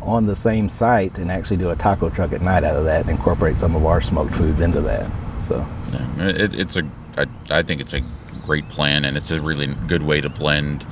on 0.03 0.27
the 0.27 0.37
same 0.37 0.69
site 0.69 1.19
and 1.19 1.31
actually 1.31 1.57
do 1.57 1.71
a 1.71 1.77
taco 1.77 2.09
truck 2.11 2.33
at 2.33 2.41
night 2.41 2.63
out 2.65 2.77
of 2.77 2.85
that 2.85 3.01
and 3.03 3.11
incorporate 3.11 3.59
some 3.59 3.75
of 3.75 3.85
our 3.85 4.01
smoked 4.01 4.35
foods 4.35 4.61
into 4.61 4.81
that. 4.81 5.11
So 5.45 5.67
Yeah, 5.93 6.29
it, 6.29 6.55
it's 6.55 6.77
a, 6.77 6.83
I, 7.19 7.27
I 7.51 7.63
think 7.63 7.81
it's 7.81 7.93
a 7.95 8.03
great 8.45 8.69
plan, 8.69 9.05
and 9.05 9.17
it's 9.17 9.31
a 9.31 9.41
really 9.41 9.67
good 9.87 10.03
way 10.03 10.21
to 10.21 10.29
blend 10.29 10.87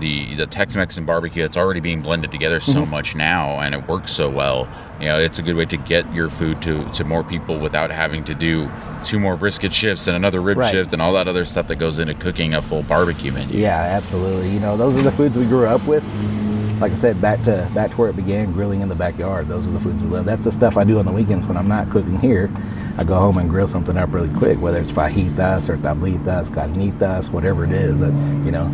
the 0.00 0.34
the 0.36 0.46
Tex-Mex 0.46 0.96
and 0.96 1.06
barbecue. 1.06 1.44
It's 1.44 1.56
already 1.56 1.80
being 1.80 2.02
blended 2.02 2.30
together 2.32 2.58
so 2.60 2.80
Mm-hmm. 2.82 2.90
much 2.90 3.14
now, 3.14 3.60
and 3.60 3.74
it 3.74 3.86
works 3.88 4.10
so 4.12 4.28
well. 4.28 4.68
You 5.00 5.06
know, 5.06 5.18
it's 5.18 5.38
a 5.38 5.42
good 5.42 5.54
way 5.56 5.64
to 5.66 5.76
get 5.76 6.12
your 6.14 6.28
food 6.30 6.60
to 6.62 6.84
to 6.90 7.04
more 7.04 7.22
people 7.24 7.58
without 7.58 7.90
having 7.90 8.24
to 8.24 8.34
do 8.34 8.70
two 9.04 9.18
more 9.20 9.36
brisket 9.36 9.72
shifts 9.72 10.06
and 10.06 10.16
another 10.16 10.40
rib 10.40 10.58
Right. 10.58 10.70
shift 10.72 10.92
and 10.92 11.00
all 11.02 11.12
that 11.14 11.28
other 11.28 11.44
stuff 11.44 11.66
that 11.68 11.76
goes 11.76 11.98
into 11.98 12.14
cooking 12.14 12.54
a 12.54 12.62
full 12.62 12.82
barbecue 12.82 13.32
menu. 13.32 13.58
Yeah, 13.58 13.76
absolutely. 13.80 14.50
You 14.50 14.60
know, 14.60 14.76
those 14.76 14.96
are 14.96 15.02
the 15.02 15.12
foods 15.12 15.36
we 15.36 15.44
grew 15.46 15.66
up 15.66 15.84
with. 15.86 16.04
Like 16.80 16.92
I 16.92 16.96
said, 16.96 17.20
back 17.20 17.42
to 17.44 17.68
back 17.74 17.90
to 17.92 17.96
where 17.96 18.08
it 18.10 18.16
began, 18.16 18.52
grilling 18.52 18.80
in 18.80 18.88
the 18.88 18.96
backyard. 18.96 19.46
Those 19.46 19.68
are 19.68 19.70
the 19.70 19.78
foods 19.80 20.02
we 20.02 20.08
love. 20.08 20.24
That's 20.24 20.44
the 20.46 20.52
stuff 20.52 20.76
I 20.76 20.82
do 20.82 20.98
on 20.98 21.04
the 21.06 21.12
weekends 21.12 21.46
when 21.46 21.56
I'm 21.56 21.68
not 21.68 21.88
cooking 21.90 22.18
here. 22.18 22.50
I 22.98 23.04
go 23.04 23.18
home 23.18 23.38
and 23.38 23.48
grill 23.48 23.68
something 23.68 23.96
up 23.96 24.12
really 24.12 24.32
quick, 24.36 24.60
whether 24.60 24.78
it's 24.78 24.92
fajitas 24.92 25.68
or 25.68 25.76
tablitas, 25.78 26.50
carnitas, 26.50 27.30
whatever 27.30 27.64
it 27.64 27.72
is. 27.72 27.98
That's 28.00 28.22
you 28.44 28.50
know, 28.50 28.70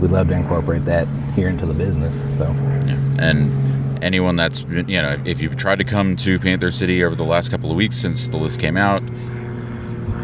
we 0.00 0.08
love 0.08 0.28
to 0.28 0.34
incorporate 0.34 0.84
that 0.86 1.06
here 1.34 1.48
into 1.48 1.66
the 1.66 1.74
business. 1.74 2.16
So. 2.36 2.44
And 3.18 4.02
anyone 4.02 4.36
that's 4.36 4.62
you 4.62 5.00
know, 5.00 5.20
if 5.24 5.40
you've 5.40 5.56
tried 5.56 5.78
to 5.78 5.84
come 5.84 6.16
to 6.16 6.38
Panther 6.38 6.72
City 6.72 7.04
over 7.04 7.14
the 7.14 7.24
last 7.24 7.50
couple 7.50 7.70
of 7.70 7.76
weeks 7.76 7.96
since 7.96 8.28
the 8.28 8.36
list 8.36 8.58
came 8.58 8.76
out, 8.76 9.02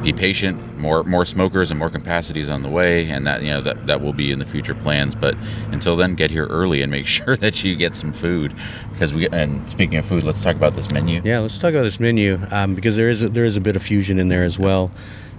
be 0.03 0.13
patient. 0.13 0.79
More 0.79 1.03
more 1.05 1.25
smokers 1.25 1.71
and 1.71 1.79
more 1.79 1.91
capacities 1.91 2.49
on 2.49 2.63
the 2.63 2.69
way, 2.69 3.09
and 3.11 3.27
that 3.27 3.43
you 3.43 3.51
know 3.51 3.61
that 3.61 3.87
that 3.87 4.01
will 4.01 4.13
be 4.13 4.31
in 4.31 4.39
the 4.39 4.45
future 4.45 4.75
plans. 4.75 5.15
But 5.15 5.37
until 5.73 5.97
then, 5.97 6.15
get 6.15 6.31
here 6.31 6.47
early 6.47 6.83
and 6.83 6.91
make 6.91 7.07
sure 7.19 7.37
that 7.37 7.65
you 7.65 7.77
get 7.77 7.95
some 7.95 8.13
food. 8.13 8.55
Because 8.93 9.13
we 9.13 9.29
and 9.29 9.69
speaking 9.69 9.99
of 9.99 10.07
food, 10.07 10.25
let's 10.25 10.43
talk 10.43 10.57
about 10.57 10.75
this 10.75 10.91
menu. 10.91 11.21
Yeah, 11.25 11.41
let's 11.41 11.59
talk 11.59 11.73
about 11.73 11.85
this 11.85 12.01
menu 12.01 12.39
um, 12.51 12.75
because 12.75 12.97
there 12.97 13.11
is 13.11 13.23
a, 13.23 13.29
there 13.29 13.45
is 13.45 13.57
a 13.57 13.61
bit 13.61 13.77
of 13.77 13.83
fusion 13.83 14.19
in 14.19 14.29
there 14.29 14.45
as 14.45 14.59
well. 14.59 14.91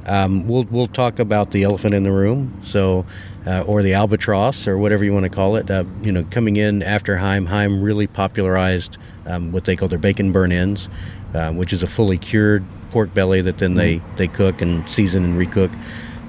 Um, 0.06 0.48
we'll 0.48 0.64
we'll 0.64 0.88
talk 0.88 1.20
about 1.20 1.52
the 1.52 1.64
elephant 1.64 1.94
in 1.94 2.04
the 2.04 2.12
room, 2.12 2.60
so 2.64 3.06
uh, 3.46 3.62
or 3.62 3.82
the 3.84 3.94
albatross 3.94 4.68
or 4.68 4.78
whatever 4.78 5.04
you 5.04 5.14
want 5.14 5.26
to 5.26 5.30
call 5.30 5.56
it. 5.56 5.70
Uh, 5.70 5.84
you 6.02 6.12
know, 6.12 6.24
coming 6.32 6.56
in 6.56 6.82
after 6.84 7.18
Heim, 7.18 7.46
Heim 7.46 7.82
really 7.82 8.08
popularized 8.08 8.98
um, 9.26 9.52
what 9.52 9.66
they 9.66 9.76
call 9.76 9.88
their 9.88 10.00
bacon 10.00 10.32
burn-ins, 10.32 10.90
uh, 11.34 11.52
which 11.52 11.72
is 11.74 11.84
a 11.84 11.88
fully 11.88 12.18
cured 12.18 12.66
pork 12.90 13.14
belly 13.14 13.42
that 13.42 13.58
then 13.58 13.76
they 13.76 14.02
they 14.18 14.28
cook 14.28 14.62
and 14.62 14.90
season 14.90 15.24
and 15.24 15.36
recook. 15.36 15.74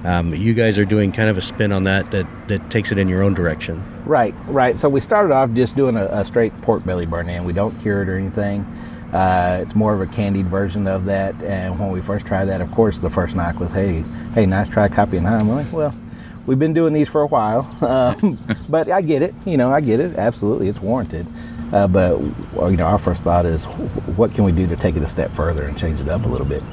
Um, 0.03 0.33
you 0.33 0.55
guys 0.55 0.79
are 0.79 0.85
doing 0.85 1.11
kind 1.11 1.29
of 1.29 1.37
a 1.37 1.41
spin 1.41 1.71
on 1.71 1.83
that 1.83 2.11
that 2.11 2.27
that 2.47 2.71
takes 2.71 2.91
it 2.91 2.97
in 2.97 3.07
your 3.07 3.21
own 3.21 3.33
direction. 3.33 3.83
Right, 4.05 4.33
right. 4.47 4.77
So 4.77 4.89
we 4.89 4.99
started 4.99 5.31
off 5.33 5.51
just 5.53 5.75
doing 5.75 5.95
a, 5.95 6.05
a 6.05 6.25
straight 6.25 6.59
pork 6.61 6.83
belly 6.83 7.05
burn 7.05 7.29
in. 7.29 7.45
We 7.45 7.53
don't 7.53 7.79
cure 7.81 8.01
it 8.01 8.09
or 8.09 8.17
anything. 8.17 8.61
Uh, 9.13 9.59
it's 9.61 9.75
more 9.75 9.93
of 9.93 10.01
a 10.01 10.07
candied 10.07 10.47
version 10.47 10.87
of 10.87 11.05
that. 11.05 11.35
And 11.43 11.77
when 11.79 11.91
we 11.91 12.01
first 12.01 12.25
tried 12.25 12.45
that, 12.45 12.61
of 12.61 12.71
course, 12.71 12.99
the 12.99 13.09
first 13.09 13.35
knock 13.35 13.59
was, 13.59 13.71
"Hey, 13.71 14.03
hey, 14.33 14.45
nice 14.45 14.69
try, 14.69 14.87
copy 14.87 15.17
and 15.17 15.27
Heim." 15.27 15.47
We're 15.47 15.55
like, 15.55 15.71
well, 15.71 15.93
we've 16.45 16.59
been 16.59 16.73
doing 16.73 16.93
these 16.93 17.09
for 17.09 17.21
a 17.21 17.27
while, 17.27 17.69
um, 17.85 18.39
but 18.69 18.89
I 18.89 19.01
get 19.01 19.21
it. 19.21 19.35
You 19.45 19.57
know, 19.57 19.71
I 19.71 19.81
get 19.81 19.99
it. 19.99 20.15
Absolutely, 20.15 20.67
it's 20.67 20.81
warranted. 20.81 21.27
Uh, 21.71 21.87
but 21.87 22.19
you 22.19 22.77
know, 22.77 22.85
our 22.85 22.97
first 22.97 23.23
thought 23.23 23.45
is, 23.45 23.65
what 24.15 24.33
can 24.33 24.43
we 24.43 24.51
do 24.51 24.67
to 24.67 24.75
take 24.75 24.95
it 24.95 25.03
a 25.03 25.07
step 25.07 25.33
further 25.33 25.63
and 25.63 25.77
change 25.77 25.99
it 25.99 26.09
up 26.09 26.25
a 26.25 26.27
little 26.27 26.47
bit? 26.47 26.63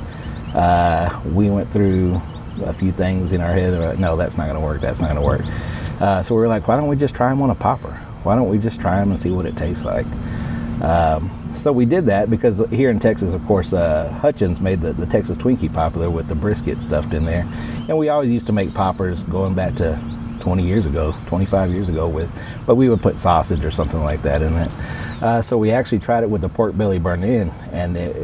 Uh, 0.54 1.20
we 1.32 1.50
went 1.50 1.70
through 1.72 2.20
a 2.62 2.72
few 2.72 2.90
things 2.90 3.32
in 3.32 3.40
our 3.40 3.52
head. 3.52 3.74
uh, 3.74 3.92
No, 3.94 4.16
that's 4.16 4.36
not 4.36 4.44
going 4.44 4.56
to 4.56 4.60
work. 4.64 4.80
That's 4.80 5.00
not 5.00 5.14
going 5.14 5.20
to 5.20 5.26
work. 5.26 5.42
Uh, 6.00 6.22
so 6.22 6.34
we 6.34 6.40
were 6.40 6.48
like, 6.48 6.66
why 6.66 6.76
don't 6.76 6.88
we 6.88 6.96
just 6.96 7.14
try 7.14 7.28
them 7.28 7.42
on 7.42 7.50
a 7.50 7.54
popper? 7.54 7.92
Why 8.24 8.34
don't 8.34 8.48
we 8.48 8.58
just 8.58 8.80
try 8.80 8.98
them 8.98 9.10
and 9.10 9.20
see 9.20 9.30
what 9.30 9.46
it 9.46 9.56
tastes 9.56 9.84
like? 9.84 10.06
Um, 10.82 11.30
so 11.54 11.72
we 11.72 11.86
did 11.86 12.06
that 12.06 12.30
because 12.30 12.62
here 12.70 12.90
in 12.90 13.00
Texas, 13.00 13.34
of 13.34 13.44
course, 13.46 13.72
uh, 13.72 14.10
Hutchins 14.20 14.60
made 14.60 14.80
the, 14.80 14.92
the 14.92 15.06
Texas 15.06 15.36
Twinkie 15.36 15.72
popular 15.72 16.10
with 16.10 16.28
the 16.28 16.34
brisket 16.34 16.82
stuffed 16.82 17.14
in 17.14 17.24
there. 17.24 17.46
And 17.88 17.98
we 17.98 18.08
always 18.08 18.30
used 18.30 18.46
to 18.46 18.52
make 18.52 18.74
poppers 18.74 19.22
going 19.24 19.54
back 19.54 19.74
to 19.76 20.00
20 20.48 20.66
years 20.66 20.86
ago, 20.86 21.14
25 21.26 21.70
years 21.70 21.90
ago 21.90 22.08
with, 22.08 22.30
but 22.66 22.76
we 22.76 22.88
would 22.88 23.02
put 23.02 23.18
sausage 23.18 23.62
or 23.62 23.70
something 23.70 24.02
like 24.02 24.22
that 24.22 24.40
in 24.40 24.54
it. 24.54 24.70
Uh, 25.20 25.42
so 25.42 25.58
we 25.58 25.70
actually 25.70 25.98
tried 25.98 26.22
it 26.22 26.30
with 26.30 26.40
the 26.40 26.48
pork 26.48 26.74
belly 26.74 26.98
burnt 26.98 27.22
in, 27.22 27.50
and 27.70 27.98
it, 27.98 28.16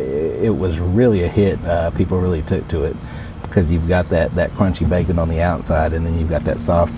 it 0.43 0.49
was 0.49 0.79
really 0.79 1.23
a 1.23 1.29
hit. 1.29 1.63
Uh, 1.67 1.91
people 1.91 2.19
really 2.19 2.41
took 2.41 2.67
to 2.67 2.83
it 2.85 2.97
because 3.43 3.71
you've 3.71 3.87
got 3.87 4.09
that, 4.09 4.35
that 4.37 4.51
crunchy 4.53 4.89
bacon 4.89 5.19
on 5.19 5.29
the 5.29 5.43
outside, 5.43 5.93
and 5.93 6.07
then 6.07 6.19
you've 6.19 6.31
got 6.31 6.43
that 6.45 6.63
soft 6.63 6.95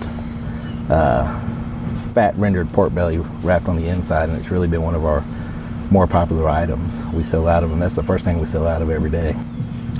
uh, 0.90 1.24
fat 2.14 2.36
rendered 2.36 2.72
pork 2.72 2.94
belly 2.94 3.18
wrapped 3.42 3.66
on 3.66 3.74
the 3.74 3.88
inside, 3.88 4.28
and 4.28 4.38
it's 4.38 4.52
really 4.52 4.68
been 4.68 4.82
one 4.82 4.94
of 4.94 5.04
our 5.04 5.24
more 5.90 6.06
popular 6.06 6.48
items. 6.48 7.04
We 7.12 7.24
sell 7.24 7.48
out 7.48 7.64
of 7.64 7.70
them. 7.70 7.80
That's 7.80 7.96
the 7.96 8.04
first 8.04 8.24
thing 8.24 8.38
we 8.38 8.46
sell 8.46 8.68
out 8.68 8.80
of 8.80 8.90
every 8.90 9.10
day. 9.10 9.34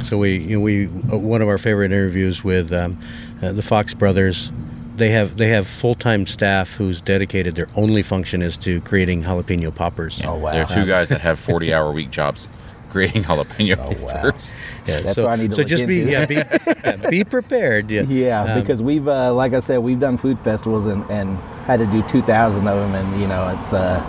So 0.04 0.18
we, 0.18 0.36
you 0.36 0.58
know, 0.58 0.60
we 0.60 0.86
uh, 1.12 1.18
one 1.18 1.42
of 1.42 1.48
our 1.48 1.58
favorite 1.58 1.90
interviews 1.90 2.44
with 2.44 2.72
um, 2.72 2.96
uh, 3.42 3.50
the 3.50 3.62
Fox 3.62 3.92
brothers. 3.92 4.52
They 4.96 5.11
have 5.11 5.37
they 5.37 5.48
have 5.48 5.66
full 5.66 5.94
time 5.94 6.26
staff 6.26 6.70
who's 6.74 7.00
dedicated 7.00 7.54
their 7.54 7.68
only 7.76 8.02
function 8.02 8.42
is 8.42 8.56
to 8.59 8.80
creating 8.80 9.22
jalapeno 9.24 9.74
poppers. 9.74 10.20
Oh, 10.24 10.37
wow. 10.37 10.52
There 10.52 10.62
are 10.64 10.74
two 10.74 10.87
guys 10.87 11.09
that 11.11 11.20
have 11.20 11.38
40 11.50 11.72
hour 11.74 11.92
week 11.92 12.11
jobs 12.11 12.48
creating 12.90 13.24
jalapeno 13.24 13.76
Oh, 13.78 14.02
wow. 14.04 14.12
peppers. 14.12 14.54
Yeah, 14.87 15.00
That's 15.00 15.14
so, 15.16 15.24
what 15.24 15.32
I 15.38 15.42
need 15.42 15.50
to 15.50 15.56
so 15.56 15.61
look 15.62 15.68
just 15.68 15.87
be 15.87 15.96
yeah, 16.02 16.24
be, 16.24 16.35
yeah, 16.85 16.96
be 17.11 17.24
prepared. 17.24 17.90
Yeah, 17.90 18.02
Yeah, 18.02 18.42
Um, 18.44 18.61
because 18.62 18.80
we've, 18.80 19.06
uh, 19.06 19.35
like 19.35 19.52
I 19.52 19.61
said, 19.61 19.78
we've 19.78 20.00
done 20.00 20.16
food 20.16 20.38
festivals 20.40 20.87
and, 20.87 21.04
and 21.11 21.37
had 21.66 21.78
to 21.80 21.87
do 21.87 22.02
2,000 22.09 22.66
of 22.66 22.76
them, 22.78 22.94
and 22.94 23.20
you 23.20 23.26
know, 23.26 23.54
it's, 23.59 23.72
uh, 23.74 24.00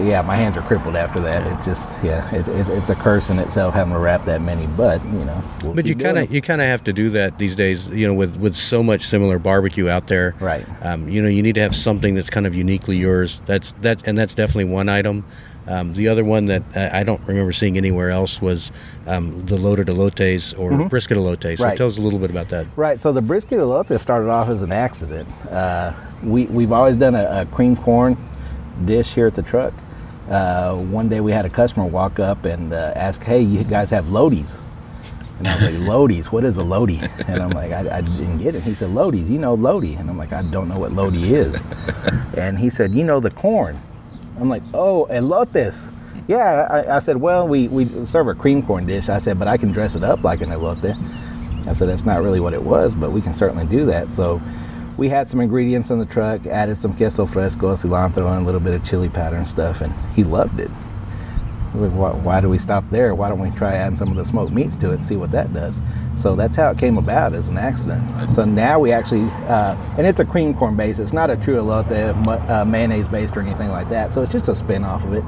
yeah, 0.00 0.22
my 0.22 0.36
hands 0.36 0.56
are 0.56 0.62
crippled 0.62 0.96
after 0.96 1.20
that. 1.20 1.46
It's 1.52 1.64
just, 1.64 2.04
yeah, 2.04 2.28
it's, 2.34 2.48
it's, 2.48 2.68
it's 2.70 2.90
a 2.90 2.94
curse 2.94 3.30
in 3.30 3.38
itself 3.38 3.74
having 3.74 3.92
to 3.92 3.98
wrap 3.98 4.24
that 4.26 4.40
many, 4.42 4.66
but 4.68 5.04
you 5.06 5.24
know. 5.24 5.42
we'll 5.62 5.74
But 5.74 5.86
you 5.86 5.94
kind 5.96 6.18
of 6.18 6.32
you 6.32 6.40
kind 6.40 6.60
of 6.60 6.66
have 6.68 6.84
to 6.84 6.92
do 6.92 7.10
that 7.10 7.38
these 7.38 7.54
days. 7.54 7.86
You 7.88 8.06
know, 8.08 8.14
with 8.14 8.36
with 8.36 8.56
so 8.56 8.82
much 8.82 9.06
similar 9.06 9.38
barbecue 9.38 9.88
out 9.88 10.06
there. 10.08 10.34
Right. 10.40 10.64
Um, 10.82 11.08
you 11.08 11.22
know, 11.22 11.28
you 11.28 11.42
need 11.42 11.54
to 11.56 11.60
have 11.60 11.74
something 11.74 12.14
that's 12.14 12.30
kind 12.30 12.46
of 12.46 12.54
uniquely 12.54 12.96
yours. 12.96 13.40
That's 13.46 13.72
that, 13.80 14.06
and 14.06 14.16
that's 14.16 14.34
definitely 14.34 14.64
one 14.64 14.88
item. 14.88 15.24
Um, 15.66 15.94
the 15.94 16.08
other 16.08 16.24
one 16.24 16.44
that 16.46 16.62
I 16.76 17.00
I 17.00 17.02
don't 17.04 17.20
remember 17.26 17.52
seeing 17.52 17.78
anywhere 17.78 18.10
else 18.10 18.40
was 18.42 18.70
um, 19.06 19.46
the 19.46 19.56
loaded 19.56 19.86
elotes 19.86 20.58
or 20.58 20.88
brisket 20.88 21.16
elotes. 21.16 21.42
So 21.42 21.48
Mm-hmm. 21.54 21.62
Right. 21.62 21.76
tell 21.78 21.88
us 21.88 21.96
a 21.96 22.02
little 22.02 22.18
bit 22.18 22.30
about 22.30 22.48
that. 22.50 22.66
Right. 22.76 23.00
So 23.00 23.12
the 23.12 23.22
brisket 23.22 23.58
elote 23.58 23.98
started 23.98 24.28
off 24.28 24.48
as 24.48 24.62
an 24.62 24.72
accident. 24.72 25.28
Uh, 25.50 25.92
we 26.22 26.44
we've 26.46 26.72
always 26.72 26.96
done 26.96 27.14
a, 27.14 27.42
a 27.42 27.46
cream 27.46 27.76
corn 27.76 28.16
dish 28.84 29.14
here 29.14 29.26
at 29.26 29.34
the 29.34 29.42
truck. 29.42 29.72
Uh, 30.28 30.74
one 30.76 31.08
day 31.08 31.20
we 31.20 31.32
had 31.32 31.44
a 31.44 31.50
customer 31.50 31.84
walk 31.84 32.18
up 32.18 32.44
and 32.44 32.72
uh, 32.72 32.92
ask, 32.96 33.22
"Hey, 33.22 33.40
you 33.40 33.64
guys 33.64 33.90
have 33.90 34.06
lodies?" 34.06 34.58
And 35.38 35.48
I 35.48 35.54
was 35.56 35.64
like, 35.64 35.88
"Lodies? 35.88 36.26
What 36.26 36.44
is 36.44 36.56
a 36.56 36.62
lodi?" 36.62 37.00
And 37.28 37.42
I'm 37.42 37.50
like, 37.50 37.72
I, 37.72 37.98
"I 37.98 38.00
didn't 38.00 38.38
get 38.38 38.54
it." 38.54 38.62
He 38.62 38.74
said, 38.74 38.90
"Lodies, 38.90 39.28
you 39.28 39.38
know 39.38 39.54
lodi?" 39.54 39.94
And 39.94 40.08
I'm 40.08 40.16
like, 40.16 40.32
"I 40.32 40.42
don't 40.42 40.68
know 40.68 40.78
what 40.78 40.92
lodi 40.92 41.34
is." 41.34 41.62
and 42.36 42.58
he 42.58 42.70
said, 42.70 42.94
"You 42.94 43.04
know 43.04 43.20
the 43.20 43.30
corn?" 43.30 43.80
I'm 44.40 44.48
like, 44.48 44.62
"Oh, 44.72 45.06
elotes." 45.10 45.90
Yeah, 46.26 46.66
I, 46.70 46.96
I 46.96 46.98
said, 47.00 47.18
"Well, 47.18 47.46
we, 47.46 47.68
we 47.68 48.06
serve 48.06 48.28
a 48.28 48.34
cream 48.34 48.62
corn 48.62 48.86
dish." 48.86 49.08
I 49.08 49.18
said, 49.18 49.38
"But 49.38 49.48
I 49.48 49.56
can 49.58 49.72
dress 49.72 49.94
it 49.94 50.02
up 50.02 50.24
like 50.24 50.40
an 50.40 50.50
elote." 50.50 50.96
I 51.66 51.72
said, 51.72 51.88
that's 51.88 52.04
not 52.04 52.22
really 52.22 52.40
what 52.40 52.52
it 52.52 52.62
was, 52.62 52.94
but 52.94 53.10
we 53.10 53.22
can 53.22 53.32
certainly 53.32 53.64
do 53.64 53.86
that. 53.86 54.10
So 54.10 54.40
we 54.96 55.08
had 55.08 55.28
some 55.28 55.40
ingredients 55.40 55.90
in 55.90 55.98
the 55.98 56.06
truck, 56.06 56.46
added 56.46 56.80
some 56.80 56.94
queso 56.94 57.26
fresco, 57.26 57.74
cilantro, 57.74 58.30
and 58.30 58.42
a 58.42 58.46
little 58.46 58.60
bit 58.60 58.74
of 58.74 58.84
chili 58.84 59.08
powder 59.08 59.36
and 59.36 59.48
stuff, 59.48 59.80
and 59.80 59.92
he 60.14 60.24
loved 60.24 60.60
it. 60.60 60.70
Like, 61.74 61.90
Why, 61.90 62.10
why 62.12 62.40
do 62.40 62.48
we 62.48 62.58
stop 62.58 62.84
there? 62.90 63.14
Why 63.14 63.28
don't 63.28 63.40
we 63.40 63.50
try 63.50 63.74
adding 63.74 63.96
some 63.96 64.08
of 64.08 64.16
the 64.16 64.24
smoked 64.24 64.52
meats 64.52 64.76
to 64.76 64.92
it 64.92 64.94
and 64.94 65.04
see 65.04 65.16
what 65.16 65.32
that 65.32 65.52
does? 65.52 65.80
So 66.16 66.36
that's 66.36 66.54
how 66.54 66.70
it 66.70 66.78
came 66.78 66.96
about 66.96 67.34
as 67.34 67.48
an 67.48 67.58
accident. 67.58 68.30
So 68.30 68.44
now 68.44 68.78
we 68.78 68.92
actually, 68.92 69.24
uh, 69.48 69.76
and 69.98 70.06
it's 70.06 70.20
a 70.20 70.24
cream 70.24 70.54
corn 70.54 70.76
base. 70.76 71.00
It's 71.00 71.12
not 71.12 71.30
a 71.30 71.36
true 71.36 71.56
elote, 71.56 72.48
uh, 72.48 72.64
mayonnaise 72.64 73.08
based 73.08 73.36
or 73.36 73.40
anything 73.40 73.70
like 73.70 73.88
that. 73.88 74.12
So 74.12 74.22
it's 74.22 74.30
just 74.30 74.48
a 74.48 74.54
spin 74.54 74.84
off 74.84 75.02
of 75.02 75.14
it. 75.14 75.24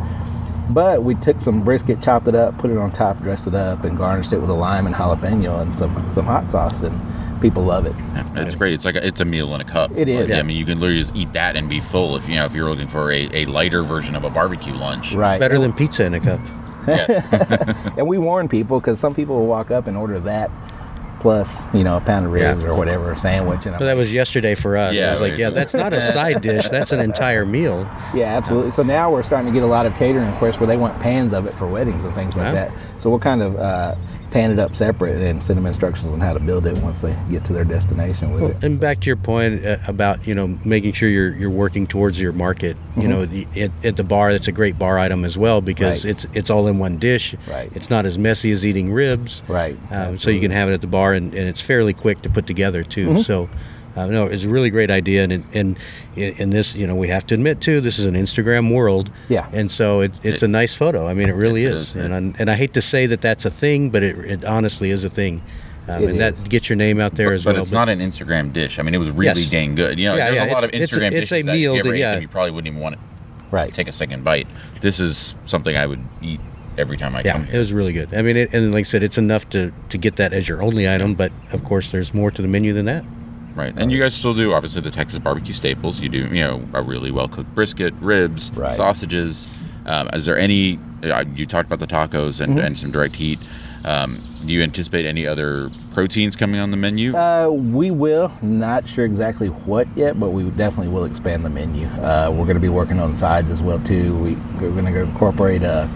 But 0.71 1.03
we 1.03 1.17
took 1.17 1.41
some 1.41 1.65
brisket, 1.65 2.03
chopped 2.03 2.29
it 2.29 2.35
up, 2.37 2.59
put 2.59 2.71
it 2.71 2.77
on 2.77 2.93
top, 2.93 3.21
dressed 3.23 3.49
it 3.49 3.55
up, 3.55 3.85
and 3.85 3.97
garnished 3.97 4.33
it 4.33 4.39
with 4.39 4.51
a 4.51 4.55
lime 4.55 4.87
and 4.87 4.95
jalapeno 4.95 5.63
and 5.63 5.77
some 5.77 6.11
some 6.13 6.27
hot 6.27 6.51
sauce, 6.51 6.83
and 6.83 7.01
people 7.40 7.62
love 7.64 7.87
it. 7.87 7.94
Yeah, 7.96 8.42
it's 8.44 8.55
great. 8.57 8.75
It's 8.75 8.85
like 8.85 8.94
a, 8.96 9.07
it's 9.07 9.20
a 9.20 9.25
meal 9.25 9.55
in 9.55 9.61
a 9.61 9.64
cup. 9.64 9.90
It 9.96 10.09
is. 10.09 10.29
Like, 10.29 10.38
I 10.38 10.42
mean, 10.42 10.57
you 10.57 10.64
can 10.64 10.79
literally 10.81 11.01
just 11.01 11.14
eat 11.16 11.33
that 11.35 11.57
and 11.57 11.68
be 11.68 11.81
full 11.81 12.16
if 12.16 12.29
you 12.29 12.35
know 12.37 12.44
if 12.44 12.53
you're 12.55 12.68
looking 12.68 12.88
for 12.88 13.11
a, 13.12 13.29
a 13.33 13.44
lighter 13.46 13.83
version 13.83 14.14
of 14.16 14.25
a 14.25 14.31
barbecue 14.31 14.75
lunch. 14.75 15.14
Right. 15.14 15.38
Better 15.38 15.59
than 15.59 15.72
pizza 15.72 16.05
in 16.05 16.14
a 16.14 16.20
cup. 16.20 16.40
Yes. 16.87 17.92
And 17.99 18.07
we 18.07 18.18
warn 18.18 18.49
people 18.49 18.79
because 18.81 19.01
some 19.01 19.14
people 19.14 19.37
will 19.37 19.46
walk 19.46 19.70
up 19.70 19.87
and 19.87 19.96
order 19.96 20.20
that 20.20 20.51
plus, 21.20 21.64
you 21.72 21.83
know, 21.83 21.96
a 21.96 22.01
pound 22.01 22.27
of 22.27 22.33
ribs 22.33 22.62
Yeah. 22.62 22.68
or 22.68 22.77
whatever, 22.77 23.11
a 23.12 23.16
sandwich. 23.16 23.64
And 23.66 23.75
I'm 23.75 23.79
So 23.81 23.87
that 23.87 23.96
was 23.96 24.12
yesterday 24.12 24.55
for 24.55 24.77
us. 24.77 24.94
Yeah, 24.94 25.09
I 25.09 25.11
was 25.12 25.20
like, 25.20 25.38
yeah, 25.38 25.51
that's 25.51 25.72
not 25.75 25.92
a 25.94 26.01
side 26.03 26.42
dish. 26.42 26.68
That's 26.68 26.92
an 26.92 27.01
entire 27.01 27.44
meal. 27.46 27.81
Yeah, 28.14 28.37
absolutely. 28.37 28.70
So 28.72 28.83
now 28.83 29.11
we're 29.11 29.22
starting 29.22 29.46
to 29.53 29.53
get 29.59 29.64
a 29.64 29.70
lot 29.70 29.87
of 29.87 29.94
catering 29.94 30.31
requests 30.31 30.61
where 30.61 30.66
they 30.66 30.77
want 30.77 31.01
pans 31.01 31.33
of 31.33 31.46
it 31.46 31.55
for 31.55 31.66
weddings 31.66 32.05
and 32.05 32.14
things 32.14 32.37
like 32.37 32.46
Wow. 32.46 32.53
that. 32.53 32.72
So 32.99 33.09
we'll 33.11 33.18
kind 33.18 33.42
of 33.42 33.57
uh, 33.57 33.94
pan 34.31 34.51
it 34.51 34.59
up 34.59 34.77
separate 34.77 35.17
and 35.23 35.43
send 35.43 35.57
them 35.57 35.67
instructions 35.67 36.12
on 36.12 36.21
how 36.21 36.35
to 36.35 36.41
build 36.41 36.67
it 36.67 36.77
once 36.79 37.01
they 37.01 37.17
get 37.31 37.45
to 37.47 37.53
their 37.53 37.65
destination 37.65 38.33
with 38.33 38.43
it. 38.45 38.65
And 38.65 38.79
back 38.81 39.01
to 39.01 39.07
your 39.07 39.17
point 39.17 39.65
uh, 39.65 39.79
about 39.87 40.27
you 40.27 40.35
know 40.35 40.49
making 40.65 40.93
sure 40.93 41.09
you're 41.09 41.35
you're 41.37 41.51
working 41.51 41.87
towards 41.87 42.21
your 42.21 42.33
market. 42.33 42.77
You 42.97 43.09
know, 43.09 43.27
the, 43.27 43.47
at, 43.57 43.71
at 43.85 43.97
the 43.97 44.05
bar, 44.05 44.33
that's 44.33 44.49
a 44.49 44.53
great 44.53 44.79
bar 44.79 44.99
item 44.99 45.25
as 45.27 45.37
well 45.37 45.61
because 45.61 46.05
Right. 46.05 46.11
it's 46.12 46.27
it's 46.33 46.51
all 46.51 46.67
in 46.67 46.79
one 46.79 46.99
dish. 46.99 47.35
Right. 47.47 47.71
It's 47.75 47.91
not 47.91 48.07
as 48.07 48.17
messy 48.19 48.51
as 48.53 48.65
eating 48.65 48.91
ribs. 48.93 49.43
Right. 49.49 49.79
Um, 49.91 50.19
so 50.19 50.31
you 50.31 50.41
can 50.41 50.51
have 50.51 50.69
it 50.71 50.73
at 50.73 50.81
the 50.81 50.87
bar, 50.87 51.12
and, 51.12 51.35
and 51.35 51.47
it's 51.49 51.61
fairly 51.61 51.93
quick 51.93 52.23
to 52.23 52.31
put 52.31 52.47
together 52.47 52.83
too. 52.85 53.23
So. 53.23 53.49
Uh, 53.97 54.07
no, 54.07 54.27
it's 54.27 54.45
a 54.45 54.49
really 54.49 54.69
great 54.69 54.91
idea, 54.91 55.25
and 55.25 55.33
and 55.55 55.79
in, 56.17 56.35
in 56.37 56.51
this, 56.51 56.75
you 56.75 56.87
know, 56.87 56.95
we 56.95 57.09
have 57.09 57.27
to 57.29 57.35
admit 57.35 57.61
too, 57.63 57.81
this 57.81 57.99
is 57.99 58.05
an 58.07 58.15
Instagram 58.15 58.73
world. 58.75 59.11
Yeah. 59.31 59.49
And 59.53 59.71
so 59.71 60.01
it, 60.03 60.13
it's 60.23 60.43
a 60.43 60.49
nice 60.49 60.75
photo. 60.75 61.07
I 61.09 61.15
mean, 61.15 61.29
it 61.31 61.35
really 61.35 61.63
Yes, 61.63 61.73
it 61.73 61.77
is, 61.77 61.89
is. 61.89 61.97
and 61.97 62.15
I, 62.15 62.19
and 62.41 62.51
I 62.51 62.55
hate 62.57 62.75
to 62.75 62.83
say 62.83 63.07
that 63.07 63.23
that's 63.23 63.45
a 63.47 63.51
thing, 63.51 63.89
but 63.91 64.03
it, 64.03 64.19
it 64.19 64.45
honestly 64.45 64.91
is 64.91 65.03
a 65.03 65.09
thing, 65.09 65.43
um, 65.89 66.03
and 66.05 66.13
is. 66.13 66.19
that 66.19 66.49
gets 66.51 66.69
your 66.69 66.77
name 66.77 67.01
out 67.01 67.15
there 67.15 67.29
but, 67.31 67.35
as 67.37 67.45
but 67.45 67.55
well. 67.55 67.63
it's 67.63 67.73
not 67.73 67.89
an 67.89 68.01
Instagram 68.01 68.53
dish. 68.53 68.79
I 68.79 68.83
mean, 68.83 68.95
it 68.95 68.99
was 68.99 69.11
really 69.11 69.41
Yes. 69.43 69.51
dang 69.51 69.75
good. 69.75 69.99
You 69.99 70.09
know, 70.09 70.17
Yeah, 70.17 70.25
there's 70.27 70.37
yeah, 70.37 70.53
a 70.53 70.53
lot 70.53 70.65
of 70.65 70.71
it's- 70.71 70.83
it's 70.83 70.93
a- 70.93 70.97
Instagram 70.97 71.07
it's 71.07 71.15
a 71.17 71.21
dishes 71.21 71.47
that 71.47 71.53
meal 71.53 71.73
if 71.73 71.77
you 71.77 71.81
ever 71.81 71.91
that- 71.93 71.99
yeah. 71.99 72.13
them, 72.15 72.23
you 72.23 72.29
probably 72.29 72.51
wouldn't 72.51 72.69
even 72.69 72.81
want 72.81 72.97
to 72.97 73.01
Right. 73.51 73.73
take 73.73 73.89
a 73.89 73.93
second 73.93 74.25
bite. 74.25 74.47
This 74.83 75.01
is 75.01 75.35
something 75.47 75.75
I 75.75 75.87
would 75.87 76.01
eat 76.21 76.41
every 76.77 76.99
time 76.99 77.17
I 77.17 77.23
Yeah, 77.25 77.33
come 77.33 77.47
Yeah, 77.49 77.57
it 77.57 77.59
was 77.61 77.73
really 77.73 77.95
good. 77.95 78.13
I 78.13 78.21
mean, 78.21 78.37
it, 78.37 78.53
and 78.53 78.73
like 78.73 78.85
I 78.87 78.89
said, 78.91 79.03
it's 79.03 79.17
enough 79.17 79.49
to, 79.51 79.73
to 79.89 79.97
get 79.97 80.17
that 80.17 80.35
as 80.35 80.47
your 80.49 80.63
only 80.63 80.87
item, 80.87 81.15
but 81.15 81.33
of 81.53 81.65
course, 81.65 81.91
there's 81.93 82.13
more 82.13 82.31
to 82.31 82.43
the 82.43 82.49
menu 82.49 82.75
than 82.75 82.85
that. 82.85 83.03
Right, 83.57 83.73
and 83.77 83.90
you 83.90 83.99
guys 83.99 84.14
still 84.14 84.35
do 84.35 84.53
obviously 84.53 84.83
the 84.83 84.90
Texas 84.90 85.19
barbecue 85.19 85.55
staples. 85.55 86.01
You 86.01 86.09
do, 86.11 86.19
you 86.29 86.42
know, 86.45 86.62
a 86.75 86.83
really 86.83 87.11
well 87.11 87.27
cooked 87.27 87.55
brisket, 87.55 87.95
ribs, 88.01 88.53
Right. 88.55 88.77
sausages. 88.77 89.49
Um, 89.87 90.09
is 90.12 90.25
there 90.27 90.37
any? 90.38 90.79
Uh, 91.03 91.25
you 91.35 91.47
talked 91.47 91.66
about 91.73 91.79
the 91.79 91.87
tacos 91.87 92.40
and, 92.40 92.55
Mm-hmm. 92.57 92.59
and 92.66 92.79
some 92.79 92.90
direct 92.90 93.16
heat. 93.16 93.38
Um, 93.85 94.21
do 94.45 94.53
you 94.53 94.62
anticipate 94.62 95.07
any 95.07 95.27
other 95.27 95.71
proteins 95.95 96.35
coming 96.37 96.61
on 96.61 96.71
the 96.71 96.77
menu? 96.77 97.16
Uh, 97.16 97.49
we 97.49 97.90
will. 97.92 98.33
Not 98.42 98.87
sure 98.88 99.05
exactly 99.05 99.47
what 99.49 99.87
yet, 99.97 100.19
but 100.19 100.31
we 100.31 100.42
definitely 100.51 100.88
will 100.88 101.05
expand 101.05 101.45
the 101.45 101.51
menu. 101.51 101.87
Uh, 101.87 102.29
we're 102.31 102.45
going 102.45 102.57
to 102.57 102.61
be 102.61 102.69
working 102.69 102.99
on 102.99 103.14
sides 103.14 103.49
as 103.51 103.62
well 103.62 103.79
too. 103.81 104.14
We, 104.16 104.35
we're 104.61 104.73
going 104.73 104.92
to 104.92 105.01
incorporate 105.03 105.62
uh, 105.62 105.87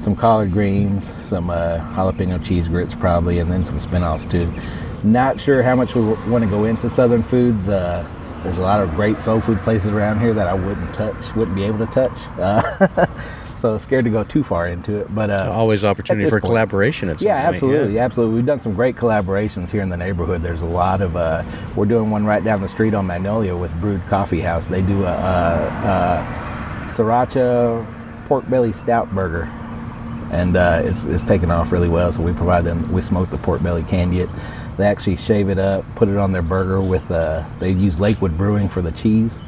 some 0.00 0.14
collard 0.14 0.52
greens, 0.52 1.10
some 1.24 1.48
uh, 1.50 1.78
jalapeno 1.96 2.44
cheese 2.44 2.68
grits 2.68 2.94
probably, 2.94 3.38
and 3.38 3.50
then 3.50 3.64
some 3.64 3.78
spin-offs 3.78 4.26
too. 4.26 4.52
Not 5.02 5.40
sure 5.40 5.62
how 5.62 5.74
much 5.76 5.94
we 5.94 6.02
want 6.02 6.44
to 6.44 6.50
go 6.50 6.64
into 6.64 6.90
southern 6.90 7.22
foods. 7.22 7.68
Uh, 7.68 8.06
there's 8.42 8.58
a 8.58 8.62
lot 8.62 8.80
of 8.80 8.94
great 8.94 9.20
soul 9.20 9.40
food 9.40 9.58
places 9.60 9.92
around 9.92 10.20
here 10.20 10.32
that 10.34 10.46
I 10.46 10.54
wouldn't 10.54 10.94
touch, 10.94 11.34
wouldn't 11.34 11.56
be 11.56 11.64
able 11.64 11.86
to 11.86 11.92
touch. 11.92 12.18
Uh, 12.38 13.06
so 13.56 13.76
scared 13.78 14.04
to 14.06 14.10
go 14.10 14.24
too 14.24 14.42
far 14.42 14.66
into 14.66 14.96
it. 14.96 15.14
But 15.14 15.30
uh, 15.30 15.50
Always 15.52 15.84
opportunity 15.84 16.28
for 16.28 16.40
point. 16.40 16.44
collaboration 16.44 17.08
at 17.10 17.20
some 17.20 17.26
yeah, 17.26 17.42
point, 17.42 17.54
absolutely, 17.54 17.98
absolutely. 17.98 18.36
We've 18.36 18.46
done 18.46 18.60
some 18.60 18.74
great 18.74 18.96
collaborations 18.96 19.70
here 19.70 19.82
in 19.82 19.90
the 19.90 19.96
neighborhood. 19.96 20.42
There's 20.42 20.62
a 20.62 20.66
lot 20.66 21.02
of. 21.02 21.16
Uh, 21.16 21.44
we're 21.76 21.86
doing 21.86 22.10
one 22.10 22.24
right 22.24 22.42
down 22.42 22.62
the 22.62 22.68
street 22.68 22.94
on 22.94 23.06
Magnolia 23.06 23.56
with 23.56 23.72
Brewed 23.80 24.02
Coffee 24.08 24.40
House. 24.40 24.68
They 24.68 24.82
do 24.82 25.04
a, 25.04 25.12
a, 25.12 26.88
a 26.88 26.92
sriracha 26.92 27.86
pork 28.26 28.48
belly 28.48 28.72
stout 28.72 29.14
burger, 29.14 29.44
and 30.32 30.56
uh, 30.56 30.82
it's, 30.84 31.04
it's 31.04 31.24
taken 31.24 31.50
off 31.50 31.72
really 31.72 31.88
well. 31.88 32.10
So 32.12 32.22
we 32.22 32.32
provide 32.32 32.64
them. 32.64 32.90
We 32.90 33.02
smoke 33.02 33.30
the 33.30 33.38
pork 33.38 33.62
belly, 33.62 33.82
candy 33.82 34.20
it. 34.20 34.30
They 34.80 34.86
actually 34.86 35.16
shave 35.16 35.50
it 35.50 35.58
up, 35.58 35.84
put 35.94 36.08
it 36.08 36.16
on 36.16 36.32
their 36.32 36.40
burger 36.42 36.80
with. 36.80 37.10
Uh, 37.10 37.44
they 37.58 37.70
use 37.70 38.00
Lakewood 38.00 38.36
Brewing 38.38 38.68
for 38.70 38.80
the 38.80 38.92
cheese, 38.92 39.38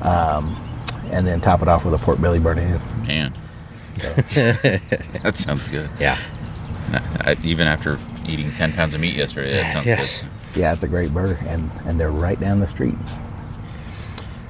um, 0.00 0.56
and 1.10 1.26
then 1.26 1.42
top 1.42 1.60
it 1.60 1.68
off 1.68 1.84
with 1.84 1.92
a 1.92 1.98
pork 1.98 2.18
belly 2.20 2.38
burnt 2.38 2.58
in. 2.60 2.80
Man, 3.06 3.34
that 4.32 5.32
sounds 5.36 5.68
good. 5.68 5.90
Yeah. 6.00 6.18
I, 7.20 7.36
even 7.42 7.66
after 7.66 7.98
eating 8.26 8.50
ten 8.52 8.72
pounds 8.72 8.94
of 8.94 9.00
meat 9.02 9.14
yesterday, 9.14 9.52
that 9.52 9.72
sounds 9.74 9.86
Yes. 9.86 10.22
good. 10.22 10.30
Yeah, 10.60 10.72
it's 10.72 10.82
a 10.82 10.88
great 10.88 11.12
burger, 11.12 11.38
and 11.46 11.70
and 11.84 12.00
they're 12.00 12.10
right 12.10 12.40
down 12.40 12.60
the 12.60 12.66
street. 12.66 12.94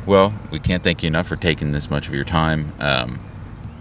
Well, 0.07 0.35
we 0.51 0.59
can't 0.61 0.83
thank 0.85 1.03
you 1.03 1.09
enough 1.09 1.27
for 1.27 1.37
taking 1.37 1.73
this 1.73 1.91
much 1.91 2.07
of 2.09 2.15
your 2.15 2.25
time. 2.25 2.73
Um, 2.79 3.21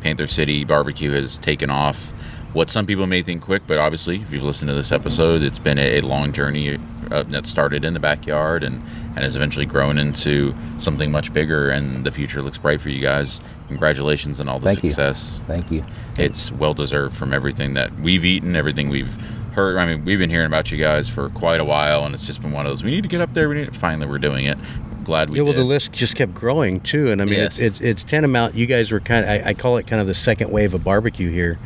Panther 0.02 0.26
City 0.28 0.64
Barbecue 0.64 1.12
has 1.12 1.38
taken 1.38 1.70
off. 1.70 2.12
What 2.54 2.70
some 2.70 2.86
people 2.86 3.08
may 3.08 3.22
think 3.22 3.42
quick, 3.44 3.64
but 3.66 3.78
obviously, 3.78 4.22
if 4.22 4.32
you've 4.32 4.44
listened 4.44 4.68
to 4.70 4.76
this 4.76 4.92
episode, 4.92 5.42
it's 5.42 5.60
been 5.60 5.80
a, 5.80 6.00
a 6.00 6.02
long 6.02 6.34
journey 6.34 6.78
uh, 7.10 7.24
that 7.24 7.46
started 7.46 7.86
in 7.86 7.94
the 7.94 8.00
backyard 8.00 8.64
and, 8.64 8.84
and 9.16 9.20
has 9.20 9.38
eventually 9.38 9.66
grown 9.66 9.98
into 9.98 10.54
something 10.78 11.12
much 11.12 11.32
bigger. 11.32 11.70
And 11.70 12.06
the 12.06 12.12
future 12.12 12.42
looks 12.42 12.58
bright 12.58 12.82
for 12.82 12.90
you 12.90 13.02
guys. 13.02 13.40
Congratulations 13.70 14.42
on 14.42 14.50
all 14.50 14.60
the 14.60 14.66
Thank 14.66 14.84
you. 14.84 14.90
success. 14.90 15.40
Thank 15.48 15.72
you. 15.72 15.86
It's 16.18 16.52
well 16.52 16.74
deserved 16.74 17.16
from 17.16 17.34
everything 17.34 17.74
that 17.76 17.98
we've 18.00 18.26
eaten, 18.26 18.56
everything 18.58 18.90
we've 18.90 19.16
heard. 19.54 19.78
I 19.78 19.86
mean, 19.86 20.04
we've 20.04 20.20
been 20.20 20.30
hearing 20.30 20.48
about 20.48 20.72
you 20.72 20.78
guys 20.78 21.08
for 21.08 21.30
quite 21.30 21.62
a 21.62 21.66
while, 21.66 22.04
and 22.04 22.14
it's 22.14 22.26
just 22.26 22.42
been 22.42 22.52
one 22.52 22.66
of 22.66 22.72
those. 22.74 22.84
We 22.84 22.92
need 22.92 23.04
to 23.04 23.10
get 23.10 23.22
up 23.22 23.34
there. 23.34 23.48
We 23.48 23.56
need. 23.56 23.76
Finally, 23.78 24.08
we're 24.10 24.20
doing 24.20 24.46
it. 24.46 24.58
Glad 25.04 25.30
we 25.32 25.38
yeah, 25.38 25.42
well, 25.44 25.54
did. 25.54 25.62
the 25.62 25.66
list 25.66 25.92
just 25.94 26.16
kept 26.16 26.34
growing 26.34 26.80
too, 26.80 27.10
and 27.10 27.22
I 27.22 27.26
mean, 27.26 27.34
Yes. 27.36 27.58
it's, 27.60 27.80
it's 27.80 27.82
it's 27.82 28.04
tantamount. 28.04 28.54
You 28.56 28.66
guys 28.68 28.92
were 28.92 29.00
kind 29.00 29.26
of, 29.26 29.30
I, 29.48 29.50
I 29.50 29.54
call 29.56 29.78
it 29.78 29.88
kind 29.88 30.00
of 30.00 30.08
the 30.08 30.14
second 30.14 30.52
wave 30.52 30.74
of 30.74 30.84
barbecue 30.84 31.30
here. 31.32 31.58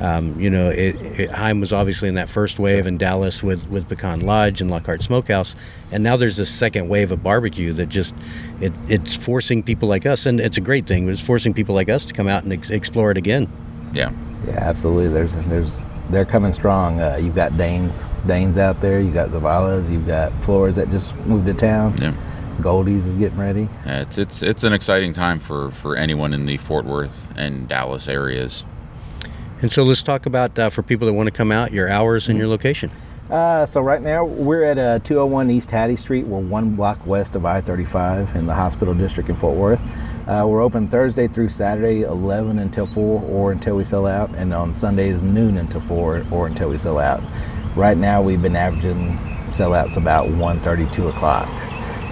Um, 0.00 0.38
you 0.38 0.50
know, 0.50 0.68
it, 0.68 0.96
it, 1.18 1.30
Heim 1.30 1.60
was 1.60 1.72
obviously 1.72 2.08
in 2.08 2.14
that 2.16 2.28
first 2.28 2.58
wave 2.58 2.86
in 2.86 2.98
Dallas 2.98 3.42
with 3.42 3.66
with 3.68 3.88
Pecan 3.88 4.20
Lodge 4.20 4.60
and 4.60 4.70
Lockhart 4.70 5.02
Smokehouse, 5.02 5.54
and 5.92 6.04
now 6.04 6.16
there's 6.16 6.36
this 6.36 6.50
second 6.50 6.88
wave 6.88 7.10
of 7.10 7.22
barbecue 7.22 7.72
that 7.72 7.88
just 7.88 8.14
it, 8.60 8.72
it's 8.88 9.14
forcing 9.14 9.62
people 9.62 9.88
like 9.88 10.04
us, 10.04 10.26
and 10.26 10.38
it's 10.40 10.58
a 10.58 10.60
great 10.62 10.86
thing. 10.86 11.06
But 11.06 11.12
it's 11.12 11.22
forcing 11.22 11.54
people 11.54 11.74
like 11.74 11.88
us 11.88 12.04
to 12.04 12.12
come 12.12 12.28
out 12.28 12.44
and 12.44 12.52
ex- 12.52 12.70
explore 12.70 13.10
it 13.10 13.16
again. 13.16 13.50
yeah. 13.94 14.10
Yeah, 14.46 14.56
absolutely. 14.58 15.08
There's 15.08 15.32
there's 15.46 15.82
they're 16.10 16.26
coming 16.26 16.52
strong. 16.52 17.00
Uh, 17.00 17.16
you've 17.18 17.34
got 17.34 17.56
Dayne's 17.56 18.02
Dayne's 18.26 18.58
out 18.58 18.82
there. 18.82 19.00
You've 19.00 19.14
got 19.14 19.30
Zavalas. 19.30 19.90
You've 19.90 20.06
got 20.06 20.32
Floors 20.44 20.76
that 20.76 20.90
just 20.90 21.16
moved 21.24 21.46
to 21.46 21.54
town. 21.54 21.96
Yeah. 21.98 22.12
Goldee's 22.60 23.06
is 23.06 23.14
getting 23.14 23.38
ready. 23.38 23.68
Yeah, 23.84 24.02
it's 24.02 24.18
it's 24.18 24.42
it's 24.42 24.64
an 24.64 24.72
exciting 24.72 25.12
time 25.12 25.40
for 25.40 25.70
for 25.70 25.96
anyone 25.96 26.32
in 26.32 26.46
the 26.46 26.56
Fort 26.56 26.84
Worth 26.84 27.30
and 27.36 27.68
Dallas 27.68 28.08
areas. 28.08 28.64
And 29.62 29.72
so 29.72 29.82
let's 29.82 30.02
talk 30.02 30.26
about 30.26 30.58
uh, 30.58 30.70
for 30.70 30.82
people 30.82 31.06
that 31.06 31.14
want 31.14 31.26
to 31.26 31.32
come 31.32 31.50
out, 31.50 31.72
your 31.72 31.88
hours 31.88 32.28
and 32.28 32.38
your 32.38 32.48
location. 32.48 32.90
Uh, 33.30 33.64
so 33.64 33.80
right 33.80 34.02
now 34.02 34.22
we're 34.24 34.64
at 34.64 34.78
uh, 34.78 34.98
201 34.98 35.50
East 35.50 35.70
Hattie 35.70 35.96
Street. 35.96 36.26
We're 36.26 36.40
one 36.40 36.76
block 36.76 37.06
west 37.06 37.34
of 37.34 37.46
I-35 37.46 38.34
in 38.34 38.46
the 38.46 38.52
hospital 38.52 38.92
district 38.92 39.30
in 39.30 39.36
Fort 39.36 39.56
Worth. 39.56 39.80
Uh, 40.26 40.44
we're 40.46 40.60
open 40.60 40.88
Thursday 40.88 41.28
through 41.28 41.48
Saturday, 41.48 42.02
11 42.02 42.58
until 42.58 42.86
4 42.86 43.22
or 43.22 43.52
until 43.52 43.76
we 43.76 43.84
sell 43.84 44.06
out, 44.06 44.30
and 44.34 44.52
on 44.52 44.74
Sundays 44.74 45.22
noon 45.22 45.56
until 45.56 45.80
4 45.80 46.26
or 46.30 46.46
until 46.46 46.68
we 46.68 46.76
sell 46.76 46.98
out. 46.98 47.22
Right 47.74 47.96
now 47.96 48.20
we've 48.22 48.42
been 48.42 48.56
averaging 48.56 49.18
sellouts 49.52 49.96
about 49.96 50.28
1:30, 50.28 50.92
2 50.92 51.08
o'clock. 51.08 51.48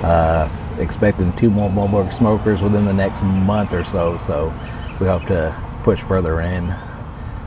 Uh, 0.02 0.48
expecting 0.78 1.32
two 1.34 1.50
more 1.50 1.70
Moberg 1.70 2.12
smokers 2.12 2.60
within 2.60 2.84
the 2.84 2.92
next 2.92 3.22
month 3.22 3.72
or 3.72 3.84
so, 3.84 4.18
so 4.18 4.52
we 5.00 5.06
hope 5.06 5.24
to 5.26 5.54
push 5.84 6.00
further 6.00 6.40
in 6.40 6.70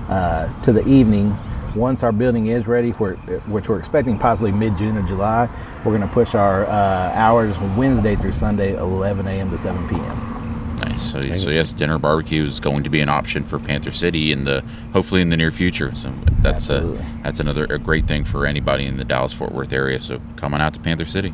uh, 0.09 0.61
to 0.63 0.71
the 0.71 0.85
evening. 0.87 1.37
Once 1.75 2.03
our 2.03 2.13
building 2.13 2.47
is 2.47 2.67
ready, 2.67 2.91
which 2.91 3.67
we're 3.67 3.77
expecting 3.77 4.17
possibly 4.17 4.51
mid-June 4.51 4.95
or 4.95 5.05
July, 5.05 5.49
we're 5.83 5.91
going 5.91 6.07
to 6.07 6.13
push 6.13 6.33
our 6.33 6.65
uh, 6.65 7.11
hours 7.13 7.59
Wednesday 7.77 8.15
through 8.15 8.31
Sunday, 8.31 8.77
11 8.77 9.27
a.m. 9.27 9.51
to 9.51 9.57
7 9.57 9.89
p.m. 9.89 10.35
Nice. 10.77 11.11
So, 11.11 11.21
so 11.21 11.49
yes, 11.49 11.73
dinner 11.73 11.97
barbecue 11.97 12.45
is 12.45 12.61
going 12.61 12.83
to 12.83 12.89
be 12.89 13.01
an 13.01 13.09
option 13.09 13.43
for 13.43 13.59
Panther 13.59 13.91
City 13.91 14.31
in 14.31 14.45
the 14.45 14.63
hopefully 14.93 15.21
in 15.21 15.29
the 15.29 15.37
near 15.37 15.51
future. 15.51 15.93
So 15.95 16.13
that's 16.39 16.69
Absolutely. 16.69 16.99
a 16.99 17.19
that's 17.23 17.39
another 17.39 17.65
a 17.65 17.79
great 17.79 18.07
thing 18.07 18.23
for 18.23 18.45
anybody 18.45 18.85
in 18.85 18.97
the 18.97 19.05
Dallas 19.05 19.33
Fort 19.33 19.53
Worth 19.53 19.73
area. 19.73 19.99
So 19.99 20.21
come 20.35 20.53
on 20.53 20.61
out 20.61 20.73
to 20.73 20.79
Panther 20.79 21.05
City. 21.05 21.33